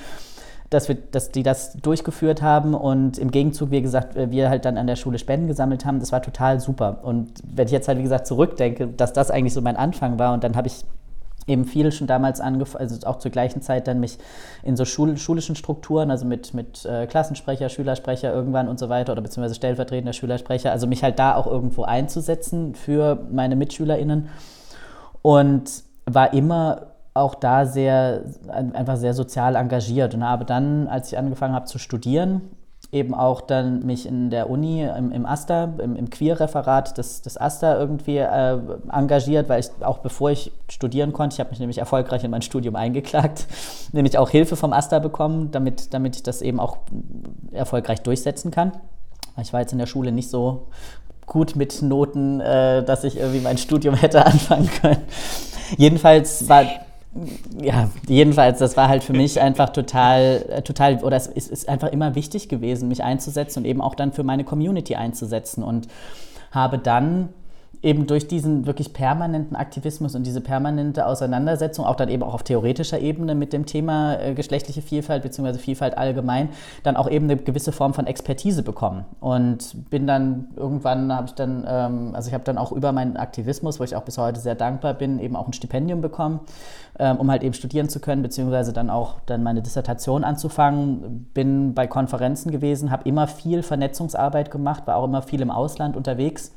dass, 0.70 0.90
wir, 0.90 0.96
dass 0.96 1.32
die 1.32 1.44
das 1.44 1.74
durchgeführt 1.74 2.42
haben 2.42 2.74
und 2.74 3.18
im 3.18 3.32
Gegenzug, 3.32 3.72
wie 3.72 3.82
gesagt, 3.82 4.16
wir 4.16 4.50
halt 4.50 4.66
dann 4.66 4.78
an 4.78 4.88
der 4.88 4.98
Schule 4.98 5.18
Spenden 5.18 5.48
gesammelt 5.48 5.86
haben. 5.86 6.00
Das 6.00 6.12
war 6.12 6.22
total 6.22 6.60
super. 6.60 7.00
Und 7.04 7.32
wenn 7.44 7.68
ich 7.68 7.72
jetzt 7.72 7.88
halt, 7.88 7.98
wie 7.98 8.04
gesagt, 8.04 8.28
zurückdenke, 8.28 8.88
dass 8.88 9.14
das 9.14 9.32
eigentlich 9.32 9.54
so 9.54 9.62
mein 9.62 9.78
Anfang 9.78 10.20
war 10.20 10.34
und 10.34 10.44
dann 10.44 10.56
habe 10.56 10.68
ich 10.68 10.84
eben 11.48 11.64
viel 11.64 11.92
schon 11.92 12.08
damals 12.08 12.42
angefangen, 12.42 12.82
also 12.82 13.08
auch 13.08 13.20
zur 13.20 13.32
gleichen 13.32 13.62
Zeit 13.62 13.88
dann 13.88 14.02
mich 14.02 14.18
in 14.64 14.76
so 14.76 14.84
Schul 14.84 15.18
schulischen 15.18 15.56
Strukturen, 15.56 16.12
also 16.12 16.26
mit, 16.26 16.54
mit 16.54 16.86
äh, 16.86 17.08
Klassensprecher, 17.08 17.70
Schülersprecher 17.70 18.34
irgendwann 18.34 18.68
und 18.68 18.78
so 18.78 18.90
weiter 18.90 19.14
oder 19.14 19.22
beziehungsweise 19.22 19.56
stellvertretender 19.56 20.12
Schülersprecher, 20.12 20.72
also 20.72 20.88
mich 20.88 21.04
halt 21.04 21.18
da 21.20 21.36
auch 21.36 21.48
irgendwo 21.48 21.84
einzusetzen 21.84 22.76
für 22.76 23.26
meine 23.32 23.56
MitschülerInnen 23.56 24.28
und 25.22 25.84
war 26.06 26.34
immer 26.34 26.88
auch 27.18 27.36
da 27.36 27.66
sehr, 27.66 28.24
einfach 28.48 28.98
sehr 28.98 29.14
sozial 29.14 29.56
engagiert 29.56 30.14
und 30.14 30.24
habe 30.24 30.46
dann, 30.46 30.88
als 30.88 31.12
ich 31.12 31.18
angefangen 31.18 31.54
habe 31.54 31.66
zu 31.66 31.80
studieren, 31.80 32.42
eben 32.92 33.14
auch 33.14 33.42
dann 33.42 33.86
mich 33.86 34.06
in 34.06 34.30
der 34.30 34.50
Uni 34.50 34.84
im, 34.84 35.12
im 35.12 35.26
AStA, 35.26 35.74
im, 35.80 35.96
im 35.96 36.10
Queer-Referat 36.10 36.98
des, 36.98 37.22
des 37.22 37.38
AStA 37.38 37.78
irgendwie 37.78 38.18
äh, 38.18 38.58
engagiert, 38.92 39.50
weil 39.50 39.60
ich 39.60 39.68
auch 39.82 39.98
bevor 39.98 40.32
ich 40.32 40.52
studieren 40.70 41.12
konnte, 41.12 41.34
ich 41.34 41.40
habe 41.40 41.50
mich 41.50 41.60
nämlich 41.60 41.80
erfolgreich 41.80 42.24
in 42.24 42.32
mein 42.32 42.42
Studium 42.42 42.76
eingeklagt, 42.76 43.48
nämlich 43.92 44.18
auch 44.18 44.30
Hilfe 44.30 44.56
vom 44.56 44.72
AStA 44.72 45.00
bekommen, 45.00 45.52
damit, 45.52 45.94
damit 45.94 46.16
ich 46.16 46.24
das 46.24 46.42
eben 46.42 46.60
auch 46.60 46.78
erfolgreich 47.52 48.02
durchsetzen 48.02 48.52
kann. 48.52 48.72
Ich 49.42 49.52
war 49.52 49.60
jetzt 49.60 49.74
in 49.74 49.80
der 49.80 49.86
Schule 49.86 50.12
nicht 50.12 50.30
so 50.30 50.68
gut 51.26 51.58
mit 51.58 51.82
Noten, 51.82 52.40
äh, 52.40 52.84
dass 52.84 53.04
ich 53.04 53.18
irgendwie 53.18 53.42
mein 53.42 53.58
Studium 53.58 53.96
hätte 53.96 54.26
anfangen 54.26 54.70
können. 54.82 55.02
Jedenfalls 55.76 56.48
war 56.48 56.64
ja, 57.62 57.90
jedenfalls, 58.08 58.60
das 58.60 58.78
war 58.78 58.90
halt 58.90 59.04
für 59.04 59.14
mich 59.14 59.40
einfach 59.40 59.70
total, 59.70 60.46
äh, 60.50 60.62
total, 60.62 61.04
oder 61.04 61.18
es 61.18 61.28
ist, 61.28 61.50
ist, 61.50 61.70
einfach 61.70 61.90
immer 61.90 62.16
wichtig 62.16 62.50
gewesen, 62.50 62.88
mich 62.88 63.04
einzusetzen 63.04 63.60
und 63.60 63.66
eben 63.66 63.82
auch 63.82 63.96
dann 63.96 64.14
für 64.14 64.24
meine 64.24 64.44
Community 64.44 64.96
einzusetzen. 64.96 65.64
Und 65.64 65.88
habe 66.52 66.78
dann 66.78 67.30
eben 67.82 68.08
durch 68.08 68.28
diesen 68.28 68.66
wirklich 68.66 68.94
permanenten 68.94 69.56
Aktivismus 69.56 70.16
und 70.16 70.26
diese 70.26 70.42
permanente 70.42 71.06
Auseinandersetzung, 71.06 71.86
auch 71.86 71.96
dann 71.96 72.10
eben 72.10 72.24
auch 72.24 72.34
auf 72.34 72.44
theoretischer 72.44 73.00
Ebene 73.00 73.36
mit 73.36 73.54
dem 73.54 73.66
Thema 73.66 74.20
äh, 74.20 74.34
geschlechtliche 74.34 74.82
Vielfalt 74.82 75.24
bzw. 75.24 75.60
Vielfalt 75.60 75.98
allgemein, 75.98 76.50
dann 76.84 76.98
auch 76.98 77.10
eben 77.10 77.26
eine 77.26 77.38
gewisse 77.38 77.72
Form 77.72 77.94
von 77.94 78.08
Expertise 78.08 78.64
bekommen. 78.64 79.06
Und 79.20 79.90
bin 79.90 80.08
dann 80.08 80.48
irgendwann, 80.56 81.14
habe 81.14 81.28
ich 81.28 81.34
dann, 81.34 81.66
ähm, 81.68 82.16
also 82.16 82.30
ich 82.30 82.34
habe 82.34 82.44
dann 82.44 82.58
auch 82.58 82.72
über 82.72 82.92
meinen 82.92 83.18
Aktivismus, 83.18 83.80
wo 83.80 83.84
ich 83.84 83.96
auch 83.96 84.04
bis 84.04 84.18
heute 84.18 84.40
sehr 84.40 84.56
dankbar 84.56 84.96
bin, 84.96 85.20
eben 85.20 85.36
auch 85.36 85.48
ein 85.48 85.54
Stipendium 85.54 86.02
bekommen, 86.02 86.40
ähm, 86.98 87.18
um 87.18 87.30
halt 87.30 87.44
eben 87.44 87.54
studieren 87.54 87.90
zu 87.90 88.00
können, 88.00 88.24
beziehungsweise 88.24 88.74
dann 88.74 88.90
auch 88.90 89.20
dann 89.28 89.44
meine 89.44 89.62
Dissertation 89.62 90.24
anzufangen. 90.24 91.28
Bin 91.34 91.76
bei 91.76 91.86
Konferenzen 91.86 92.52
gewesen, 92.52 92.90
habe 92.90 93.08
immer 93.08 93.28
viel 93.28 93.62
Vernetzungsarbeit 93.62 94.50
gemacht, 94.50 94.88
war 94.88 94.96
auch 94.96 95.06
immer 95.06 95.22
viel 95.22 95.42
im 95.42 95.52
Ausland 95.52 95.96
unterwegs 95.96 96.52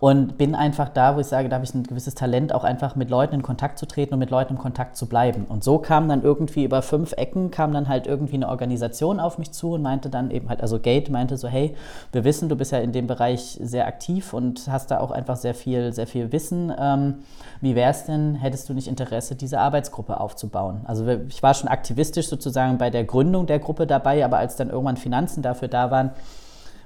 und 0.00 0.38
bin 0.38 0.54
einfach 0.54 0.88
da, 0.88 1.16
wo 1.16 1.20
ich 1.20 1.26
sage, 1.26 1.48
da 1.48 1.56
habe 1.56 1.64
ich 1.64 1.74
ein 1.74 1.82
gewisses 1.82 2.14
Talent, 2.14 2.54
auch 2.54 2.62
einfach 2.62 2.94
mit 2.94 3.10
Leuten 3.10 3.34
in 3.34 3.42
Kontakt 3.42 3.78
zu 3.78 3.86
treten 3.86 4.14
und 4.14 4.20
mit 4.20 4.30
Leuten 4.30 4.54
in 4.54 4.58
Kontakt 4.58 4.96
zu 4.96 5.06
bleiben. 5.06 5.44
Und 5.48 5.64
so 5.64 5.78
kam 5.78 6.08
dann 6.08 6.22
irgendwie 6.22 6.64
über 6.64 6.82
fünf 6.82 7.12
Ecken, 7.12 7.50
kam 7.50 7.72
dann 7.72 7.88
halt 7.88 8.06
irgendwie 8.06 8.36
eine 8.36 8.48
Organisation 8.48 9.18
auf 9.18 9.38
mich 9.38 9.50
zu 9.52 9.72
und 9.72 9.82
meinte 9.82 10.08
dann 10.08 10.30
eben 10.30 10.48
halt, 10.48 10.60
also 10.60 10.78
Gate 10.78 11.10
meinte 11.10 11.36
so, 11.36 11.48
hey, 11.48 11.74
wir 12.12 12.24
wissen, 12.24 12.48
du 12.48 12.54
bist 12.54 12.70
ja 12.70 12.78
in 12.78 12.92
dem 12.92 13.08
Bereich 13.08 13.58
sehr 13.60 13.86
aktiv 13.86 14.32
und 14.32 14.68
hast 14.68 14.92
da 14.92 15.00
auch 15.00 15.10
einfach 15.10 15.36
sehr 15.36 15.54
viel, 15.54 15.92
sehr 15.92 16.06
viel 16.06 16.30
Wissen. 16.30 16.72
Ähm, 16.78 17.14
wie 17.60 17.74
wäre 17.74 17.90
es 17.90 18.04
denn, 18.04 18.36
hättest 18.36 18.68
du 18.68 18.74
nicht 18.74 18.86
Interesse, 18.86 19.34
diese 19.34 19.58
Arbeitsgruppe 19.58 20.20
aufzubauen? 20.20 20.82
Also 20.84 21.06
ich 21.28 21.42
war 21.42 21.54
schon 21.54 21.68
aktivistisch 21.68 22.28
sozusagen 22.28 22.78
bei 22.78 22.90
der 22.90 23.04
Gründung 23.04 23.46
der 23.46 23.58
Gruppe 23.58 23.86
dabei, 23.86 24.24
aber 24.24 24.38
als 24.38 24.54
dann 24.54 24.70
irgendwann 24.70 24.96
Finanzen 24.96 25.42
dafür 25.42 25.66
da 25.66 25.90
waren, 25.90 26.10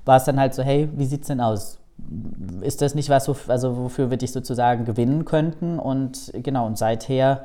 war 0.06 0.16
es 0.16 0.24
dann 0.24 0.40
halt 0.40 0.54
so, 0.54 0.62
hey, 0.62 0.88
wie 0.94 1.04
sieht 1.04 1.22
es 1.22 1.28
denn 1.28 1.40
aus? 1.40 1.81
Ist 2.60 2.82
das 2.82 2.94
nicht 2.94 3.08
was, 3.08 3.28
also 3.48 3.76
wofür 3.76 4.10
wir 4.10 4.16
dich 4.16 4.32
sozusagen 4.32 4.84
gewinnen 4.84 5.24
könnten? 5.24 5.78
Und 5.78 6.32
genau, 6.42 6.66
und 6.66 6.78
seither 6.78 7.44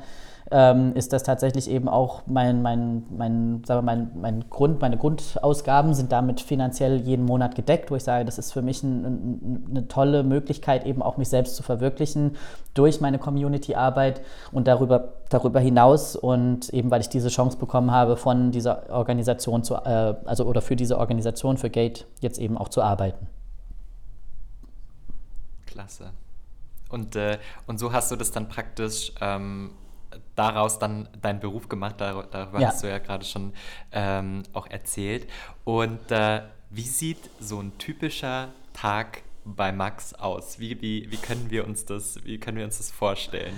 ähm, 0.52 0.93
ist 0.96 1.12
das 1.13 1.24
tatsächlich 1.24 1.70
eben 1.70 1.89
auch 1.89 2.24
mein, 2.26 2.62
mein, 2.62 3.04
mein, 3.10 3.63
sagen 3.65 3.80
wir, 3.80 3.96
mein, 3.96 4.12
mein 4.15 4.50
Grund, 4.50 4.80
meine 4.80 4.98
Grundausgaben 4.98 5.93
sind 5.93 6.12
damit 6.12 6.39
finanziell 6.39 7.02
jeden 7.02 7.26
Monat 7.26 7.56
gedeckt, 7.56 7.91
wo 7.91 7.96
ich 7.96 8.04
sage, 8.04 8.24
das 8.24 8.38
ist 8.38 8.54
für 8.54 8.62
mich 8.62 8.82
ein, 8.84 9.06
ein, 9.06 9.65
eine 9.70 9.88
tolle 9.88 10.24
Möglichkeit, 10.24 10.86
eben 10.86 11.02
auch 11.02 11.17
mich 11.17 11.28
selbst 11.30 11.56
zu 11.56 11.63
verwirklichen 11.63 12.38
durch 12.74 13.02
meine 13.02 13.20
Community-Arbeit 13.20 14.22
und 14.52 14.67
darüber, 14.67 15.15
darüber 15.30 15.60
hinaus 15.60 16.15
und 16.15 16.70
eben 16.70 16.91
weil 16.91 17.02
ich 17.02 17.10
diese 17.10 17.30
Chance 17.30 17.58
bekommen 17.58 17.91
habe, 17.91 18.15
von 18.15 18.52
dieser 18.52 18.89
Organisation 18.89 19.63
zu, 19.63 19.76
äh, 19.76 20.15
also 20.26 20.46
oder 20.46 20.62
für 20.62 20.76
diese 20.76 20.98
Organisation, 20.98 21.58
für 21.58 21.70
Gate 21.70 22.06
jetzt 22.22 22.39
eben 22.39 22.58
auch 22.58 22.70
zu 22.70 22.82
arbeiten. 22.82 23.28
Klasse. 25.78 26.12
Und, 26.90 27.16
äh, 27.16 27.38
und 27.68 27.80
so 27.80 27.94
hast 27.94 28.10
du 28.12 28.16
das 28.16 28.32
dann 28.32 28.48
praktisch 28.48 29.12
ähm, 29.22 29.72
daraus 30.36 30.80
dann 30.80 31.08
deinen 31.22 31.40
Beruf 31.40 31.70
gemacht, 31.70 32.02
Dar 32.02 32.24
darüber 32.32 32.60
ja. 32.60 32.70
hast 32.70 32.82
du 32.82 32.90
ja 32.90 32.98
gerade 32.98 33.24
schon 33.24 33.54
ähm, 33.92 34.42
auch 34.54 34.66
erzählt. 34.68 35.28
Und 35.66 36.12
äh, 36.12 36.42
wie 36.72 36.82
sieht 36.82 37.30
so 37.40 37.60
ein 37.60 37.78
typischer 37.78 38.50
Tag 38.74 39.22
bei 39.46 39.72
Max 39.72 40.16
aus? 40.16 40.58
Wie, 40.58 40.82
wie, 40.82 41.12
wie, 41.12 41.18
können 41.18 41.52
wir 41.52 41.68
uns 41.68 41.86
das, 41.86 42.26
wie 42.26 42.40
können 42.40 42.58
wir 42.58 42.66
uns 42.66 42.78
das 42.78 42.90
vorstellen? 42.90 43.56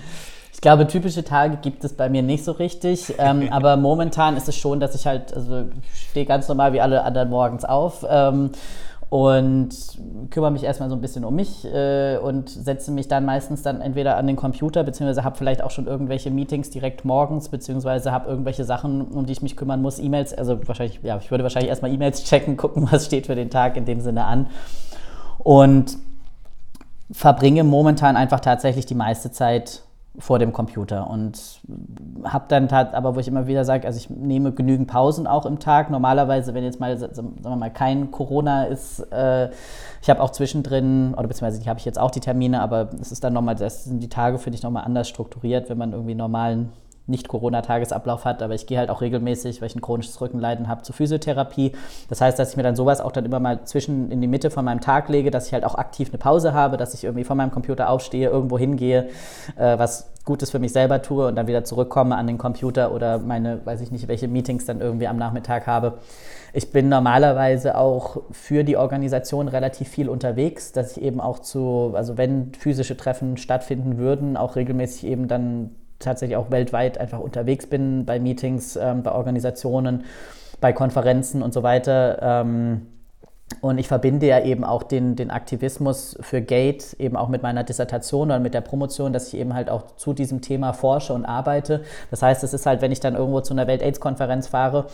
Ich 0.51 0.59
glaube, 0.59 0.87
typische 0.87 1.23
Tage 1.23 1.55
gibt 1.55 1.85
es 1.85 1.95
bei 1.95 2.09
mir 2.09 2.21
nicht 2.21 2.43
so 2.43 2.51
richtig, 2.51 3.13
ähm, 3.17 3.47
aber 3.51 3.77
momentan 3.77 4.35
ist 4.35 4.49
es 4.49 4.57
schon, 4.57 4.81
dass 4.81 4.93
ich 4.93 5.07
halt, 5.07 5.33
also 5.33 5.69
ich 5.93 6.09
stehe 6.09 6.25
ganz 6.25 6.49
normal 6.49 6.73
wie 6.73 6.81
alle 6.81 7.03
anderen 7.03 7.29
morgens 7.29 7.63
auf. 7.63 8.05
Ähm, 8.09 8.51
und 9.09 9.69
kümmere 10.29 10.51
mich 10.51 10.63
erstmal 10.63 10.87
so 10.89 10.95
ein 10.95 11.01
bisschen 11.01 11.25
um 11.25 11.35
mich 11.35 11.65
äh, 11.65 12.17
und 12.17 12.47
setze 12.47 12.91
mich 12.91 13.07
dann 13.07 13.25
meistens 13.25 13.63
dann 13.63 13.81
entweder 13.81 14.17
an 14.17 14.27
den 14.27 14.35
Computer, 14.35 14.83
beziehungsweise 14.83 15.23
habe 15.23 15.35
vielleicht 15.35 15.63
auch 15.63 15.71
schon 15.71 15.87
irgendwelche 15.87 16.29
Meetings 16.29 16.69
direkt 16.69 17.05
morgens, 17.05 17.49
beziehungsweise 17.49 18.11
habe 18.11 18.29
irgendwelche 18.29 18.65
Sachen, 18.65 19.01
um 19.01 19.25
die 19.25 19.31
ich 19.31 19.41
mich 19.41 19.57
kümmern 19.57 19.81
muss, 19.81 19.97
E-Mails, 19.97 20.33
also 20.35 20.59
wahrscheinlich, 20.67 20.99
ja, 21.01 21.17
ich 21.17 21.31
würde 21.31 21.43
wahrscheinlich 21.43 21.69
erstmal 21.69 21.91
E-Mails 21.91 22.23
checken, 22.23 22.55
gucken, 22.55 22.87
was 22.91 23.07
steht 23.07 23.25
für 23.25 23.35
den 23.35 23.49
Tag 23.49 23.77
in 23.77 23.85
dem 23.85 23.99
Sinne 23.99 24.25
an. 24.25 24.47
Und 25.39 25.97
verbringe 27.11 27.63
momentan 27.63 28.15
einfach 28.15 28.41
tatsächlich 28.41 28.85
die 28.85 28.95
meiste 28.95 29.31
Zeit 29.31 29.81
vor 30.19 30.37
dem 30.37 30.51
Computer 30.51 31.09
und 31.09 31.61
habe 32.25 32.45
dann 32.49 32.67
tat, 32.67 32.93
aber 32.93 33.15
wo 33.15 33.19
ich 33.19 33.27
immer 33.27 33.47
wieder 33.47 33.63
sage, 33.63 33.87
also 33.87 33.97
ich 33.97 34.09
nehme 34.09 34.51
genügend 34.51 34.87
Pausen 34.87 35.27
auch 35.27 35.45
im 35.45 35.59
Tag. 35.59 35.89
Normalerweise, 35.89 36.53
wenn 36.53 36.63
jetzt 36.63 36.79
mal, 36.79 36.97
sagen 36.97 37.35
wir 37.41 37.55
mal, 37.55 37.71
kein 37.71 38.11
Corona 38.11 38.65
ist, 38.65 38.99
äh, 39.11 39.49
ich 40.01 40.09
habe 40.09 40.21
auch 40.21 40.31
zwischendrin, 40.31 41.13
oder 41.13 41.27
beziehungsweise 41.27 41.67
habe 41.69 41.79
ich 41.79 41.85
jetzt 41.85 41.99
auch 41.99 42.11
die 42.11 42.19
Termine, 42.19 42.61
aber 42.61 42.89
es 42.99 43.11
ist 43.11 43.23
dann 43.23 43.33
nochmal, 43.33 43.55
das 43.55 43.85
sind 43.85 44.01
die 44.01 44.09
Tage, 44.09 44.39
finde 44.39 44.57
ich, 44.57 44.63
nochmal 44.63 44.83
anders 44.83 45.07
strukturiert, 45.07 45.69
wenn 45.69 45.77
man 45.77 45.93
irgendwie 45.93 46.15
normalen 46.15 46.73
Nicht-Corona-Tagesablauf 47.09 48.25
hat, 48.25 48.41
aber 48.41 48.55
ich 48.55 48.67
gehe 48.67 48.77
halt 48.77 48.89
auch 48.89 49.01
regelmäßig, 49.01 49.61
weil 49.61 49.67
ich 49.67 49.75
ein 49.75 49.81
chronisches 49.81 50.19
Rückenleiden 50.21 50.67
habe, 50.67 50.83
zur 50.83 50.95
Physiotherapie. 50.95 51.73
Das 52.07 52.21
heißt, 52.21 52.39
dass 52.39 52.51
ich 52.51 52.57
mir 52.57 52.63
dann 52.63 52.75
sowas 52.75 53.01
auch 53.01 53.11
dann 53.11 53.25
immer 53.25 53.39
mal 53.39 53.65
zwischen 53.65 54.11
in 54.11 54.21
die 54.21 54.27
Mitte 54.27 54.51
von 54.51 54.65
meinem 54.65 54.81
Tag 54.81 55.09
lege, 55.09 55.31
dass 55.31 55.47
ich 55.47 55.53
halt 55.53 55.65
auch 55.65 55.75
aktiv 55.75 56.09
eine 56.09 56.17
Pause 56.17 56.53
habe, 56.53 56.77
dass 56.77 56.93
ich 56.93 57.03
irgendwie 57.03 57.23
von 57.23 57.37
meinem 57.37 57.51
Computer 57.51 57.89
aufstehe, 57.89 58.29
irgendwo 58.29 58.57
hingehe, 58.57 59.09
äh, 59.57 59.77
was 59.77 60.11
Gutes 60.25 60.51
für 60.51 60.59
mich 60.59 60.73
selber 60.73 61.01
tue 61.01 61.27
und 61.27 61.35
dann 61.35 61.47
wieder 61.47 61.63
zurückkomme 61.63 62.15
an 62.15 62.27
den 62.27 62.37
Computer 62.37 62.93
oder 62.93 63.17
meine, 63.17 63.65
weiß 63.65 63.81
ich 63.81 63.91
nicht, 63.91 64.07
welche 64.07 64.27
Meetings 64.27 64.65
dann 64.65 64.79
irgendwie 64.79 65.07
am 65.07 65.17
Nachmittag 65.17 65.65
habe. 65.65 65.97
Ich 66.53 66.71
bin 66.71 66.89
normalerweise 66.89 67.75
auch 67.75 68.21
für 68.31 68.63
die 68.63 68.77
Organisation 68.77 69.47
relativ 69.47 69.87
viel 69.87 70.09
unterwegs, 70.09 70.71
dass 70.71 70.97
ich 70.97 71.03
eben 71.03 71.19
auch 71.19 71.39
zu, 71.39 71.93
also 71.95 72.17
wenn 72.17 72.53
physische 72.53 72.95
Treffen 72.95 73.37
stattfinden 73.37 73.97
würden, 73.97 74.37
auch 74.37 74.55
regelmäßig 74.55 75.05
eben 75.05 75.27
dann 75.27 75.71
tatsächlich 75.99 76.37
auch 76.37 76.51
weltweit 76.51 76.97
einfach 76.97 77.19
unterwegs 77.19 77.67
bin 77.67 78.05
bei 78.05 78.19
Meetings, 78.19 78.75
ähm, 78.75 79.03
bei 79.03 79.11
Organisationen, 79.11 80.05
bei 80.61 80.73
Konferenzen 80.73 81.41
und 81.41 81.53
so 81.53 81.63
weiter. 81.63 82.19
Ähm, 82.21 82.87
und 83.61 83.77
ich 83.77 83.87
verbinde 83.87 84.25
ja 84.25 84.39
eben 84.39 84.63
auch 84.63 84.83
den, 84.83 85.15
den 85.15 85.31
Aktivismus 85.31 86.15
für 86.21 86.41
Gate 86.41 86.95
eben 86.97 87.17
auch 87.17 87.27
mit 87.27 87.43
meiner 87.43 87.63
Dissertation 87.63 88.29
oder 88.29 88.39
mit 88.39 88.53
der 88.53 88.61
Promotion, 88.61 89.11
dass 89.11 89.27
ich 89.27 89.39
eben 89.39 89.53
halt 89.53 89.69
auch 89.69 89.95
zu 89.97 90.13
diesem 90.13 90.41
Thema 90.41 90.71
forsche 90.71 91.13
und 91.13 91.25
arbeite. 91.25 91.83
Das 92.09 92.21
heißt, 92.21 92.43
es 92.43 92.53
ist 92.53 92.65
halt, 92.65 92.81
wenn 92.81 92.91
ich 92.91 93.01
dann 93.01 93.15
irgendwo 93.15 93.41
zu 93.41 93.53
einer 93.53 93.67
Welt-AIDS-Konferenz 93.67 94.47
fahre 94.47 94.85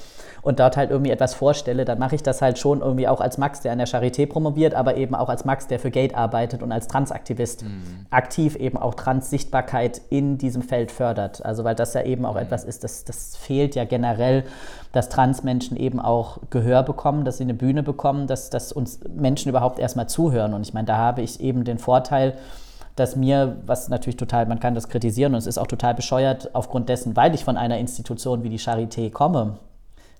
und 0.42 0.60
dort 0.60 0.78
halt 0.78 0.90
irgendwie 0.90 1.12
etwas 1.12 1.36
vorstelle, 1.36 1.86
dann 1.86 2.00
mache 2.00 2.16
ich 2.16 2.24
das 2.24 2.42
halt 2.42 2.58
schon 2.58 2.82
irgendwie 2.82 3.08
auch 3.08 3.22
als 3.22 3.38
Max, 3.38 3.62
der 3.62 3.72
an 3.72 3.78
der 3.78 3.88
Charité 3.88 4.26
promoviert, 4.26 4.74
aber 4.74 4.98
eben 4.98 5.14
auch 5.14 5.30
als 5.30 5.46
Max, 5.46 5.68
der 5.68 5.80
für 5.80 5.92
Gate 5.92 6.16
arbeitet 6.16 6.64
und 6.64 6.72
als 6.72 6.88
Transaktivist 6.88 7.64
mhm. 7.64 8.08
aktiv 8.10 8.56
eben 8.56 8.78
auch 8.78 8.96
Transsichtbarkeit 8.96 10.02
in 10.10 10.38
diesem 10.40 10.64
Feld 10.64 10.92
fördert. 10.92 11.46
Also 11.46 11.66
weil 11.66 11.76
das 11.76 11.94
ja 11.94 12.02
eben 12.04 12.26
auch 12.26 12.36
mhm. 12.36 12.42
etwas 12.42 12.64
ist, 12.64 12.84
das, 12.84 13.04
das 13.04 13.36
fehlt 13.36 13.76
ja 13.76 13.86
generell, 13.86 14.44
dass 14.92 15.10
Transmenschen 15.10 15.76
eben 15.76 16.00
auch 16.00 16.40
Gehör 16.50 16.82
bekommen, 16.82 17.26
dass 17.26 17.38
sie 17.38 17.44
eine 17.44 17.54
Bühne 17.54 17.84
bekommen, 17.84 18.28
dass 18.28 18.45
dass, 18.50 18.72
uns 18.72 19.00
Menschen 19.16 19.50
überhaupt 19.50 19.80
erstmal 19.80 20.08
zuhören. 20.08 20.54
Und 20.54 20.62
ich 20.62 20.74
meine, 20.74 20.88
da 20.88 20.98
habe 20.98 21.22
ich 21.22 21.40
eben 21.40 21.64
den 21.64 21.78
Vorteil, 21.78 22.34
dass 22.96 23.16
mir, 23.16 23.58
was 23.66 23.90
natürlich 23.90 24.18
total, 24.18 24.46
man 24.46 24.60
kann 24.60 24.76
das 24.76 24.88
kritisieren 24.88 25.34
und 25.34 25.40
es 25.40 25.48
ist 25.48 25.58
auch 25.58 25.68
total 25.68 25.94
bescheuert, 25.94 26.52
aufgrund 26.54 26.88
dessen, 26.90 27.16
weil 27.16 27.36
ich 27.36 27.44
von 27.44 27.58
einer 27.58 27.78
Institution 27.78 28.44
wie 28.44 28.50
die 28.50 28.60
Charité 28.60 29.12
komme, 29.12 29.58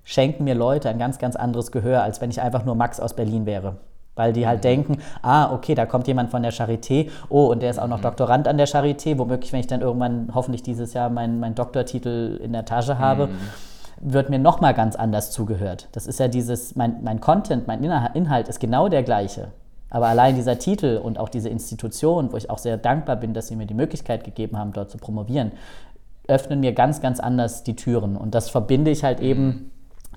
schenken 0.04 0.44
mir 0.44 0.54
Leute 0.54 0.88
ein 0.88 0.98
ganz, 0.98 1.18
ganz 1.18 1.36
anderes 1.36 1.72
Gehör, 1.72 2.02
als 2.02 2.20
wenn 2.20 2.30
ich 2.30 2.40
einfach 2.40 2.64
nur 2.64 2.74
Max 2.74 3.00
aus 3.00 3.14
Berlin 3.14 3.46
wäre. 3.46 3.76
Weil 4.14 4.32
die 4.32 4.46
halt 4.46 4.58
mhm. 4.58 4.62
denken, 4.62 4.98
ah, 5.22 5.52
okay, 5.52 5.74
da 5.74 5.86
kommt 5.86 6.06
jemand 6.06 6.30
von 6.30 6.42
der 6.42 6.52
Charité, 6.52 7.10
oh, 7.28 7.46
und 7.46 7.62
der 7.62 7.70
ist 7.70 7.78
auch 7.78 7.88
noch 7.88 7.98
mhm. 7.98 8.02
Doktorand 8.02 8.46
an 8.46 8.58
der 8.58 8.68
Charité, 8.68 9.18
womöglich, 9.18 9.52
wenn 9.52 9.60
ich 9.60 9.66
dann 9.66 9.80
irgendwann 9.80 10.30
hoffentlich 10.34 10.62
dieses 10.62 10.92
Jahr 10.92 11.08
meinen 11.08 11.40
mein 11.40 11.54
Doktortitel 11.54 12.38
in 12.42 12.52
der 12.52 12.64
Tasche 12.64 12.98
habe. 12.98 13.28
Mhm 13.28 13.38
wird 14.00 14.30
mir 14.30 14.38
nochmal 14.38 14.74
ganz 14.74 14.96
anders 14.96 15.30
zugehört. 15.30 15.88
Das 15.92 16.06
ist 16.06 16.20
ja 16.20 16.28
dieses, 16.28 16.76
mein, 16.76 17.02
mein 17.02 17.20
Content, 17.20 17.66
mein 17.66 17.82
Inhalt 17.82 18.48
ist 18.48 18.60
genau 18.60 18.88
der 18.88 19.02
gleiche. 19.02 19.48
Aber 19.88 20.08
allein 20.08 20.34
dieser 20.34 20.58
Titel 20.58 21.00
und 21.02 21.18
auch 21.18 21.28
diese 21.28 21.48
Institution, 21.48 22.32
wo 22.32 22.36
ich 22.36 22.50
auch 22.50 22.58
sehr 22.58 22.76
dankbar 22.76 23.16
bin, 23.16 23.34
dass 23.34 23.48
sie 23.48 23.56
mir 23.56 23.66
die 23.66 23.74
Möglichkeit 23.74 24.24
gegeben 24.24 24.58
haben, 24.58 24.72
dort 24.72 24.90
zu 24.90 24.98
promovieren, 24.98 25.52
öffnen 26.28 26.60
mir 26.60 26.72
ganz, 26.72 27.00
ganz 27.00 27.20
anders 27.20 27.62
die 27.62 27.76
Türen. 27.76 28.16
Und 28.16 28.34
das 28.34 28.50
verbinde 28.50 28.90
ich 28.90 29.04
halt 29.04 29.20
eben 29.20 29.70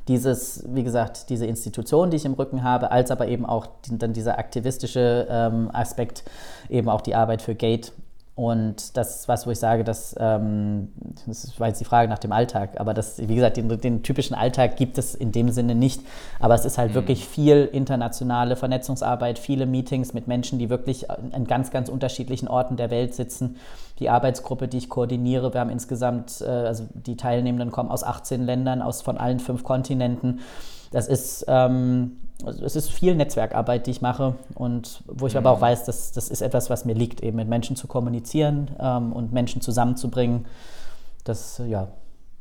dieses, 0.07 0.65
wie 0.67 0.83
gesagt, 0.83 1.29
diese 1.29 1.45
Institution, 1.45 2.09
die 2.09 2.17
ich 2.17 2.25
im 2.25 2.33
Rücken 2.33 2.63
habe, 2.63 2.91
als 2.91 3.11
aber 3.11 3.27
eben 3.27 3.45
auch 3.45 3.67
die, 3.85 3.97
dann 3.97 4.11
dieser 4.11 4.39
aktivistische 4.39 5.27
ähm, 5.29 5.69
Aspekt, 5.71 6.23
eben 6.67 6.89
auch 6.89 7.01
die 7.01 7.13
Arbeit 7.13 7.43
für 7.43 7.53
Gate 7.53 7.93
und 8.39 8.95
das 8.95 9.17
ist 9.17 9.27
was, 9.27 9.45
wo 9.45 9.51
ich 9.51 9.59
sage, 9.59 9.83
dass, 9.83 10.15
ähm, 10.17 10.93
das 11.27 11.59
war 11.59 11.67
jetzt 11.67 11.81
die 11.81 11.85
Frage 11.85 12.07
nach 12.07 12.19
dem 12.19 12.31
Alltag, 12.31 12.79
aber 12.79 12.93
das, 12.93 13.17
wie 13.17 13.35
gesagt, 13.35 13.57
den, 13.57 13.67
den, 13.81 14.01
typischen 14.01 14.33
Alltag 14.33 14.77
gibt 14.77 14.97
es 14.97 15.13
in 15.13 15.33
dem 15.33 15.49
Sinne 15.49 15.75
nicht. 15.75 16.01
Aber 16.39 16.55
es 16.55 16.63
ist 16.63 16.77
halt 16.77 16.91
mhm. 16.91 16.95
wirklich 16.95 17.27
viel 17.27 17.67
internationale 17.69 18.55
Vernetzungsarbeit, 18.55 19.39
viele 19.39 19.65
Meetings 19.65 20.13
mit 20.13 20.29
Menschen, 20.29 20.57
die 20.57 20.69
wirklich 20.69 21.11
an 21.11 21.47
ganz, 21.47 21.69
ganz 21.69 21.89
unterschiedlichen 21.89 22.47
Orten 22.47 22.77
der 22.77 22.91
Welt 22.91 23.13
sitzen. 23.13 23.57
Die 23.99 24.09
Arbeitsgruppe, 24.09 24.69
die 24.69 24.77
ich 24.77 24.87
koordiniere, 24.87 25.53
wir 25.53 25.59
haben 25.59 25.69
insgesamt, 25.69 26.39
äh, 26.39 26.45
also 26.45 26.85
die 26.93 27.17
Teilnehmenden 27.17 27.71
kommen 27.71 27.91
aus 27.91 28.05
18 28.05 28.45
Ländern, 28.45 28.81
aus 28.81 29.01
von 29.01 29.17
allen 29.17 29.41
fünf 29.41 29.65
Kontinenten. 29.65 30.39
Das 30.91 31.09
ist 31.09 31.43
ähm, 31.49 32.21
also 32.43 32.63
es 32.63 32.75
ist 32.75 32.89
viel 32.89 33.15
Netzwerkarbeit, 33.15 33.87
die 33.87 33.91
ich 33.91 34.01
mache 34.01 34.35
und 34.55 35.03
wo 35.07 35.27
ich 35.27 35.33
mhm. 35.33 35.39
aber 35.39 35.51
auch 35.51 35.57
mhm. 35.57 35.63
weiß, 35.63 35.85
dass 35.85 36.11
das 36.11 36.29
ist 36.29 36.41
etwas, 36.41 36.69
was 36.69 36.85
mir 36.85 36.95
liegt, 36.95 37.21
eben 37.21 37.37
mit 37.37 37.47
Menschen 37.47 37.75
zu 37.75 37.87
kommunizieren 37.87 38.71
ähm, 38.79 39.11
und 39.11 39.33
Menschen 39.33 39.61
zusammenzubringen. 39.61 40.45
Das 41.23 41.61
ja, 41.67 41.89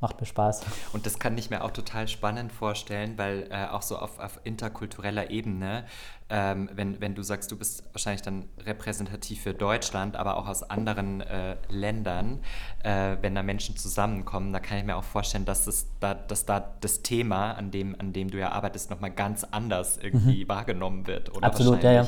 macht 0.01 0.21
mir 0.21 0.27
Spaß. 0.27 0.63
Und 0.93 1.07
das 1.07 1.19
kann 1.19 1.37
ich 1.37 1.51
mir 1.51 1.65
auch 1.65 1.73
total 1.73 2.07
spannend 2.07 2.53
vorstellen, 2.53 3.19
weil 3.19 3.49
äh, 3.51 3.67
auch 3.67 3.83
so 3.83 3.99
auf, 3.99 4.19
auf 4.19 4.41
interkultureller 4.45 5.31
Ebene, 5.31 5.85
ähm, 6.31 6.71
wenn, 6.73 7.01
wenn 7.01 7.15
du 7.15 7.23
sagst, 7.23 7.51
du 7.51 7.57
bist 7.57 7.83
wahrscheinlich 7.93 8.23
dann 8.23 8.49
repräsentativ 8.61 9.43
für 9.43 9.55
Deutschland, 9.55 10.17
aber 10.17 10.37
auch 10.37 10.47
aus 10.47 10.63
anderen 10.63 11.21
äh, 11.21 11.57
Ländern, 11.69 12.41
äh, 12.85 13.17
wenn 13.21 13.35
da 13.35 13.43
Menschen 13.43 13.77
zusammenkommen, 13.77 14.53
da 14.53 14.61
kann 14.61 14.79
ich 14.79 14.85
mir 14.85 14.97
auch 14.97 15.05
vorstellen, 15.05 15.45
dass, 15.45 15.67
es 15.67 15.89
da, 16.01 16.15
dass 16.15 16.47
da 16.47 16.61
das 16.81 17.03
Thema, 17.03 17.53
an 17.53 17.71
dem, 17.71 17.99
an 17.99 18.13
dem 18.13 18.31
du 18.31 18.39
ja 18.39 18.53
arbeitest, 18.53 18.91
nochmal 18.91 19.11
ganz 19.11 19.45
anders 19.45 19.99
irgendwie 19.99 20.45
mhm. 20.45 20.49
wahrgenommen 20.49 21.07
wird. 21.07 21.35
Oder 21.35 21.47
Absolut, 21.47 21.83
ja, 21.83 21.93
ja. 21.93 22.07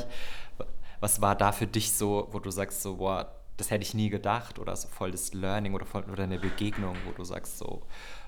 Was 1.01 1.21
war 1.23 1.35
da 1.35 1.51
für 1.51 1.67
dich 1.67 1.93
so, 1.93 2.29
wo 2.31 2.39
du 2.39 2.51
sagst, 2.51 2.83
so, 2.83 2.97
boah, 2.99 3.40
das 3.61 3.71
hätte 3.71 3.83
ich 3.83 3.95
nie 3.95 4.09
gedacht 4.09 4.59
oder 4.59 4.75
so 4.75 4.89
voll 4.89 5.11
das 5.11 5.35
Learning 5.35 5.75
oder, 5.75 5.87
voll, 5.87 6.05
oder 6.13 6.25
eine 6.25 6.39
Begegnung, 6.39 6.95
wo 7.07 7.13
du 7.13 7.25
sagst 7.25 7.59
so, 7.59 7.83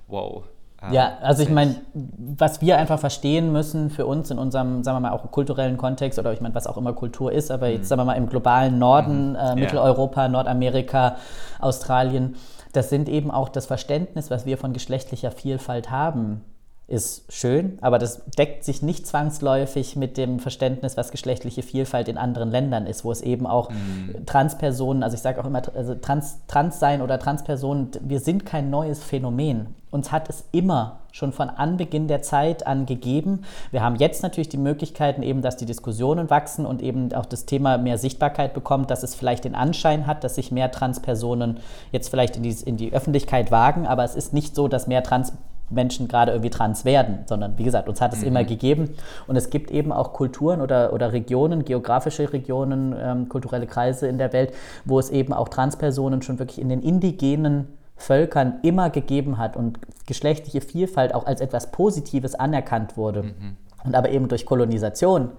wow. 0.07 0.45
Ähm, 0.83 0.93
ja, 0.93 1.19
also 1.21 1.43
ich 1.43 1.49
meine, 1.49 1.81
was 1.95 2.61
wir 2.61 2.77
einfach 2.77 2.99
verstehen 2.99 3.53
müssen 3.53 3.91
für 3.91 4.07
uns 4.07 4.31
in 4.31 4.39
unserem, 4.39 4.85
sagen 4.85 4.97
wir 4.97 5.09
mal, 5.09 5.13
auch 5.13 5.31
kulturellen 5.31 5.77
Kontext 5.77 6.19
oder 6.19 6.33
ich 6.33 6.41
meine, 6.41 6.55
was 6.55 6.67
auch 6.67 6.77
immer 6.77 6.93
Kultur 6.93 7.33
ist, 7.33 7.51
aber 7.51 7.69
jetzt 7.69 7.83
mhm. 7.83 7.87
sagen 7.87 8.01
wir 8.01 8.05
mal 8.05 8.15
im 8.15 8.29
globalen 8.29 8.79
Norden, 8.79 9.31
mhm. 9.31 9.37
äh, 9.37 9.55
Mitteleuropa, 9.55 10.29
Nordamerika, 10.29 11.17
Australien, 11.61 12.37
das 12.73 12.91
sind 12.91 13.09
eben 13.09 13.31
auch 13.31 13.49
das 13.49 13.67
Verständnis, 13.67 14.31
was 14.31 14.47
wir 14.47 14.59
von 14.59 14.73
geschlechtlicher 14.73 15.31
Vielfalt 15.31 15.91
haben 15.91 16.43
ist 16.89 17.33
schön, 17.33 17.79
aber 17.81 17.99
das 17.99 18.25
deckt 18.37 18.65
sich 18.65 18.83
nicht 18.83 19.07
zwangsläufig 19.07 19.97
mit 19.97 20.17
dem 20.17 20.41
Verständnis, 20.41 20.97
was 20.97 21.11
geschlechtliche 21.11 21.63
Vielfalt 21.63 22.09
in 22.09 22.19
anderen 22.19 22.51
Ländern 22.51 22.87
ist, 22.87 23.05
wo 23.05 23.13
es 23.13 23.23
eben 23.23 23.47
auch 23.47 23.71
mhm. 23.71 24.27
Transpersonen, 24.27 25.03
also 25.03 25.15
ich 25.15 25.23
sage 25.23 25.41
auch 25.41 25.47
immer, 25.47 25.63
also 25.75 25.95
Trans, 25.95 26.41
Trans 26.49 26.81
sein 26.81 27.01
oder 27.01 27.19
Transpersonen, 27.19 27.91
wir 28.03 28.21
sind 28.21 28.45
kein 28.45 28.69
neues 28.69 29.03
Phänomen. 29.03 29.75
Uns 29.91 30.11
hat 30.11 30.29
es 30.29 30.45
immer 30.53 31.01
schon 31.13 31.33
von 31.33 31.51
Anbeginn 31.51 32.09
der 32.09 32.23
Zeit 32.23 32.67
an 32.67 32.87
gegeben. 32.87 33.45
Wir 33.71 33.83
haben 33.83 33.97
jetzt 33.97 34.23
natürlich 34.23 34.49
die 34.49 34.57
Möglichkeiten, 34.57 35.23
eben, 35.23 35.43
dass 35.43 35.59
die 35.59 35.67
Diskussionen 35.67 36.31
wachsen 36.31 36.65
und 36.65 36.83
eben 36.83 37.13
auch 37.15 37.27
das 37.27 37.45
Thema 37.45 37.77
mehr 37.77 37.99
Sichtbarkeit 37.99 38.55
bekommt, 38.55 38.91
dass 38.91 39.03
es 39.03 39.15
vielleicht 39.15 39.45
den 39.45 39.55
Anschein 39.55 40.07
hat, 40.07 40.25
dass 40.25 40.37
sich 40.37 40.51
mehr 40.51 40.71
Transpersonen 40.71 41.59
jetzt 41.91 42.09
vielleicht 42.09 42.37
in 42.37 42.43
die, 42.43 42.57
in 42.65 42.79
die 42.79 42.93
Öffentlichkeit 42.93 43.51
wagen, 43.51 43.87
aber 43.87 44.03
es 44.05 44.15
ist 44.15 44.33
nicht 44.33 44.55
so, 44.55 44.67
dass 44.67 44.87
mehr 44.87 45.03
Transpersonen 45.03 45.52
Menschen 45.71 46.09
gerade 46.09 46.33
irgendwie 46.33 46.51
trans 46.51 46.85
werden, 46.85 47.21
sondern 47.27 47.59
wie 47.59 47.65
gesagt, 47.65 47.89
uns 47.89 48.01
hat 48.01 48.13
es 48.13 48.21
mhm. 48.21 48.29
immer 48.29 48.45
gegeben. 48.45 48.91
Und 49.27 49.37
es 49.37 49.51
gibt 49.51 49.71
eben 49.71 49.93
auch 49.93 50.13
Kulturen 50.13 50.61
oder, 50.61 50.93
oder 50.93 51.13
Regionen, 51.13 51.65
geografische 51.65 52.33
Regionen, 52.33 52.95
ähm, 52.99 53.29
kulturelle 53.29 53.67
Kreise 53.67 54.07
in 54.07 54.19
der 54.19 54.33
Welt, 54.33 54.53
wo 54.85 54.99
es 54.99 55.11
eben 55.11 55.33
auch 55.33 55.49
Transpersonen 55.49 56.23
schon 56.23 56.39
wirklich 56.39 56.61
in 56.61 56.69
den 56.69 56.83
indigenen 56.83 57.69
Völkern 57.97 58.59
immer 58.63 58.91
gegeben 58.91 59.39
hat 59.39 59.57
und 59.57 59.79
geschlechtliche 60.07 60.61
Vielfalt 60.61 61.15
auch 61.15 61.27
als 61.27 61.41
etwas 61.41 61.71
Positives 61.71 62.35
anerkannt 62.35 62.97
wurde. 62.97 63.23
Mhm. 63.23 63.57
Und 63.85 63.95
aber 63.95 64.11
eben 64.11 64.29
durch 64.29 64.47
Kolonisation 64.47 65.31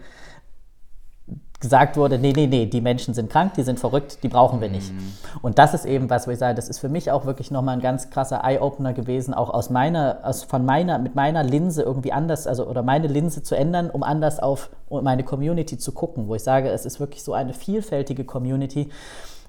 gesagt 1.64 1.96
wurde, 1.96 2.20
nee, 2.20 2.34
nee, 2.36 2.46
nee, 2.46 2.66
die 2.66 2.82
Menschen 2.82 3.14
sind 3.14 3.30
krank, 3.32 3.54
die 3.54 3.64
sind 3.64 3.80
verrückt, 3.80 4.20
die 4.22 4.28
brauchen 4.28 4.60
wir 4.60 4.68
nicht. 4.68 4.92
Mhm. 4.94 5.14
Und 5.42 5.58
das 5.58 5.74
ist 5.74 5.86
eben 5.86 6.10
was, 6.10 6.28
wo 6.28 6.32
ich 6.32 6.38
sage, 6.38 6.56
das 6.56 6.68
ist 6.68 6.80
für 6.80 6.90
mich 6.90 7.10
auch 7.10 7.26
wirklich 7.26 7.52
nochmal 7.52 7.78
ein 7.78 7.82
ganz 7.82 8.10
krasser 8.10 8.44
Eye-Opener 8.44 8.92
gewesen, 8.92 9.34
auch 9.34 9.50
aus 9.50 9.70
meiner, 9.70 10.20
aus, 10.24 10.44
von 10.44 10.66
meiner, 10.66 11.00
mit 11.00 11.16
meiner 11.16 11.42
Linse 11.42 11.82
irgendwie 11.82 12.12
anders, 12.12 12.48
also 12.48 12.68
oder 12.68 12.84
meine 12.84 13.08
Linse 13.08 13.44
zu 13.44 13.56
ändern, 13.56 13.90
um 13.90 14.04
anders 14.04 14.40
auf 14.42 14.70
meine 14.90 15.24
Community 15.24 15.78
zu 15.78 15.94
gucken, 15.94 16.28
wo 16.28 16.36
ich 16.36 16.44
sage, 16.44 16.70
es 16.70 16.86
ist 16.86 17.00
wirklich 17.00 17.24
so 17.24 17.34
eine 17.34 17.54
vielfältige 17.54 18.26
Community. 18.26 18.90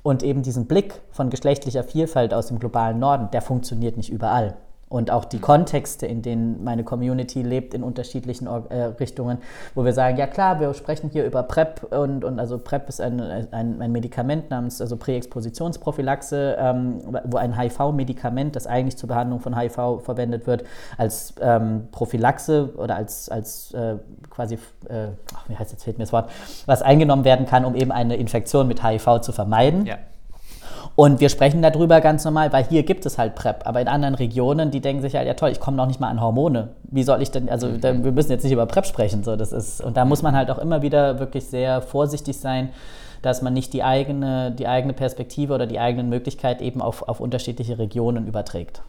Und 0.05 0.23
eben 0.23 0.43
diesen 0.43 0.67
Blick 0.67 1.01
von 1.11 1.31
geschlechtlicher 1.31 1.83
Vielfalt 1.83 2.33
aus 2.33 2.47
dem 2.47 2.59
globalen 2.59 2.99
Norden, 2.99 3.29
der 3.33 3.43
funktioniert 3.43 3.97
nicht 3.97 4.11
überall 4.11 4.55
und 4.89 5.11
auch 5.11 5.25
die 5.25 5.39
Kontexte, 5.39 6.07
in 6.07 6.23
denen 6.23 6.63
meine 6.63 6.85
Community 6.85 7.43
lebt, 7.43 7.75
in 7.75 7.83
unterschiedlichen 7.83 8.47
äh, 8.47 8.85
Richtungen, 9.01 9.39
wo 9.75 9.85
wir 9.85 9.93
sagen, 9.93 10.17
ja 10.17 10.27
klar, 10.27 10.61
wir 10.61 10.73
sprechen 10.75 11.11
hier 11.11 11.25
über 11.25 11.43
PrEP 11.43 11.93
und, 11.93 12.25
und 12.25 12.39
also 12.39 12.59
PrEP 12.59 12.89
ist 12.89 13.01
ein, 13.01 13.21
ein, 13.21 13.81
ein 13.81 13.93
Medikament 13.93 14.51
namens 14.51 14.81
also 14.81 14.97
Präexpositionsprophylaxe, 14.97 16.57
ähm, 16.59 16.99
wo 17.25 17.37
ein 17.39 17.59
HIV-Medikament, 17.59 18.57
das 18.57 18.67
eigentlich 18.67 18.97
zur 18.97 19.09
Behandlung 19.09 19.41
von 19.41 19.59
HIV 19.59 20.03
verwendet 20.03 20.47
wird, 20.47 20.65
als 20.97 21.35
ähm, 21.41 21.89
Prophylaxe 21.91 22.75
oder 22.77 22.97
als, 22.97 23.29
als 23.29 23.73
äh, 23.75 23.97
quasi, 24.31 24.55
äh, 24.89 25.09
ach, 25.35 25.49
wie 25.49 25.57
heißt 25.57 25.73
jetzt 25.73 25.85
fehlt 25.85 25.99
mir 25.99 26.05
das 26.05 26.13
Wort, 26.13 26.31
was 26.67 26.83
eingenommen 26.83 27.25
werden 27.25 27.47
kann, 27.47 27.65
um 27.65 27.75
eben 27.75 27.91
eine 27.91 28.17
Infektion 28.17 28.69
mit 28.69 28.85
HIV 28.85 29.21
zu 29.21 29.33
vermeiden. 29.33 29.87
Ja. 29.87 29.97
Und 30.97 31.21
wir 31.21 31.29
sprechen 31.29 31.61
darüber 31.61 32.01
ganz 32.01 32.25
normal, 32.25 32.53
weil 32.53 32.65
hier 32.65 32.85
gibt 32.85 33.05
es 33.05 33.19
halt 33.19 33.35
PrEP. 33.35 33.67
Aber 33.67 33.81
in 33.81 33.89
anderen 33.89 34.15
Regionen, 34.15 34.71
die 34.71 34.81
denken 34.81 35.03
sich 35.03 35.17
halt, 35.17 35.27
ja 35.27 35.35
toll, 35.35 35.51
ich 35.51 35.59
komme 35.59 35.77
noch 35.77 35.87
nicht 35.87 35.99
mal 35.99 36.09
an 36.09 36.21
Hormone. 36.21 36.69
Wie 36.85 37.03
soll 37.03 37.21
ich 37.21 37.33
denn, 37.33 37.49
also 37.49 37.77
da, 37.77 38.05
wir 38.05 38.13
müssen 38.13 38.31
jetzt 38.31 38.45
nicht 38.45 38.53
über 38.53 38.67
PrEP 38.67 38.87
sprechen. 38.87 39.25
So, 39.25 39.35
das 39.35 39.53
ist, 39.53 39.81
und 39.81 39.97
da 39.97 40.05
muss 40.05 40.23
man 40.23 40.37
halt 40.37 40.51
auch 40.51 40.59
immer 40.59 40.83
wieder 40.83 41.19
wirklich 41.19 41.47
sehr 41.47 41.83
vorsichtig 41.83 42.39
sein, 42.39 42.71
dass 43.23 43.43
man 43.43 43.55
nicht 43.55 43.73
die 43.73 43.83
eigene, 43.83 44.53
die 44.53 44.69
eigene 44.69 44.93
Perspektive 44.93 45.55
oder 45.55 45.67
die 45.67 45.81
eigenen 45.81 46.09
Möglichkeiten 46.11 46.63
eben 46.63 46.81
auf, 46.81 47.09
auf 47.09 47.21
unterschiedliche 47.21 47.79
Regionen 47.79 48.27
überträgt. 48.29 48.83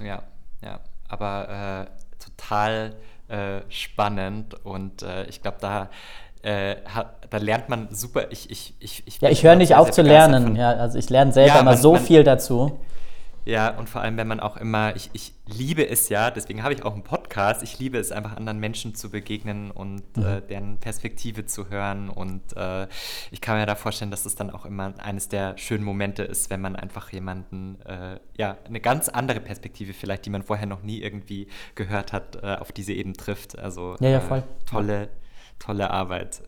Ja, 0.00 0.22
ja, 0.62 0.80
aber 1.08 1.86
äh, 1.88 2.22
total 2.22 2.92
äh, 3.28 3.60
spannend 3.68 4.54
und 4.64 5.02
äh, 5.02 5.24
ich 5.26 5.40
glaube, 5.40 5.58
da 5.60 5.88
äh, 6.42 6.76
da 7.28 7.38
lernt 7.38 7.68
man 7.68 7.88
super. 7.90 8.30
Ich, 8.30 8.50
ich, 8.50 8.74
ich, 8.80 9.02
ich 9.06 9.20
ja, 9.20 9.28
ich 9.30 9.44
höre 9.44 9.56
nicht 9.56 9.74
auf 9.74 9.90
zu 9.90 10.02
lernen. 10.02 10.56
Ja, 10.56 10.70
also 10.70 10.98
ich 10.98 11.10
lerne 11.10 11.32
selber 11.32 11.54
ja, 11.54 11.60
immer 11.60 11.72
man, 11.72 11.78
so 11.78 11.92
man, 11.92 12.02
viel 12.02 12.24
dazu. 12.24 12.80
Ja, 13.46 13.70
und 13.70 13.88
vor 13.88 14.02
allem, 14.02 14.16
wenn 14.16 14.28
man 14.28 14.38
auch 14.38 14.56
immer, 14.58 14.94
ich, 14.96 15.10
ich 15.12 15.32
liebe 15.46 15.88
es 15.88 16.08
ja, 16.10 16.30
deswegen 16.30 16.62
habe 16.62 16.74
ich 16.74 16.84
auch 16.84 16.92
einen 16.92 17.02
Podcast, 17.02 17.62
ich 17.62 17.78
liebe 17.78 17.98
es 17.98 18.12
einfach 18.12 18.36
anderen 18.36 18.58
Menschen 18.58 18.94
zu 18.94 19.10
begegnen 19.10 19.70
und 19.70 20.16
mhm. 20.16 20.24
äh, 20.24 20.40
deren 20.42 20.78
Perspektive 20.78 21.46
zu 21.46 21.70
hören. 21.70 22.10
Und 22.10 22.42
äh, 22.56 22.86
ich 23.30 23.40
kann 23.40 23.58
mir 23.58 23.64
da 23.64 23.76
vorstellen, 23.76 24.10
dass 24.10 24.26
es 24.26 24.34
dann 24.34 24.50
auch 24.50 24.66
immer 24.66 24.92
eines 24.98 25.28
der 25.28 25.56
schönen 25.56 25.84
Momente 25.84 26.22
ist, 26.22 26.50
wenn 26.50 26.60
man 26.60 26.76
einfach 26.76 27.10
jemanden, 27.12 27.80
äh, 27.86 28.18
ja, 28.36 28.58
eine 28.66 28.80
ganz 28.80 29.08
andere 29.08 29.40
Perspektive 29.40 29.94
vielleicht, 29.94 30.26
die 30.26 30.30
man 30.30 30.42
vorher 30.42 30.66
noch 30.66 30.82
nie 30.82 31.00
irgendwie 31.00 31.48
gehört 31.74 32.12
hat, 32.12 32.42
äh, 32.42 32.56
auf 32.56 32.72
diese 32.72 32.92
eben 32.92 33.14
trifft. 33.14 33.58
Also 33.58 33.96
ja, 34.00 34.10
ja, 34.10 34.20
voll. 34.20 34.42
tolle, 34.66 35.08
tolle 35.60 35.90
Arbeit. 35.90 36.42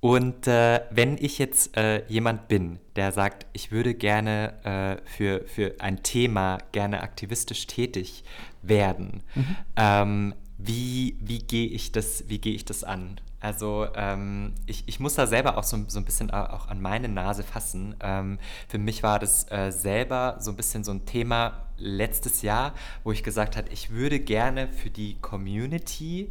Und 0.00 0.46
äh, 0.46 0.80
wenn 0.90 1.18
ich 1.18 1.38
jetzt 1.38 1.76
äh, 1.76 2.06
jemand 2.08 2.48
bin, 2.48 2.78
der 2.96 3.12
sagt, 3.12 3.46
ich 3.52 3.70
würde 3.70 3.94
gerne 3.94 4.54
äh, 4.64 5.08
für, 5.08 5.46
für 5.46 5.74
ein 5.78 6.02
Thema 6.02 6.58
gerne 6.72 7.02
aktivistisch 7.02 7.66
tätig 7.66 8.24
werden, 8.62 9.22
mhm. 9.34 9.56
ähm, 9.76 10.34
wie, 10.56 11.16
wie 11.20 11.38
gehe 11.38 11.68
ich, 11.68 11.92
das, 11.92 12.24
geh 12.28 12.54
ich 12.54 12.64
das 12.64 12.82
an? 12.82 13.20
Also 13.40 13.86
ähm, 13.94 14.52
ich, 14.66 14.84
ich 14.86 15.00
muss 15.00 15.14
da 15.14 15.26
selber 15.26 15.56
auch 15.56 15.64
so, 15.64 15.78
so 15.88 15.98
ein 15.98 16.04
bisschen 16.04 16.30
auch 16.30 16.68
an 16.68 16.80
meine 16.80 17.08
Nase 17.08 17.42
fassen. 17.42 17.94
Ähm, 18.00 18.38
für 18.68 18.78
mich 18.78 19.02
war 19.02 19.18
das 19.18 19.50
äh, 19.50 19.70
selber 19.70 20.36
so 20.40 20.50
ein 20.50 20.56
bisschen 20.56 20.84
so 20.84 20.92
ein 20.92 21.06
Thema 21.06 21.66
letztes 21.78 22.42
Jahr, 22.42 22.74
wo 23.02 23.12
ich 23.12 23.22
gesagt 23.22 23.56
habe, 23.56 23.70
ich 23.70 23.90
würde 23.90 24.20
gerne 24.20 24.68
für 24.68 24.90
die 24.90 25.16
Community 25.20 26.30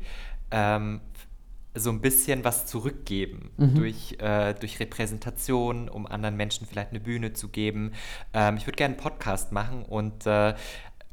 ähm, 0.51 1.01
so 1.75 1.91
ein 1.91 2.01
bisschen 2.01 2.43
was 2.43 2.65
zurückgeben 2.65 3.51
mhm. 3.57 3.75
durch, 3.75 4.17
äh, 4.19 4.53
durch 4.55 4.79
Repräsentation, 4.79 5.87
um 5.87 6.07
anderen 6.07 6.35
Menschen 6.35 6.67
vielleicht 6.67 6.89
eine 6.89 6.99
Bühne 6.99 7.33
zu 7.33 7.49
geben. 7.49 7.93
Ähm, 8.33 8.57
ich 8.57 8.65
würde 8.65 8.77
gerne 8.77 8.95
einen 8.95 9.03
Podcast 9.03 9.51
machen 9.51 9.83
und 9.83 10.25
äh, 10.25 10.55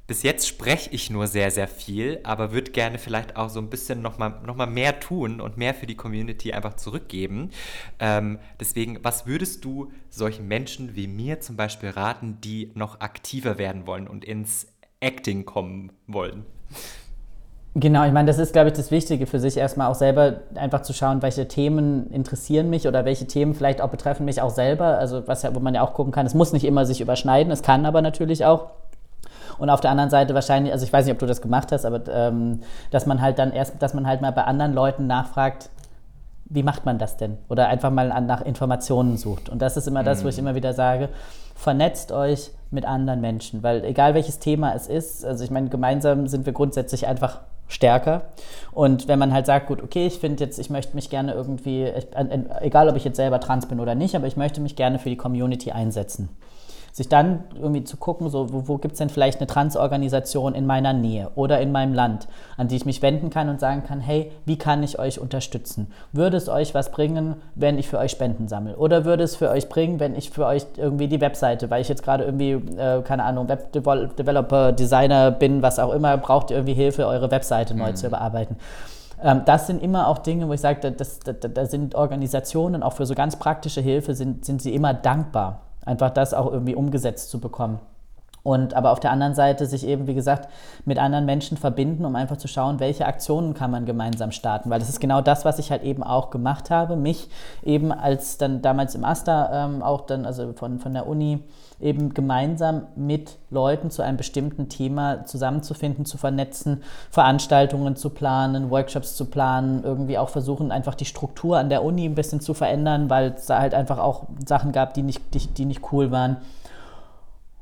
bis 0.07 0.22
jetzt 0.22 0.46
spreche 0.46 0.90
ich 0.90 1.11
nur 1.11 1.26
sehr, 1.26 1.50
sehr 1.50 1.66
viel, 1.66 2.20
aber 2.22 2.52
würde 2.52 2.70
gerne 2.70 2.98
vielleicht 2.98 3.36
auch 3.36 3.50
so 3.50 3.61
ein 3.61 3.68
bisschen 3.68 4.02
nochmal 4.02 4.40
noch 4.46 4.54
mal 4.54 4.66
mehr 4.66 5.00
tun 5.00 5.40
und 5.40 5.57
mehr 5.57 5.74
für 5.74 5.86
die 5.86 5.96
Community 5.96 6.52
einfach 6.52 6.74
zurückgeben. 6.74 7.50
Ähm, 7.98 8.38
deswegen, 8.61 9.02
was 9.02 9.26
würdest 9.26 9.64
du 9.64 9.92
solchen 10.09 10.46
Menschen 10.46 10.94
wie 10.94 11.09
mir 11.09 11.40
zum 11.40 11.57
Beispiel 11.57 11.90
raten, 11.90 12.40
die 12.40 12.70
noch 12.74 13.00
aktiver 13.00 13.59
werden 13.59 13.86
wollen 13.86 14.07
und 14.07 14.24
ins 14.24 14.68
Acting 15.00 15.44
kommen 15.44 15.92
wollen? 16.07 16.46
Genau, 17.79 18.07
ich 18.07 18.12
meine, 18.12 18.27
das 18.27 18.39
ist, 18.39 18.55
glaube 18.55 18.68
ich, 18.68 18.74
das 18.74 18.91
Wichtige 18.91 19.27
für 19.27 19.39
sich 19.39 19.59
erstmal 19.59 19.89
auch 19.91 19.95
selber 19.95 20.37
einfach 20.55 20.81
zu 20.81 20.95
schauen, 20.95 21.20
welche 21.20 21.47
Themen 21.47 22.11
interessieren 22.11 22.70
mich 22.70 22.89
oder 22.89 23.05
welche 23.05 23.27
Themen 23.27 23.53
vielleicht 23.53 23.83
auch 23.83 23.91
betreffen 23.91 24.24
mich 24.24 24.41
auch 24.41 24.49
selber. 24.49 24.97
Also 24.97 25.29
was 25.29 25.43
ja, 25.43 25.55
wo 25.55 25.61
man 25.61 25.74
ja 25.74 25.83
auch 25.83 25.93
gucken 25.93 26.11
kann, 26.11 26.24
es 26.24 26.33
muss 26.33 26.55
nicht 26.55 26.64
immer 26.64 26.87
sich 26.87 27.03
überschneiden, 27.03 27.53
es 27.53 27.62
kann 27.62 27.85
aber 27.85 28.01
natürlich 28.01 28.47
auch. 28.47 28.70
Und 29.59 29.68
auf 29.68 29.83
der 29.83 29.91
anderen 29.91 30.09
Seite 30.09 30.33
wahrscheinlich, 30.33 30.72
also 30.72 30.87
ich 30.87 30.93
weiß 30.93 31.05
nicht, 31.05 31.12
ob 31.12 31.18
du 31.18 31.27
das 31.27 31.43
gemacht 31.43 31.70
hast, 31.70 31.85
aber 31.85 32.01
ähm, 32.09 32.61
dass 32.93 33.05
man 33.05 33.20
halt 33.20 33.39
dann 33.39 33.53
erst, 33.53 33.74
dass 33.83 33.93
man 33.93 34.07
halt 34.07 34.22
mal 34.22 34.33
bei 34.33 34.45
anderen 34.45 34.72
Leuten 34.72 35.07
nachfragt, 35.07 35.68
wie 36.47 36.62
macht 36.62 36.87
man 36.87 36.97
das 36.97 37.18
denn? 37.18 37.37
Oder 37.51 37.68
einfach 37.68 37.91
mal 37.91 38.09
nach 38.22 38.41
Informationen 38.41 39.18
sucht. 39.18 39.51
Und 39.51 39.61
das 39.61 39.77
ist 39.77 39.87
immer 39.87 40.03
das, 40.03 40.24
wo 40.24 40.29
ich 40.29 40.37
mhm. 40.37 40.47
immer 40.47 40.55
wieder 40.55 40.72
sage, 40.72 41.11
vernetzt 41.55 42.11
euch 42.11 42.53
mit 42.70 42.87
anderen 42.87 43.20
Menschen, 43.20 43.62
weil 43.62 43.85
egal 43.85 44.14
welches 44.14 44.39
Thema 44.39 44.72
es 44.74 44.87
ist, 44.87 45.27
also 45.27 45.45
ich 45.45 45.51
meine, 45.51 45.68
gemeinsam 45.68 46.27
sind 46.27 46.47
wir 46.47 46.55
grundsätzlich 46.55 47.07
einfach 47.07 47.41
stärker. 47.68 48.26
Und 48.72 49.08
wenn 49.08 49.18
man 49.18 49.32
halt 49.32 49.46
sagt, 49.46 49.66
gut, 49.66 49.82
okay, 49.82 50.06
ich 50.06 50.18
finde 50.18 50.44
jetzt, 50.44 50.58
ich 50.58 50.70
möchte 50.70 50.94
mich 50.94 51.10
gerne 51.10 51.32
irgendwie, 51.32 51.84
ich, 51.84 52.06
egal 52.60 52.88
ob 52.88 52.96
ich 52.96 53.04
jetzt 53.04 53.16
selber 53.16 53.40
trans 53.40 53.66
bin 53.66 53.80
oder 53.80 53.94
nicht, 53.94 54.14
aber 54.14 54.26
ich 54.26 54.36
möchte 54.36 54.60
mich 54.60 54.76
gerne 54.76 54.98
für 54.98 55.08
die 55.08 55.16
Community 55.16 55.72
einsetzen 55.72 56.28
sich 56.97 57.11
dann 57.11 57.44
irgendwie 57.55 57.84
zu 57.84 57.99
gucken, 57.99 58.30
so, 58.30 58.51
wo, 58.55 58.68
wo 58.68 58.78
gibt 58.78 58.92
es 58.92 58.99
denn 58.99 59.11
vielleicht 59.11 59.38
eine 59.38 59.47
Transorganisation 59.47 60.55
in 60.55 60.64
meiner 60.64 60.94
Nähe 60.94 61.30
oder 61.34 61.61
in 61.61 61.70
meinem 61.70 61.92
Land, 61.92 62.26
an 62.57 62.68
die 62.68 62.76
ich 62.76 62.86
mich 62.86 63.03
wenden 63.03 63.28
kann 63.28 63.51
und 63.51 63.61
sagen 63.61 63.84
kann, 63.86 64.01
hey, 64.01 64.32
wie 64.47 64.57
kann 64.57 64.82
ich 64.82 64.99
euch 64.99 65.20
unterstützen? 65.20 65.92
Würde 66.12 66.38
es 66.38 66.49
euch 66.49 66.74
was 66.74 66.90
bringen, 66.90 67.36
wenn 67.55 67.76
ich 67.76 67.90
für 67.90 67.99
euch 67.99 68.12
Spenden 68.12 68.49
sammle? 68.49 68.78
Oder 68.78 69.05
würde 69.05 69.24
es 69.24 69.36
für 69.36 69.51
euch 69.51 69.68
bringen, 69.68 70.01
wenn 70.01 70.16
ich 70.16 70.30
für 70.30 70.47
euch 70.47 70.64
irgendwie 70.78 71.07
die 71.07 71.20
Webseite, 71.20 71.68
weil 71.68 71.82
ich 71.82 71.90
jetzt 71.90 72.03
gerade 72.03 72.24
irgendwie, 72.24 72.53
äh, 72.53 73.03
keine 73.03 73.24
Ahnung, 73.24 73.47
Web-Developer, 73.47 74.72
Designer 74.72 75.32
bin, 75.32 75.61
was 75.61 75.78
auch 75.78 75.92
immer, 75.92 76.16
braucht 76.16 76.51
ihr 76.51 76.57
irgendwie 76.57 76.72
Hilfe, 76.72 77.07
eure 77.07 77.30
Webseite 77.30 77.74
neu 77.74 77.90
mhm. 77.90 77.97
zu 77.97 78.07
überarbeiten? 78.07 78.57
Ähm, 79.22 79.42
das 79.44 79.66
sind 79.66 79.82
immer 79.82 80.09
auch 80.09 80.16
Dinge, 80.16 80.49
wo 80.49 80.55
ich 80.55 80.62
sage, 80.62 80.80
da, 80.80 81.05
da, 81.30 81.49
da, 81.49 81.66
sind 81.66 81.94
Organisationen 81.94 82.82
auch 82.82 82.94
für 82.94 83.05
so 83.05 83.14
ganz 83.14 83.36
praktische 83.36 83.82
Hilfe, 83.82 84.14
sind, 84.14 84.47
sind 84.47 84.62
sie 84.62 84.74
immer 84.74 84.94
dankbar 84.94 85.65
einfach 85.87 86.11
das 86.11 86.34
auch 86.34 86.53
irgendwie 86.53 86.74
umgesetzt 86.74 87.30
zu 87.30 87.41
bekommen. 87.41 87.80
Und 88.47 88.74
aber 88.74 88.92
auf 88.92 89.01
der 89.01 89.11
anderen 89.11 89.34
Seite 89.34 89.66
sich 89.66 89.84
eben, 89.84 90.07
wie 90.07 90.14
gesagt, 90.14 90.49
mit 90.84 91.01
anderen 91.01 91.24
Menschen 91.24 91.57
verbinden, 91.57 92.05
um 92.05 92.14
einfach 92.14 92.36
zu 92.36 92.47
schauen, 92.47 92.78
welche 92.78 93.05
Aktionen 93.05 93.55
kann 93.55 93.72
man 93.72 93.86
gemeinsam 93.86 94.30
starten. 94.30 94.70
Weil 94.70 94.78
das 94.78 94.88
ist 94.88 95.01
genau 95.01 95.20
das, 95.20 95.44
was 95.44 95.59
ich 95.59 95.72
halt 95.72 95.82
eben 95.82 96.05
auch 96.05 96.30
gemacht 96.30 96.70
habe. 96.70 96.94
Mich 96.94 97.28
eben 97.64 97.90
als 97.90 98.38
dann 98.38 98.62
damals 98.62 98.94
im 98.94 99.05
AStA 99.05 99.64
ähm, 99.64 99.82
auch 99.82 100.03
dann, 100.03 100.24
also 100.24 100.53
von, 100.53 100.78
von 100.78 100.94
der 100.94 101.09
Uni, 101.09 101.42
eben 101.80 102.14
gemeinsam 102.14 102.86
mit 102.94 103.36
Leuten 103.51 103.90
zu 103.90 104.03
einem 104.03 104.16
bestimmten 104.16 104.68
Thema 104.68 105.24
zusammenzufinden, 105.24 106.07
zu 106.07 106.16
vernetzen, 106.16 106.84
Veranstaltungen 107.11 107.97
zu 107.97 108.11
planen, 108.11 108.70
Workshops 108.70 109.16
zu 109.16 109.24
planen, 109.24 109.82
irgendwie 109.82 110.18
auch 110.18 110.28
versuchen, 110.28 110.70
einfach 110.70 110.94
die 110.94 111.05
Struktur 111.05 111.59
an 111.59 111.68
der 111.68 111.82
Uni 111.82 112.05
ein 112.05 112.14
bisschen 112.14 112.40
zu 112.40 112.55
verändern, 112.55 113.11
weil 113.11 113.34
es 113.36 113.47
da 113.47 113.59
halt 113.59 113.74
einfach 113.74 113.99
auch 113.99 114.22
Sachen 114.47 114.70
gab, 114.70 114.94
die 114.94 115.03
nicht, 115.03 115.34
die, 115.34 115.49
die 115.49 115.64
nicht 115.64 115.92
cool 115.92 116.12
waren. 116.12 116.36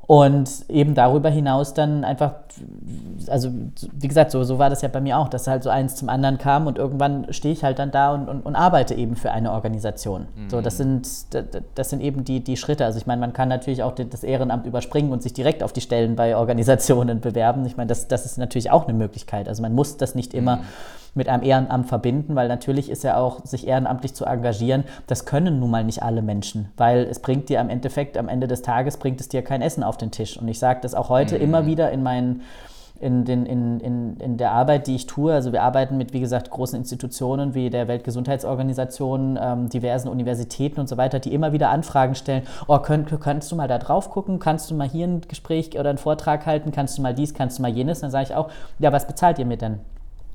Und 0.07 0.49
eben 0.69 0.93
darüber 0.93 1.29
hinaus 1.29 1.73
dann 1.73 2.03
einfach, 2.03 2.35
also 3.27 3.49
wie 3.91 4.07
gesagt, 4.07 4.29
so, 4.29 4.43
so 4.43 4.59
war 4.59 4.69
das 4.69 4.83
ja 4.83 4.87
bei 4.87 5.01
mir 5.01 5.17
auch, 5.17 5.29
dass 5.29 5.47
halt 5.47 5.63
so 5.63 5.71
eins 5.71 5.95
zum 5.95 6.09
anderen 6.09 6.37
kam 6.37 6.67
und 6.67 6.77
irgendwann 6.77 7.33
stehe 7.33 7.53
ich 7.53 7.63
halt 7.63 7.79
dann 7.79 7.89
da 7.89 8.13
und, 8.13 8.29
und, 8.29 8.45
und 8.45 8.55
arbeite 8.55 8.93
eben 8.93 9.15
für 9.15 9.31
eine 9.31 9.51
Organisation. 9.51 10.27
Mhm. 10.35 10.49
So, 10.49 10.61
das 10.61 10.77
sind, 10.77 11.07
das 11.73 11.89
sind 11.89 12.01
eben 12.01 12.23
die, 12.23 12.41
die 12.41 12.55
Schritte. 12.55 12.85
Also 12.85 12.99
ich 12.99 13.07
meine, 13.07 13.19
man 13.19 13.33
kann 13.33 13.49
natürlich 13.49 13.81
auch 13.81 13.93
das 13.95 14.23
Ehrenamt 14.23 14.67
überspringen 14.67 15.11
und 15.11 15.23
sich 15.23 15.33
direkt 15.33 15.63
auf 15.63 15.73
die 15.73 15.81
Stellen 15.81 16.15
bei 16.15 16.37
Organisationen 16.37 17.19
bewerben. 17.21 17.65
Ich 17.65 17.75
meine, 17.75 17.87
das, 17.87 18.07
das 18.07 18.25
ist 18.25 18.37
natürlich 18.37 18.69
auch 18.69 18.87
eine 18.87 18.95
Möglichkeit. 18.95 19.49
Also 19.49 19.63
man 19.63 19.73
muss 19.73 19.97
das 19.97 20.13
nicht 20.13 20.35
immer. 20.35 20.57
Mhm 20.57 20.63
mit 21.15 21.29
einem 21.29 21.43
Ehrenamt 21.43 21.87
verbinden, 21.87 22.35
weil 22.35 22.47
natürlich 22.47 22.89
ist 22.89 23.03
ja 23.03 23.17
auch, 23.17 23.43
sich 23.45 23.67
ehrenamtlich 23.67 24.13
zu 24.13 24.25
engagieren, 24.25 24.83
das 25.07 25.25
können 25.25 25.59
nun 25.59 25.71
mal 25.71 25.83
nicht 25.83 26.03
alle 26.03 26.21
Menschen, 26.21 26.69
weil 26.77 27.05
es 27.05 27.19
bringt 27.19 27.49
dir 27.49 27.61
am 27.61 27.69
Endeffekt, 27.69 28.17
am 28.17 28.27
Ende 28.27 28.47
des 28.47 28.61
Tages 28.61 28.97
bringt 28.97 29.19
es 29.21 29.29
dir 29.29 29.41
kein 29.41 29.61
Essen 29.61 29.83
auf 29.83 29.97
den 29.97 30.11
Tisch. 30.11 30.37
Und 30.37 30.47
ich 30.47 30.59
sage 30.59 30.79
das 30.81 30.93
auch 30.93 31.09
heute 31.09 31.35
mhm. 31.35 31.41
immer 31.41 31.65
wieder 31.65 31.91
in 31.91 32.03
meinen 32.03 32.41
in, 32.99 33.25
den, 33.25 33.45
in, 33.45 33.79
in, 33.81 34.17
in 34.17 34.37
der 34.37 34.51
Arbeit, 34.51 34.87
die 34.87 34.95
ich 34.95 35.05
tue. 35.05 35.33
Also 35.33 35.51
wir 35.51 35.63
arbeiten 35.63 35.97
mit, 35.97 36.13
wie 36.13 36.21
gesagt, 36.21 36.49
großen 36.49 36.77
Institutionen 36.77 37.53
wie 37.53 37.69
der 37.69 37.87
Weltgesundheitsorganisation, 37.87 39.37
ähm, 39.41 39.69
diversen 39.69 40.07
Universitäten 40.07 40.79
und 40.79 40.87
so 40.87 40.97
weiter, 40.97 41.19
die 41.19 41.33
immer 41.33 41.51
wieder 41.51 41.69
Anfragen 41.69 42.15
stellen. 42.15 42.43
Oh, 42.67 42.79
könnt, 42.79 43.09
kannst 43.19 43.51
du 43.51 43.55
mal 43.55 43.67
da 43.67 43.79
drauf 43.79 44.09
gucken? 44.09 44.39
Kannst 44.39 44.71
du 44.71 44.75
mal 44.75 44.87
hier 44.87 45.07
ein 45.07 45.21
Gespräch 45.21 45.77
oder 45.77 45.89
einen 45.89 45.97
Vortrag 45.97 46.45
halten? 46.45 46.71
Kannst 46.71 46.97
du 46.97 47.01
mal 47.01 47.13
dies? 47.13 47.33
Kannst 47.33 47.57
du 47.57 47.61
mal 47.61 47.71
jenes? 47.71 47.99
Dann 47.99 48.11
sage 48.11 48.25
ich 48.29 48.35
auch, 48.35 48.49
ja, 48.79 48.93
was 48.93 49.07
bezahlt 49.07 49.39
ihr 49.39 49.45
mir 49.45 49.57
denn? 49.57 49.79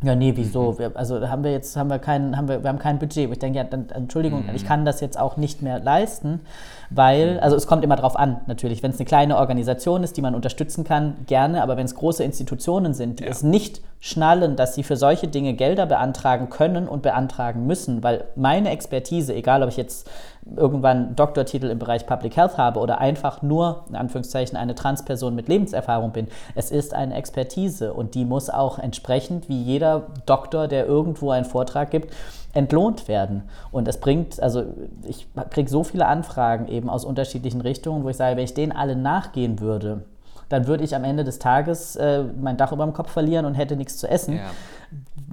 Ja, 0.03 0.15
nee, 0.15 0.33
wieso? 0.35 0.73
Mhm. 0.73 0.79
Wir, 0.79 0.93
also 0.95 1.29
haben 1.29 1.45
wir 1.45 1.53
jetzt, 1.53 1.77
haben 1.77 1.91
wir 1.91 1.99
kein, 1.99 2.37
haben 2.37 2.49
wir, 2.49 2.63
wir 2.63 2.69
haben 2.69 2.79
kein 2.79 2.99
Budget. 2.99 3.31
Ich 3.31 3.39
denke, 3.39 3.59
ja, 3.59 3.65
dann, 3.65 3.91
Entschuldigung, 3.91 4.47
mhm. 4.47 4.55
ich 4.55 4.65
kann 4.65 4.85
das 4.85 5.01
jetzt 5.01 5.19
auch 5.19 5.37
nicht 5.37 5.61
mehr 5.61 5.79
leisten, 5.79 6.41
weil, 6.89 7.35
mhm. 7.35 7.41
also 7.41 7.57
es 7.57 7.67
kommt 7.67 7.85
immer 7.85 7.97
drauf 7.97 8.17
an, 8.17 8.41
natürlich. 8.47 8.83
Wenn 8.83 8.93
es 8.93 8.99
eine 8.99 9.05
kleine 9.05 9.37
Organisation 9.37 10.03
ist, 10.03 10.17
die 10.17 10.23
man 10.23 10.35
unterstützen 10.35 10.85
kann, 10.85 11.17
gerne, 11.27 11.63
aber 11.63 11.77
wenn 11.77 11.85
es 11.85 11.95
große 11.95 12.25
Institutionen 12.25 12.95
sind, 12.95 13.21
die 13.21 13.25
ja. 13.25 13.31
es 13.31 13.43
nicht 13.43 13.83
schnallen, 14.01 14.57
dass 14.57 14.75
sie 14.75 14.83
für 14.83 14.97
solche 14.97 15.29
Dinge 15.29 15.53
Gelder 15.53 15.85
beantragen 15.85 16.49
können 16.49 16.89
und 16.89 17.03
beantragen 17.03 17.67
müssen, 17.67 18.03
weil 18.03 18.25
meine 18.35 18.71
Expertise, 18.71 19.35
egal 19.35 19.63
ob 19.63 19.69
ich 19.69 19.77
jetzt 19.77 20.09
irgendwann 20.57 21.15
Doktortitel 21.17 21.67
im 21.67 21.79
Bereich 21.79 22.07
Public 22.07 22.37
Health 22.37 22.59
habe 22.59 22.81
oder 22.81 22.99
einfach 22.99 23.43
nur, 23.43 23.85
in 23.89 23.97
Anführungszeichen, 23.97 24.57
eine 24.57 24.75
Transperson 24.75 25.35
mit 25.35 25.49
Lebenserfahrung 25.49 26.13
bin, 26.13 26.29
es 26.55 26.71
ist 26.71 26.95
eine 26.95 27.15
Expertise 27.15 27.93
und 27.93 28.15
die 28.15 28.25
muss 28.25 28.51
auch 28.51 28.79
entsprechend, 28.79 29.49
wie 29.49 29.63
jeder 29.63 30.07
Doktor, 30.27 30.69
der 30.69 30.87
irgendwo 30.87 31.31
einen 31.31 31.45
Vortrag 31.45 31.91
gibt, 31.91 32.15
entlohnt 32.53 33.07
werden. 33.07 33.45
Und 33.71 33.87
es 33.87 33.99
bringt, 33.99 34.43
also 34.43 34.65
ich 35.07 35.29
kriege 35.51 35.71
so 35.71 35.85
viele 35.85 36.07
Anfragen 36.07 36.69
eben 36.69 36.91
aus 36.91 37.05
unterschiedlichen 37.05 37.61
Richtungen, 37.61 38.03
wo 38.05 38.09
ich 38.09 38.17
sage, 38.17 38.37
wenn 38.37 38.45
ich 38.45 38.55
denen 38.55 38.73
alle 38.73 38.97
nachgehen 38.97 39.61
würde, 39.61 40.03
dann 40.49 40.67
würde 40.67 40.83
ich 40.83 40.97
am 40.97 41.05
Ende 41.05 41.23
des 41.23 41.39
Tages 41.39 41.95
äh, 41.97 42.25
mein 42.41 42.57
Dach 42.57 42.73
über 42.73 42.85
dem 42.85 42.93
Kopf 42.93 43.11
verlieren 43.11 43.47
und 43.47 43.55
hätte 43.55 43.77
nichts 43.77 43.99
zu 43.99 44.09
essen. 44.09 44.37
Ja. 44.37 44.51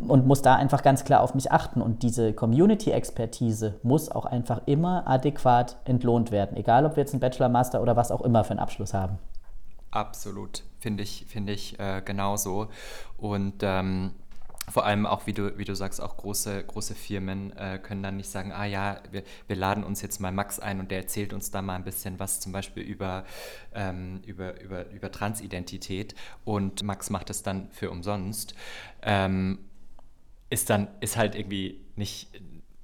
Und 0.07 0.25
muss 0.25 0.41
da 0.41 0.55
einfach 0.55 0.83
ganz 0.83 1.03
klar 1.03 1.21
auf 1.21 1.35
mich 1.35 1.51
achten. 1.51 1.81
Und 1.81 2.03
diese 2.03 2.33
Community-Expertise 2.33 3.75
muss 3.83 4.09
auch 4.09 4.25
einfach 4.25 4.61
immer 4.65 5.07
adäquat 5.07 5.77
entlohnt 5.85 6.31
werden. 6.31 6.57
Egal, 6.57 6.85
ob 6.85 6.95
wir 6.95 7.01
jetzt 7.01 7.13
einen 7.13 7.19
Bachelor, 7.19 7.49
Master 7.49 7.81
oder 7.81 7.95
was 7.95 8.11
auch 8.11 8.21
immer 8.21 8.43
für 8.43 8.51
einen 8.51 8.59
Abschluss 8.59 8.93
haben. 8.93 9.17
Absolut, 9.91 10.63
finde 10.79 11.03
ich, 11.03 11.25
find 11.27 11.49
ich 11.49 11.79
äh, 11.79 12.01
genauso. 12.03 12.67
Und 13.17 13.55
ähm, 13.61 14.11
vor 14.69 14.85
allem 14.85 15.05
auch, 15.05 15.25
wie 15.25 15.33
du, 15.33 15.57
wie 15.57 15.63
du 15.63 15.75
sagst, 15.75 16.01
auch 16.01 16.17
große, 16.17 16.61
große 16.65 16.93
Firmen 16.93 17.55
äh, 17.55 17.79
können 17.81 18.03
dann 18.03 18.17
nicht 18.17 18.29
sagen, 18.29 18.51
ah 18.51 18.65
ja, 18.65 18.99
wir, 19.11 19.23
wir 19.47 19.55
laden 19.55 19.85
uns 19.85 20.01
jetzt 20.01 20.19
mal 20.19 20.33
Max 20.33 20.59
ein 20.59 20.81
und 20.81 20.91
der 20.91 20.99
erzählt 20.99 21.31
uns 21.31 21.51
da 21.51 21.61
mal 21.61 21.75
ein 21.75 21.85
bisschen 21.85 22.19
was, 22.19 22.41
zum 22.41 22.51
Beispiel 22.51 22.83
über, 22.83 23.23
ähm, 23.73 24.21
über, 24.25 24.59
über, 24.61 24.89
über 24.91 25.09
Transidentität 25.09 26.15
und 26.43 26.83
Max 26.83 27.09
macht 27.09 27.29
es 27.29 27.43
dann 27.43 27.69
für 27.71 27.89
umsonst. 27.89 28.55
Ähm, 29.01 29.59
ist 30.49 30.69
dann, 30.69 30.87
ist 30.99 31.17
halt 31.17 31.35
irgendwie 31.35 31.85
nicht, 31.95 32.29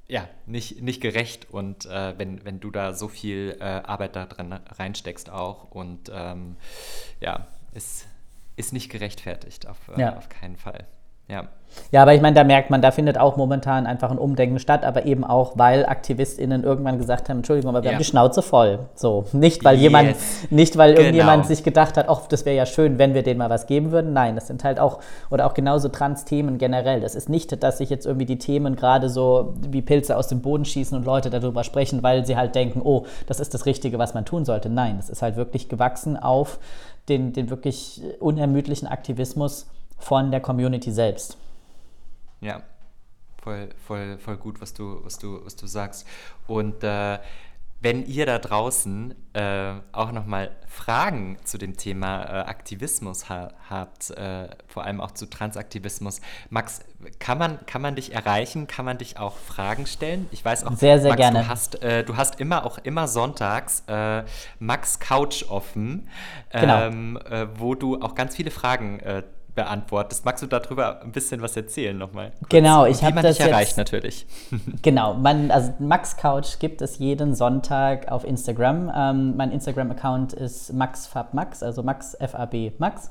ja, 0.07 0.28
nicht, 0.45 0.82
nicht 0.82 1.01
gerecht 1.01 1.49
und 1.49 1.86
äh, 1.86 2.18
wenn, 2.18 2.43
wenn 2.45 2.59
du 2.59 2.72
da 2.72 2.93
so 2.93 3.07
viel 3.07 3.57
äh, 3.59 3.64
Arbeit 3.64 4.16
da 4.16 4.26
drin 4.26 4.53
reinsteckst 4.53 5.30
auch 5.30 5.72
und 5.72 6.11
ähm, 6.14 6.57
ja, 7.20 7.47
ist, 7.74 8.07
ist 8.55 8.74
nicht 8.74 8.89
gerechtfertigt, 8.89 9.68
auf, 9.68 9.78
äh, 9.95 10.01
ja. 10.01 10.18
auf 10.18 10.30
keinen 10.30 10.57
Fall. 10.57 10.88
Ja. 11.28 11.47
Ja, 11.91 12.01
aber 12.03 12.13
ich 12.13 12.21
meine, 12.21 12.36
da 12.36 12.43
merkt 12.43 12.69
man, 12.69 12.82
da 12.82 12.91
findet 12.91 13.17
auch 13.17 13.36
momentan 13.38 13.86
einfach 13.86 14.11
ein 14.11 14.17
Umdenken 14.17 14.59
statt, 14.59 14.86
aber 14.86 15.05
eben 15.05 15.24
auch, 15.24 15.53
weil 15.55 15.86
AktivistInnen 15.86 16.63
irgendwann 16.63 16.97
gesagt 16.97 17.30
haben, 17.30 17.38
Entschuldigung, 17.38 17.69
aber 17.69 17.84
wir 17.84 17.89
ja. 17.89 17.95
haben 17.95 17.99
die 17.99 18.05
Schnauze 18.05 18.41
voll. 18.41 18.80
So, 18.95 19.26
nicht 19.32 19.63
weil 19.63 19.76
yes. 19.76 19.84
jemand, 19.84 20.15
nicht 20.51 20.78
weil 20.78 20.91
genau. 20.91 21.01
irgendjemand 21.01 21.45
sich 21.45 21.63
gedacht 21.63 21.97
hat, 21.97 22.09
ach, 22.09 22.28
das 22.28 22.45
wäre 22.45 22.55
ja 22.55 22.65
schön, 22.65 22.97
wenn 22.97 23.13
wir 23.13 23.24
denen 23.24 23.39
mal 23.39 23.49
was 23.49 23.67
geben 23.67 23.91
würden. 23.91 24.13
Nein, 24.13 24.36
das 24.36 24.47
sind 24.47 24.63
halt 24.63 24.80
auch, 24.80 24.99
oder 25.30 25.45
auch 25.45 25.53
genauso 25.53 25.89
Trans-Themen 25.89 26.57
generell. 26.57 27.01
Das 27.01 27.15
ist 27.15 27.30
nicht, 27.30 27.63
dass 27.63 27.80
sich 27.80 27.89
jetzt 27.89 28.05
irgendwie 28.05 28.26
die 28.26 28.38
Themen 28.38 28.76
gerade 28.76 29.09
so 29.09 29.53
wie 29.67 29.82
Pilze 29.82 30.17
aus 30.17 30.28
dem 30.28 30.41
Boden 30.41 30.65
schießen 30.65 30.97
und 30.97 31.05
Leute 31.05 31.30
darüber 31.30 31.63
sprechen, 31.63 32.03
weil 32.03 32.26
sie 32.26 32.38
halt 32.38 32.55
denken, 32.55 32.82
oh, 32.84 33.05
das 33.28 33.39
ist 33.39 33.53
das 33.53 33.65
Richtige, 33.65 33.97
was 33.97 34.13
man 34.13 34.26
tun 34.26 34.45
sollte. 34.45 34.69
Nein, 34.69 34.97
das 34.97 35.09
ist 35.09 35.21
halt 35.21 35.36
wirklich 35.36 35.69
gewachsen 35.69 36.17
auf 36.17 36.59
den, 37.09 37.34
den 37.34 37.49
wirklich 37.49 38.01
unermüdlichen 38.19 38.88
Aktivismus 38.88 39.67
von 40.03 40.31
der 40.31 40.41
Community 40.41 40.91
selbst. 40.91 41.37
Ja, 42.41 42.61
voll, 43.41 43.69
voll, 43.87 44.17
voll 44.17 44.37
gut, 44.37 44.61
was 44.61 44.73
du, 44.73 44.99
was 45.03 45.17
du, 45.17 45.45
was 45.45 45.55
du 45.55 45.67
sagst. 45.67 46.05
Und 46.47 46.83
äh, 46.83 47.19
wenn 47.83 48.05
ihr 48.05 48.25
da 48.25 48.39
draußen 48.39 49.13
äh, 49.33 49.73
auch 49.91 50.13
nochmal 50.13 50.51
Fragen 50.67 51.37
zu 51.43 51.57
dem 51.57 51.75
Thema 51.75 52.23
äh, 52.23 52.27
Aktivismus 52.45 53.27
ha 53.27 53.49
habt, 53.69 54.09
äh, 54.11 54.47
vor 54.67 54.85
allem 54.85 55.01
auch 55.01 55.11
zu 55.11 55.29
Transaktivismus, 55.29 56.21
Max, 56.49 56.79
kann 57.19 57.37
man, 57.37 57.65
kann 57.65 57.81
man 57.81 57.95
dich 57.95 58.13
erreichen? 58.13 58.67
Kann 58.67 58.85
man 58.85 58.97
dich 58.97 59.19
auch 59.19 59.35
Fragen 59.35 59.85
stellen? 59.85 60.27
Ich 60.31 60.45
weiß 60.45 60.63
auch, 60.63 60.77
sehr, 60.77 60.99
sehr 60.99 61.09
Max, 61.09 61.21
gerne. 61.21 61.39
Du 61.39 61.47
hast, 61.49 61.83
äh, 61.83 62.03
du 62.05 62.15
hast 62.15 62.39
immer 62.39 62.65
auch 62.65 62.77
immer 62.77 63.09
sonntags 63.09 63.83
äh, 63.87 64.23
Max 64.59 64.99
Couch 64.99 65.43
offen, 65.49 66.07
genau. 66.51 66.83
ähm, 66.83 67.19
äh, 67.29 67.47
wo 67.57 67.75
du 67.75 68.01
auch 68.01 68.15
ganz 68.15 68.37
viele 68.37 68.51
Fragen 68.51 69.01
äh, 69.01 69.23
beantwortest. 69.55 70.25
Magst 70.25 70.43
du 70.43 70.47
darüber 70.47 71.01
ein 71.01 71.11
bisschen 71.11 71.41
was 71.41 71.55
erzählen 71.55 71.97
nochmal? 71.97 72.31
Kurz? 72.39 72.49
Genau, 72.49 72.85
ich 72.85 73.03
habe 73.03 73.21
das 73.21 73.37
dich 73.37 73.45
erreicht 73.45 73.77
natürlich. 73.77 74.25
Genau, 74.81 75.13
man, 75.13 75.51
also 75.51 75.73
Max 75.79 76.17
Couch 76.17 76.59
gibt 76.59 76.81
es 76.81 76.97
jeden 76.97 77.35
Sonntag 77.35 78.11
auf 78.11 78.23
Instagram. 78.25 78.91
Ähm, 78.95 79.37
mein 79.37 79.51
Instagram-Account 79.51 80.33
ist 80.33 80.73
maxfabmax, 80.73 81.63
also 81.63 81.83
Max 81.83 82.13
F 82.15 82.35
A 82.35 82.45
B 82.45 82.71
Max. 82.77 83.09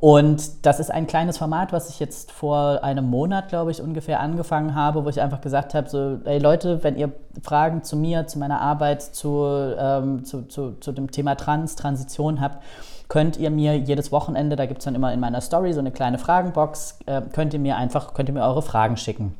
Und 0.00 0.66
das 0.66 0.78
ist 0.78 0.90
ein 0.90 1.06
kleines 1.06 1.38
Format, 1.38 1.72
was 1.72 1.88
ich 1.88 2.00
jetzt 2.00 2.30
vor 2.30 2.84
einem 2.84 3.06
Monat, 3.06 3.48
glaube 3.48 3.70
ich, 3.70 3.80
ungefähr 3.80 4.20
angefangen 4.20 4.74
habe, 4.74 5.04
wo 5.04 5.08
ich 5.08 5.20
einfach 5.20 5.40
gesagt 5.40 5.74
habe, 5.74 5.88
so, 5.88 6.18
ey 6.24 6.38
Leute, 6.38 6.84
wenn 6.84 6.96
ihr 6.96 7.12
Fragen 7.42 7.82
zu 7.82 7.96
mir, 7.96 8.26
zu 8.26 8.38
meiner 8.38 8.60
Arbeit, 8.60 9.02
zu, 9.02 9.46
ähm, 9.78 10.24
zu, 10.24 10.42
zu, 10.42 10.72
zu 10.80 10.92
dem 10.92 11.10
Thema 11.10 11.34
Trans, 11.36 11.76
Transition 11.76 12.40
habt, 12.40 12.62
könnt 13.08 13.36
ihr 13.36 13.50
mir 13.50 13.76
jedes 13.76 14.12
Wochenende, 14.12 14.56
da 14.56 14.66
gibt 14.66 14.78
es 14.78 14.84
dann 14.84 14.94
immer 14.94 15.12
in 15.12 15.20
meiner 15.20 15.40
Story 15.40 15.72
so 15.72 15.80
eine 15.80 15.92
kleine 15.92 16.18
Fragenbox, 16.18 16.98
äh, 17.06 17.22
könnt 17.32 17.54
ihr 17.54 17.60
mir 17.60 17.76
einfach, 17.76 18.14
könnt 18.14 18.28
ihr 18.28 18.34
mir 18.34 18.44
eure 18.44 18.62
Fragen 18.62 18.96
schicken. 18.96 19.34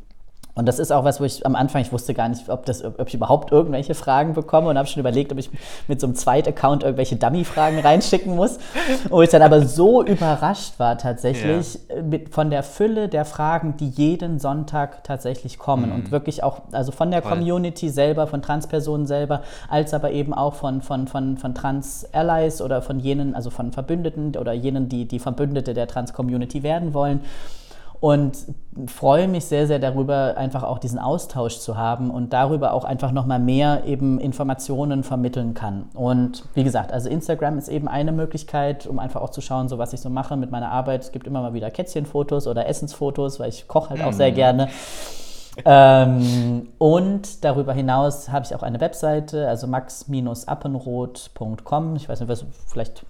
Und 0.56 0.66
das 0.66 0.78
ist 0.78 0.90
auch 0.90 1.04
was, 1.04 1.20
wo 1.20 1.24
ich 1.24 1.44
am 1.44 1.54
Anfang, 1.54 1.82
ich 1.82 1.92
wusste 1.92 2.14
gar 2.14 2.30
nicht, 2.30 2.48
ob, 2.48 2.64
das, 2.64 2.82
ob 2.82 3.06
ich 3.06 3.14
überhaupt 3.14 3.52
irgendwelche 3.52 3.94
Fragen 3.94 4.32
bekomme 4.32 4.70
und 4.70 4.78
habe 4.78 4.88
schon 4.88 5.00
überlegt, 5.00 5.30
ob 5.30 5.38
ich 5.38 5.50
mit 5.86 6.00
so 6.00 6.06
einem 6.06 6.16
Zweit-Account 6.16 6.82
irgendwelche 6.82 7.16
Dummy-Fragen 7.16 7.78
reinschicken 7.78 8.34
muss. 8.34 8.58
Wo 9.10 9.20
ich 9.20 9.28
dann 9.28 9.42
aber 9.42 9.66
so 9.66 10.02
überrascht 10.06 10.78
war 10.78 10.96
tatsächlich 10.96 11.78
ja. 11.90 12.02
mit, 12.02 12.30
von 12.30 12.48
der 12.48 12.62
Fülle 12.62 13.08
der 13.08 13.26
Fragen, 13.26 13.76
die 13.76 13.90
jeden 13.90 14.38
Sonntag 14.38 15.04
tatsächlich 15.04 15.58
kommen. 15.58 15.90
Mhm. 15.90 15.94
Und 15.94 16.10
wirklich 16.10 16.42
auch, 16.42 16.62
also 16.72 16.90
von 16.90 17.10
der 17.10 17.20
Voll. 17.20 17.32
Community 17.32 17.90
selber, 17.90 18.26
von 18.26 18.40
Transpersonen 18.40 19.06
selber, 19.06 19.42
als 19.68 19.92
aber 19.92 20.10
eben 20.12 20.32
auch 20.32 20.54
von, 20.54 20.80
von, 20.80 21.06
von, 21.06 21.36
von 21.36 21.54
Trans-Allies 21.54 22.62
oder 22.62 22.80
von 22.80 22.98
jenen, 22.98 23.34
also 23.34 23.50
von 23.50 23.72
Verbündeten 23.72 24.34
oder 24.36 24.54
jenen, 24.54 24.88
die, 24.88 25.04
die 25.04 25.18
Verbündete 25.18 25.74
der 25.74 25.86
Trans-Community 25.86 26.62
werden 26.62 26.94
wollen 26.94 27.20
und 28.00 28.36
freue 28.86 29.28
mich 29.28 29.44
sehr, 29.46 29.66
sehr 29.66 29.78
darüber, 29.78 30.36
einfach 30.36 30.62
auch 30.62 30.78
diesen 30.78 30.98
Austausch 30.98 31.56
zu 31.58 31.78
haben 31.78 32.10
und 32.10 32.32
darüber 32.32 32.72
auch 32.72 32.84
einfach 32.84 33.12
nochmal 33.12 33.38
mehr 33.38 33.84
eben 33.86 34.18
Informationen 34.20 35.02
vermitteln 35.02 35.52
kann. 35.54 35.88
Und 35.94 36.44
wie 36.54 36.64
gesagt, 36.64 36.92
also 36.92 37.08
Instagram 37.08 37.56
ist 37.58 37.68
eben 37.68 37.88
eine 37.88 38.12
Möglichkeit, 38.12 38.86
um 38.86 38.98
einfach 38.98 39.22
auch 39.22 39.30
zu 39.30 39.40
schauen, 39.40 39.68
so 39.68 39.78
was 39.78 39.94
ich 39.94 40.00
so 40.00 40.10
mache 40.10 40.36
mit 40.36 40.50
meiner 40.50 40.70
Arbeit. 40.70 41.04
Es 41.04 41.12
gibt 41.12 41.26
immer 41.26 41.40
mal 41.40 41.54
wieder 41.54 41.70
Kätzchenfotos 41.70 42.46
oder 42.46 42.68
Essensfotos, 42.68 43.40
weil 43.40 43.48
ich 43.48 43.66
koche 43.66 43.88
halt 43.90 44.04
auch 44.04 44.12
sehr 44.12 44.30
mhm. 44.30 44.34
gerne. 44.34 44.68
ähm, 45.64 46.68
und 46.76 47.44
darüber 47.44 47.72
hinaus 47.72 48.28
habe 48.28 48.44
ich 48.44 48.54
auch 48.54 48.62
eine 48.62 48.78
Webseite, 48.80 49.48
also 49.48 49.66
max-appenroth.com. 49.66 51.96
Ich 51.96 52.10
weiß 52.10 52.20
nicht, 52.20 52.28
was, 52.28 52.44
vielleicht 52.66 53.06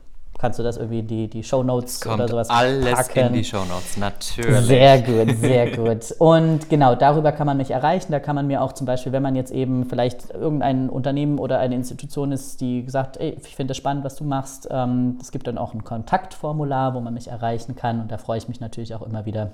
kannst 0.47 0.61
du 0.61 0.63
das 0.63 0.77
irgendwie 0.77 1.01
in 1.01 1.07
die, 1.09 1.29
die 1.29 1.43
Show 1.43 1.65
Notes 1.65 2.07
oder 2.07 2.29
sowas 2.29 2.49
alles 2.51 2.95
packen. 2.95 3.27
in 3.27 3.33
die 3.33 3.45
Show 3.45 3.65
Notes, 3.65 3.97
natürlich. 3.97 4.61
Sehr 4.61 5.03
gut, 5.03 5.37
sehr 5.39 5.77
gut. 5.77 6.13
Und 6.21 6.71
genau, 6.71 6.95
darüber 6.95 7.33
kann 7.33 7.49
man 7.49 7.57
mich 7.57 7.73
erreichen. 7.73 8.13
Da 8.13 8.21
kann 8.21 8.37
man 8.37 8.47
mir 8.47 8.63
auch 8.63 8.73
zum 8.73 8.87
Beispiel, 8.87 9.11
wenn 9.11 9.25
man 9.25 9.35
jetzt 9.35 9.51
eben 9.51 9.87
vielleicht 9.87 10.31
irgendein 10.31 10.89
Unternehmen 10.89 11.41
oder 11.41 11.59
eine 11.59 11.75
Institution 11.75 12.31
ist, 12.31 12.61
die 12.61 12.85
sagt, 12.89 13.17
ey, 13.17 13.37
ich 13.45 13.57
finde 13.57 13.73
es 13.73 13.77
spannend, 13.77 14.05
was 14.05 14.15
du 14.15 14.23
machst, 14.23 14.69
ähm, 14.71 15.19
es 15.21 15.33
gibt 15.33 15.49
dann 15.49 15.59
auch 15.59 15.75
ein 15.75 15.83
Kontaktformular, 15.83 16.95
wo 16.95 17.01
man 17.01 17.15
mich 17.15 17.27
erreichen 17.27 17.75
kann. 17.75 18.01
Und 18.01 18.13
da 18.13 18.17
freue 18.17 18.39
ich 18.39 18.47
mich 18.47 18.61
natürlich 18.61 18.95
auch 18.95 19.03
immer 19.03 19.25
wieder 19.27 19.51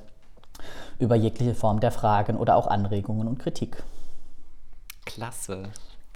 über 0.99 1.17
jegliche 1.17 1.55
Form 1.55 1.81
der 1.81 1.91
Fragen 1.91 2.37
oder 2.37 2.55
auch 2.57 2.67
Anregungen 2.67 3.29
und 3.29 3.39
Kritik. 3.39 3.83
Klasse. 5.07 5.71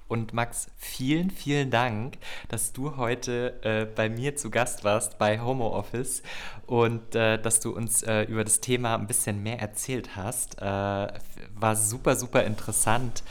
Und 0.09 0.33
Max, 0.33 0.69
vielen, 0.77 1.31
vielen 1.31 1.71
Dank, 1.71 2.19
dass 2.49 2.73
du 2.73 2.97
heute 2.97 3.55
äh, 3.63 3.87
bei 3.87 4.09
mir 4.09 4.37
zu 4.37 4.51
Gast 4.51 4.85
warst 4.85 5.19
bei 5.19 5.41
Homo 5.41 5.69
Office 5.77 6.23
und 6.67 7.15
äh, 7.15 7.41
dass 7.41 7.59
du 7.61 7.75
uns 7.75 8.03
äh, 8.05 8.23
über 8.23 8.45
das 8.45 8.61
Thema 8.61 8.95
ein 8.95 9.09
bisschen 9.09 9.43
mehr 9.43 9.59
erzählt 9.61 10.15
hast. 10.15 10.61
Äh, 10.61 10.65
war 10.65 11.77
super, 11.77 12.15
super 12.15 12.45
interessant 12.45 13.25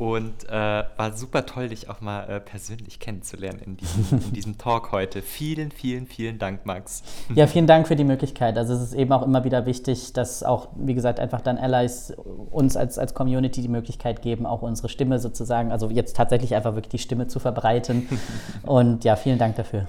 und 0.00 0.48
äh, 0.48 0.50
war 0.96 1.12
super 1.14 1.44
toll, 1.44 1.68
dich 1.68 1.90
auch 1.90 2.00
mal 2.00 2.22
äh, 2.22 2.40
persönlich 2.40 3.00
kennenzulernen 3.00 3.60
in 3.62 3.76
diesem, 3.76 4.18
in 4.18 4.32
diesem, 4.32 4.56
Talk 4.56 4.92
heute. 4.92 5.20
Vielen, 5.40 5.70
vielen, 5.70 6.06
vielen 6.06 6.38
Dank, 6.38 6.64
Max. 6.64 7.02
Ja, 7.34 7.46
vielen 7.46 7.66
Dank 7.66 7.86
für 7.86 7.96
die 7.96 8.04
Möglichkeit. 8.04 8.56
Also 8.56 8.72
es 8.72 8.80
ist 8.80 8.94
eben 8.94 9.12
auch 9.12 9.22
immer 9.22 9.44
wieder 9.44 9.66
wichtig, 9.66 10.14
dass 10.14 10.42
auch, 10.42 10.68
wie 10.74 10.94
gesagt, 10.94 11.20
einfach 11.20 11.42
dann 11.42 11.58
Allies 11.58 12.14
uns 12.50 12.78
als, 12.78 12.98
als 12.98 13.12
Community 13.12 13.60
die 13.60 13.68
Möglichkeit 13.68 14.22
geben, 14.22 14.46
auch 14.46 14.62
unsere 14.62 14.88
Stimme 14.88 15.18
sozusagen, 15.18 15.70
also 15.70 15.90
jetzt 15.90 16.16
tatsächlich 16.16 16.54
einfach 16.54 16.74
wirklich 16.74 16.92
die 16.92 16.98
Stimme 16.98 17.26
zu 17.26 17.38
verbreiten. 17.38 18.08
Und 18.62 19.04
ja, 19.04 19.16
vielen 19.16 19.38
Dank 19.38 19.56
dafür. 19.56 19.86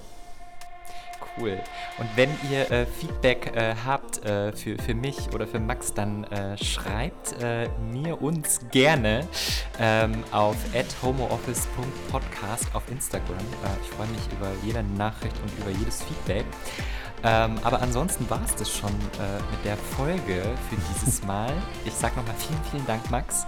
Cool. 1.38 1.58
Und 1.98 2.08
wenn 2.14 2.30
ihr 2.50 2.70
äh, 2.70 2.84
Feedback 2.84 3.56
äh, 3.56 3.74
habt 3.86 4.24
äh, 4.24 4.52
für, 4.52 4.76
für 4.78 4.94
mich 4.94 5.32
oder 5.32 5.46
für 5.46 5.60
Max, 5.60 5.94
dann 5.94 6.24
äh, 6.24 6.62
schreibt 6.62 7.40
äh, 7.42 7.68
mir 7.90 8.20
uns 8.20 8.60
gerne 8.70 9.26
ähm, 9.80 10.24
auf 10.30 10.56
homooffice.podcast 11.02 12.74
auf 12.74 12.82
Instagram. 12.90 13.38
Äh, 13.38 13.82
ich 13.82 13.88
freue 13.90 14.08
mich 14.08 14.20
über 14.32 14.50
jede 14.62 14.82
Nachricht 14.82 15.36
und 15.42 15.58
über 15.58 15.70
jedes 15.78 16.02
Feedback. 16.02 16.44
Ähm, 17.24 17.58
aber 17.62 17.80
ansonsten 17.80 18.28
war 18.28 18.42
es 18.44 18.54
das 18.56 18.68
schon 18.68 18.92
mit 18.92 19.64
der 19.64 19.76
Folge 19.76 20.42
für 20.68 20.76
dieses 20.90 21.22
Mal. 21.26 21.52
Ich 21.84 21.94
sage 21.94 22.16
nochmal 22.16 22.34
vielen, 22.36 22.60
vielen 22.70 22.86
Dank, 22.86 23.08
Max. 23.10 23.46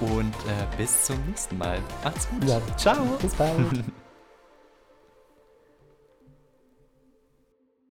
Und 0.00 0.34
bis 0.78 1.04
zum 1.04 1.22
nächsten 1.26 1.58
Mal. 1.58 1.78
Macht's 2.02 2.26
gut. 2.30 2.42
Ja. 2.44 2.58
Ciao. 2.78 3.04
Bis 3.20 3.34
bald. 3.34 3.84